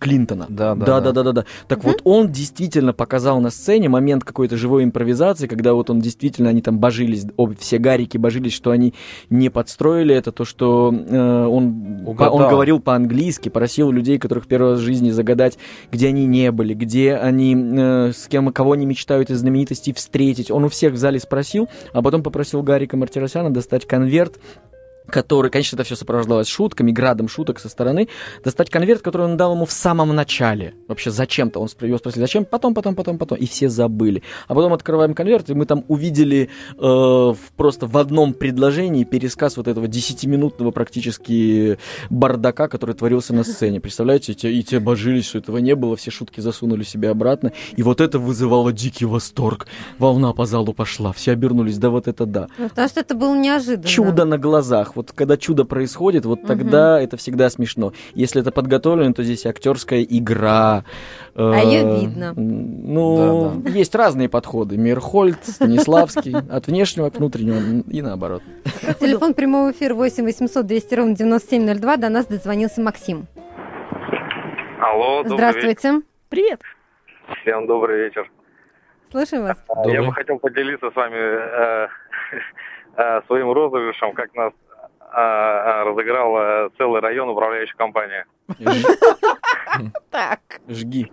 Клинтона. 0.00 0.46
Да, 0.48 0.74
да, 0.74 0.84
да, 0.84 1.00
да, 1.00 1.12
да, 1.12 1.22
да. 1.22 1.32
да. 1.32 1.44
Так 1.68 1.78
угу. 1.78 1.88
вот, 1.88 2.00
он 2.04 2.30
действительно 2.30 2.92
показал 2.92 3.40
на 3.40 3.50
сцене 3.50 3.88
момент 3.88 4.24
какой-то 4.24 4.56
живой 4.56 4.84
импровизации, 4.84 5.46
когда 5.46 5.74
вот 5.74 5.90
он 5.90 6.00
действительно, 6.00 6.50
они 6.50 6.62
там 6.62 6.78
божились, 6.78 7.26
обе, 7.36 7.56
все 7.58 7.78
гарики 7.78 8.16
божились, 8.16 8.52
что 8.52 8.70
они 8.70 8.94
не 9.30 9.48
подстроили 9.48 10.14
это, 10.14 10.32
то, 10.32 10.44
что 10.44 10.92
э, 10.92 11.46
он, 11.46 12.16
по, 12.16 12.24
он 12.24 12.48
говорил 12.48 12.80
по-английски, 12.80 13.48
просил 13.48 13.90
людей, 13.90 14.18
которых 14.18 14.46
первый 14.46 14.72
раз 14.72 14.80
в 14.80 14.82
жизни 14.82 15.10
загадать, 15.10 15.58
где 15.90 16.08
они 16.08 16.26
не 16.26 16.50
были, 16.50 16.74
где 16.74 17.14
они, 17.14 17.56
э, 17.56 18.12
с 18.12 18.26
кем, 18.28 18.52
кого 18.52 18.72
они 18.72 18.86
мечтают 18.86 19.30
из 19.30 19.38
знаменитостей 19.38 19.92
встретить. 19.92 20.50
Он 20.50 20.64
у 20.64 20.68
всех 20.68 20.94
в 20.94 20.96
зале 20.96 21.20
спросил, 21.20 21.68
а 21.92 22.02
потом 22.02 22.22
попросил 22.22 22.62
Гарика 22.62 22.96
Мартиросяна 22.96 23.52
достать 23.52 23.86
конверт 23.86 24.38
который, 25.08 25.50
конечно, 25.50 25.76
это 25.76 25.84
все 25.84 25.96
сопровождалось 25.96 26.48
шутками, 26.48 26.90
градом 26.92 27.28
шуток 27.28 27.58
со 27.58 27.68
стороны, 27.68 28.08
достать 28.44 28.70
конверт, 28.70 29.02
который 29.02 29.26
он 29.26 29.36
дал 29.36 29.54
ему 29.54 29.66
в 29.66 29.72
самом 29.72 30.14
начале. 30.14 30.74
Вообще 30.88 31.10
зачем-то. 31.10 31.60
Он 31.60 31.68
его 31.80 31.98
спросил, 31.98 32.20
зачем? 32.20 32.44
Потом, 32.44 32.74
потом, 32.74 32.94
потом, 32.94 33.18
потом. 33.18 33.38
И 33.38 33.46
все 33.46 33.68
забыли. 33.68 34.22
А 34.48 34.54
потом 34.54 34.72
открываем 34.72 35.14
конверт, 35.14 35.50
и 35.50 35.54
мы 35.54 35.66
там 35.66 35.84
увидели 35.88 36.48
э, 36.78 37.34
просто 37.56 37.86
в 37.86 37.96
одном 37.96 38.34
предложении 38.34 39.04
пересказ 39.04 39.56
вот 39.56 39.68
этого 39.68 39.88
десятиминутного 39.88 40.70
практически 40.70 41.78
бардака, 42.10 42.68
который 42.68 42.94
творился 42.94 43.34
на 43.34 43.44
сцене. 43.44 43.80
Представляете, 43.80 44.32
и 44.32 44.34
те, 44.34 44.52
и 44.52 44.62
те 44.62 44.80
божились, 44.80 45.26
что 45.26 45.38
этого 45.38 45.58
не 45.58 45.74
было, 45.74 45.96
все 45.96 46.10
шутки 46.10 46.40
засунули 46.40 46.82
себе 46.82 47.10
обратно. 47.10 47.52
И 47.76 47.82
вот 47.82 48.00
это 48.00 48.18
вызывало 48.18 48.72
дикий 48.72 49.04
восторг. 49.04 49.66
Волна 49.98 50.32
по 50.32 50.46
залу 50.46 50.72
пошла, 50.72 51.12
все 51.12 51.32
обернулись, 51.32 51.78
да 51.78 51.90
вот 51.90 52.08
это 52.08 52.26
да. 52.26 52.48
Ну, 52.58 52.68
потому 52.68 52.88
что 52.88 53.00
это 53.00 53.14
было 53.14 53.36
неожиданно. 53.36 53.88
Чудо 53.88 54.24
на 54.24 54.38
глазах 54.38 54.95
вот 54.96 55.12
когда 55.12 55.36
чудо 55.36 55.64
происходит, 55.64 56.24
вот 56.24 56.40
угу. 56.40 56.46
тогда 56.46 57.00
это 57.00 57.16
всегда 57.16 57.50
смешно. 57.50 57.92
Если 58.14 58.40
это 58.40 58.50
подготовлено, 58.50 59.12
то 59.12 59.22
здесь 59.22 59.46
актерская 59.46 60.02
игра. 60.02 60.84
А 61.34 61.62
э, 61.62 61.66
ее 61.66 62.00
видно. 62.00 62.32
Ну, 62.34 63.52
да, 63.54 63.70
да. 63.70 63.76
есть 63.76 63.94
разные 63.94 64.28
подходы. 64.28 64.76
Мирхольд, 64.76 65.44
Станиславский, 65.44 66.34
от 66.50 66.66
внешнего 66.66 67.10
к 67.10 67.16
внутреннему 67.16 67.82
и 67.88 68.02
наоборот. 68.02 68.42
Телефон 69.00 69.34
прямого 69.34 69.70
эфира 69.70 69.94
8 69.94 70.24
800 70.24 70.66
200 70.66 70.94
ровно 70.94 71.14
9702. 71.14 71.96
До 71.98 72.08
нас 72.08 72.26
дозвонился 72.26 72.80
Максим. 72.80 73.26
Алло, 74.80 75.22
Здравствуйте. 75.24 76.02
Привет. 76.28 76.60
Всем 77.40 77.66
добрый 77.66 78.04
вечер. 78.04 78.30
Слушаем 79.10 79.44
вас. 79.44 79.62
Добрый. 79.68 79.94
Я 79.94 80.02
бы 80.02 80.12
хотел 80.12 80.38
поделиться 80.38 80.90
с 80.90 80.94
вами 80.94 81.16
э, 81.16 81.88
э, 82.96 83.22
своим 83.26 83.52
розыгрышем, 83.52 84.12
как 84.12 84.34
нас 84.34 84.52
а, 85.18 85.80
а, 85.80 85.84
разыграл 85.84 86.36
э, 86.36 86.68
целый 86.76 87.00
район 87.00 87.30
управляющей 87.30 87.74
компании. 87.76 88.24
Так. 90.10 90.40
Жги. 90.68 91.10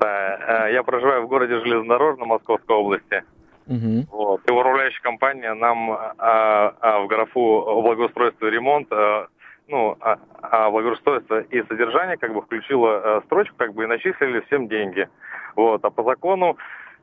Э, 0.00 0.72
я 0.72 0.82
проживаю 0.84 1.22
в 1.22 1.28
городе 1.28 1.58
Железнодорожном 1.60 2.28
Московской 2.28 2.76
области. 2.76 3.24
Угу. 3.66 4.06
Вот. 4.10 4.40
И 4.48 4.52
управляющая 4.52 5.00
компания 5.00 5.54
нам 5.54 5.92
а, 5.92 6.74
а, 6.80 7.00
в 7.00 7.06
графу 7.06 7.82
благоустройство 7.82 8.46
и 8.46 8.50
ремонт, 8.50 8.88
а, 8.92 9.28
ну, 9.68 9.96
а, 10.00 10.18
а 10.42 10.70
благоустройство 10.70 11.40
и 11.40 11.62
содержание 11.62 12.16
как 12.16 12.34
бы 12.34 12.42
включила 12.42 13.18
а, 13.18 13.22
строчку, 13.26 13.54
как 13.56 13.74
бы 13.74 13.84
и 13.84 13.88
начислили 13.88 14.40
всем 14.46 14.68
деньги. 14.68 15.08
Вот. 15.56 15.84
А 15.84 15.90
по 15.90 16.02
закону 16.02 16.56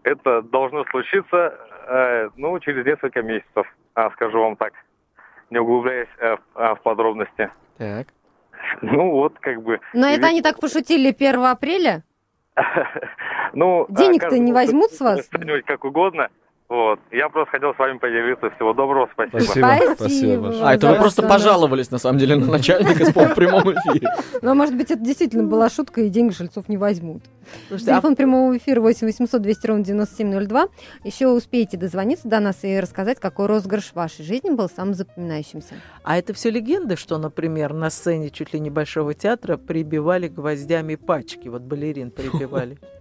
это 0.03 0.41
должно 0.41 0.83
случиться, 0.85 1.57
а, 1.87 2.29
ну, 2.35 2.59
через 2.59 2.85
несколько 2.85 3.21
месяцев, 3.21 3.65
а, 3.93 4.09
скажу 4.11 4.39
вам 4.39 4.55
так 4.57 4.73
не 5.51 5.59
углубляясь 5.59 6.07
э, 6.17 6.37
в 6.55 6.79
подробности. 6.83 7.51
Так. 7.77 8.07
Ну 8.81 9.11
вот, 9.11 9.37
как 9.39 9.61
бы... 9.61 9.79
Но 9.93 10.07
это 10.07 10.27
они 10.27 10.41
так 10.41 10.59
пошутили 10.59 11.09
1 11.09 11.45
апреля? 11.45 12.03
Ну, 13.53 13.85
Денег-то 13.89 14.39
не 14.39 14.53
возьмут 14.53 14.91
с 14.91 15.01
вас? 15.01 15.29
Как 15.65 15.83
угодно. 15.83 16.29
Вот. 16.71 17.01
Я 17.11 17.27
просто 17.27 17.51
хотел 17.51 17.73
с 17.73 17.77
вами 17.77 17.97
поделиться. 17.97 18.49
Всего 18.51 18.71
доброго, 18.71 19.09
спасибо. 19.11 19.41
Спасибо. 19.41 19.93
спасибо. 19.93 20.53
А, 20.61 20.73
это 20.73 20.87
вы 20.87 20.95
просто 20.95 21.21
пожаловались, 21.21 21.91
на 21.91 21.97
самом 21.97 22.17
деле, 22.17 22.37
на 22.37 22.45
начальника 22.45 23.03
в 23.11 23.35
прямом 23.35 23.73
эфире. 23.73 24.07
Ну, 24.41 24.55
может 24.55 24.77
быть, 24.77 24.89
это 24.89 25.03
действительно 25.03 25.43
была 25.43 25.69
шутка, 25.69 25.99
и 25.99 26.07
деньги 26.07 26.31
жильцов 26.31 26.69
не 26.69 26.77
возьмут. 26.77 27.23
Слушайте, 27.67 27.91
а 27.91 27.95
Телефон 27.95 28.15
прямого 28.15 28.55
эфира 28.55 28.79
8 28.79 29.05
800 29.05 29.41
200 29.41 29.67
ровно 29.67 29.83
9702. 29.83 30.67
Еще 31.03 31.27
успеете 31.27 31.75
дозвониться 31.75 32.29
до 32.29 32.39
нас 32.39 32.63
и 32.63 32.79
рассказать, 32.79 33.19
какой 33.19 33.47
розыгрыш 33.47 33.91
в 33.91 33.95
вашей 33.97 34.23
жизни 34.23 34.51
был 34.51 34.69
самым 34.69 34.93
запоминающимся. 34.93 35.75
А 36.03 36.17
это 36.17 36.33
все 36.33 36.51
легенды, 36.51 36.95
что, 36.95 37.17
например, 37.17 37.73
на 37.73 37.89
сцене 37.89 38.29
чуть 38.29 38.53
ли 38.53 38.61
не 38.61 38.69
Большого 38.69 39.13
театра 39.13 39.57
прибивали 39.57 40.29
гвоздями 40.29 40.95
пачки, 40.95 41.49
вот 41.49 41.63
балерин 41.63 42.11
прибивали. 42.11 42.77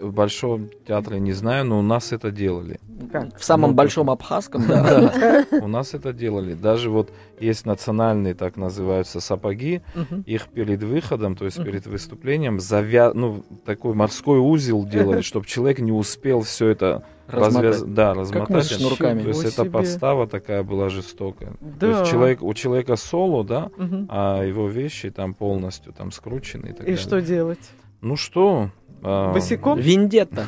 В 0.00 0.12
Большом 0.12 0.70
театре 0.86 1.20
не 1.20 1.32
знаю, 1.32 1.64
но 1.64 1.78
у 1.78 1.82
нас 1.82 2.12
это 2.12 2.30
делали. 2.30 2.80
Как? 3.10 3.38
В 3.38 3.44
самом 3.44 3.70
ну, 3.70 3.76
большом 3.76 4.10
абхазском, 4.10 4.66
да. 4.66 5.46
У 5.62 5.66
нас 5.66 5.94
это 5.94 6.12
делали. 6.12 6.54
Даже 6.54 6.90
вот 6.90 7.10
есть 7.40 7.66
национальные, 7.66 8.34
так 8.34 8.56
называются, 8.56 9.20
сапоги. 9.20 9.82
Их 10.26 10.48
перед 10.48 10.82
выходом, 10.82 11.36
то 11.36 11.44
есть 11.44 11.62
перед 11.62 11.86
выступлением, 11.86 12.60
завя... 12.60 13.12
ну, 13.14 13.44
такой 13.64 13.94
морской 13.94 14.38
узел 14.38 14.84
делали, 14.84 15.20
чтобы 15.22 15.46
человек 15.46 15.78
не 15.78 15.92
успел 15.92 16.42
все 16.42 16.68
это 16.68 17.04
развяз... 17.26 17.82
да, 17.82 18.14
размотать. 18.14 18.68
Как 18.68 18.78
шнурками. 18.78 19.22
То 19.22 19.28
есть 19.28 19.44
эта 19.44 19.64
подстава 19.64 20.26
такая 20.26 20.62
была 20.62 20.88
жестокая. 20.88 21.54
То 21.80 21.86
есть 21.86 22.10
человек, 22.10 22.42
у 22.42 22.52
человека 22.54 22.96
соло, 22.96 23.44
да, 23.44 23.70
а 24.08 24.42
его 24.42 24.68
вещи 24.68 25.10
там 25.10 25.34
полностью 25.34 25.92
там 25.92 26.12
скручены 26.12 26.66
и 26.66 26.72
так 26.72 26.78
далее. 26.80 26.94
И 26.94 26.96
что 26.96 27.20
делать? 27.20 27.70
Ну 28.04 28.16
что, 28.16 28.70
а, 29.02 29.32
Босиком? 29.32 29.78
Вендетта. 29.78 30.44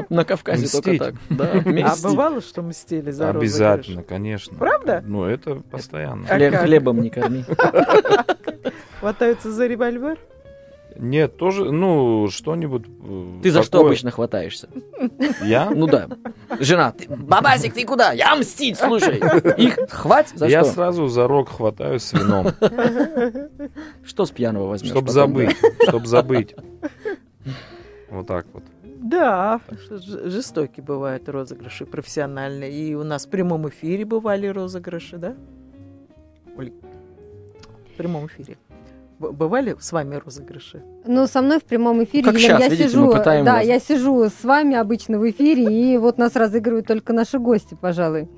На 0.10 0.24
Кавказе 0.24 0.68
только 0.68 0.98
так. 0.98 1.14
А 1.84 1.94
бывало, 2.02 2.40
что 2.40 2.62
мстили 2.62 3.10
за 3.10 3.30
Обязательно, 3.30 4.02
конечно. 4.02 4.56
Правда? 4.56 5.02
Ну, 5.06 5.24
это 5.24 5.56
постоянно. 5.56 6.26
Хлебом 6.26 7.00
не 7.00 7.10
корми. 7.10 7.44
Хватаются 9.00 9.50
за 9.50 9.66
револьвер? 9.66 10.18
Нет, 10.98 11.36
тоже, 11.36 11.70
ну, 11.70 12.28
что-нибудь... 12.30 12.86
Э, 12.86 13.40
ты 13.42 13.50
за 13.50 13.62
что 13.62 13.80
обычно 13.80 14.10
хватаешься? 14.10 14.68
Я? 15.42 15.70
Ну 15.70 15.86
да. 15.86 16.08
Жена, 16.60 16.92
ты, 16.92 17.08
бабасик, 17.08 17.74
ты 17.74 17.84
куда? 17.84 18.12
Я 18.12 18.34
мстить, 18.36 18.78
слушай. 18.78 19.18
Их 19.56 19.78
хватит 19.90 20.38
за 20.38 20.46
Я 20.46 20.64
что? 20.64 20.72
сразу 20.72 21.08
за 21.08 21.26
рог 21.26 21.48
хватаю 21.48 21.98
с 22.00 22.12
вином. 22.12 22.48
Что 24.04 24.26
с 24.26 24.30
пьяного 24.30 24.66
возьмешь? 24.68 24.90
Чтоб 24.90 25.08
забыть, 25.08 25.56
чтоб 25.88 26.06
забыть. 26.06 26.54
Вот 28.10 28.26
так 28.26 28.46
вот. 28.52 28.62
Да, 29.02 29.60
жестокие 29.90 30.84
бывают 30.84 31.28
розыгрыши 31.28 31.86
профессиональные. 31.86 32.72
И 32.72 32.94
у 32.94 33.02
нас 33.02 33.26
в 33.26 33.30
прямом 33.30 33.68
эфире 33.68 34.04
бывали 34.04 34.46
розыгрыши, 34.46 35.16
да? 35.16 35.34
В 36.56 37.96
прямом 37.96 38.26
эфире 38.26 38.56
бывали 39.30 39.76
с 39.78 39.92
вами 39.92 40.16
розыгрыши? 40.16 40.82
Ну, 41.06 41.26
со 41.26 41.42
мной 41.42 41.58
в 41.58 41.64
прямом 41.64 42.02
эфире. 42.04 42.24
Как 42.24 42.34
Елена, 42.34 42.58
сейчас, 42.58 42.60
я 42.60 42.68
видите, 42.68 42.88
сижу, 42.88 43.06
мы 43.06 43.12
пытаем 43.12 43.44
да, 43.44 43.54
вас. 43.54 43.64
я 43.64 43.78
сижу 43.78 44.24
с 44.24 44.44
вами 44.44 44.76
обычно 44.76 45.18
в 45.18 45.30
эфире, 45.30 45.64
и 45.64 45.98
вот 45.98 46.18
нас 46.18 46.36
разыгрывают 46.36 46.86
только 46.86 47.12
наши 47.12 47.38
гости, 47.38 47.76
пожалуй. 47.80 48.28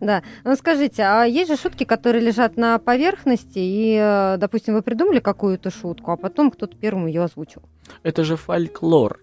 Да. 0.00 0.22
Ну, 0.44 0.56
скажите, 0.56 1.02
а 1.02 1.24
есть 1.24 1.50
же 1.50 1.56
шутки, 1.56 1.84
которые 1.84 2.24
лежат 2.24 2.56
на 2.56 2.78
поверхности, 2.78 3.58
и, 3.58 3.96
э, 4.00 4.36
допустим, 4.38 4.74
вы 4.74 4.82
придумали 4.82 5.20
какую-то 5.20 5.70
шутку, 5.70 6.10
а 6.10 6.16
потом 6.16 6.50
кто-то 6.50 6.76
первым 6.76 7.06
ее 7.06 7.22
озвучил? 7.22 7.62
Это 8.02 8.24
же 8.24 8.36
фольклор. 8.36 9.20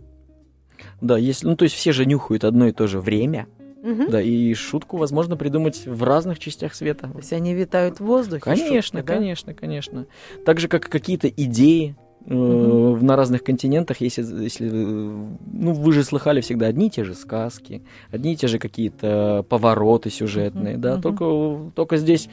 Да, 1.01 1.17
если, 1.17 1.47
ну 1.47 1.55
то 1.55 1.63
есть 1.63 1.75
все 1.75 1.91
же 1.91 2.05
нюхают 2.05 2.43
одно 2.43 2.67
и 2.67 2.71
то 2.71 2.87
же 2.87 2.99
время, 2.99 3.47
Мгм. 3.81 4.09
да, 4.11 4.21
и 4.21 4.53
шутку 4.53 4.97
возможно 4.97 5.37
придумать 5.37 5.85
в 5.85 6.03
разных 6.03 6.39
частях 6.39 6.75
света. 6.75 7.09
То 7.11 7.17
есть 7.19 7.33
они 7.33 7.53
витают 7.53 7.99
в 7.99 8.05
воздухе? 8.05 8.43
Конечно, 8.43 8.99
шутки, 8.99 9.07
да? 9.07 9.15
конечно, 9.15 9.53
конечно. 9.53 10.05
Так 10.45 10.59
же, 10.59 10.67
как 10.67 10.89
какие-то 10.89 11.29
идеи 11.29 11.95
Мгм. 12.25 13.05
на 13.05 13.15
разных 13.15 13.43
континентах, 13.43 14.01
если, 14.01 14.21
если, 14.43 14.67
э, 14.67 14.71
ну, 14.71 15.73
вы 15.73 15.93
же 15.93 16.03
слыхали 16.03 16.41
всегда 16.41 16.67
одни 16.67 16.87
и 16.87 16.89
те 16.89 17.03
же 17.03 17.15
сказки, 17.15 17.81
одни 18.11 18.33
и 18.33 18.35
те 18.35 18.47
же 18.47 18.59
какие-то 18.59 19.45
повороты 19.47 20.09
сюжетные, 20.09 20.73
Мгм, 20.73 20.81
да, 20.81 20.93
мгм. 20.93 21.01
только, 21.01 21.71
только 21.75 21.97
здесь 21.97 22.29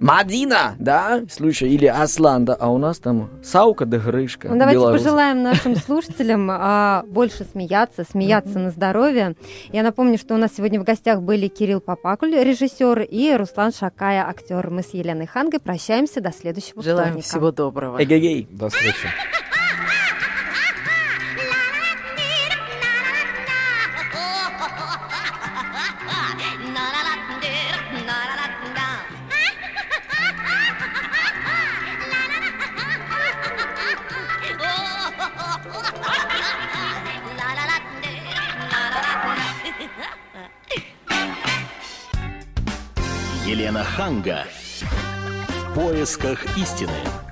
Мадина, 0.00 0.76
да, 0.78 1.22
случай, 1.28 1.66
или 1.68 1.86
Аслан, 1.86 2.44
да, 2.44 2.54
а 2.58 2.70
у 2.70 2.78
нас 2.78 2.98
там 2.98 3.30
Саука 3.42 3.84
да 3.84 3.98
Грышка. 3.98 4.48
Ну, 4.48 4.58
давайте 4.58 4.78
белорус. 4.80 5.02
пожелаем 5.02 5.42
нашим 5.42 5.76
слушателям 5.76 6.48
а, 6.50 7.04
больше 7.08 7.44
смеяться, 7.44 8.04
смеяться 8.04 8.58
на 8.58 8.70
здоровье. 8.70 9.34
Я 9.72 9.82
напомню, 9.82 10.18
что 10.18 10.34
у 10.34 10.38
нас 10.38 10.52
сегодня 10.56 10.80
в 10.80 10.84
гостях 10.84 11.22
были 11.22 11.48
Кирилл 11.48 11.80
Попакуль, 11.80 12.34
режиссер, 12.34 13.00
и 13.02 13.34
Руслан 13.34 13.72
Шакая, 13.72 14.26
актер. 14.28 14.70
Мы 14.70 14.82
с 14.82 14.94
Еленой 14.94 15.26
Хангой 15.26 15.60
прощаемся 15.60 16.20
до 16.20 16.30
следующего 16.32 16.82
Желаем 16.82 17.08
вторника. 17.08 17.28
всего 17.28 17.50
доброго. 17.50 18.02
Эгегей. 18.02 18.46
До 18.50 18.68
встречи. 18.68 19.08
Ханга. 43.98 44.44
В 45.48 45.74
поисках 45.74 46.56
истины. 46.56 47.27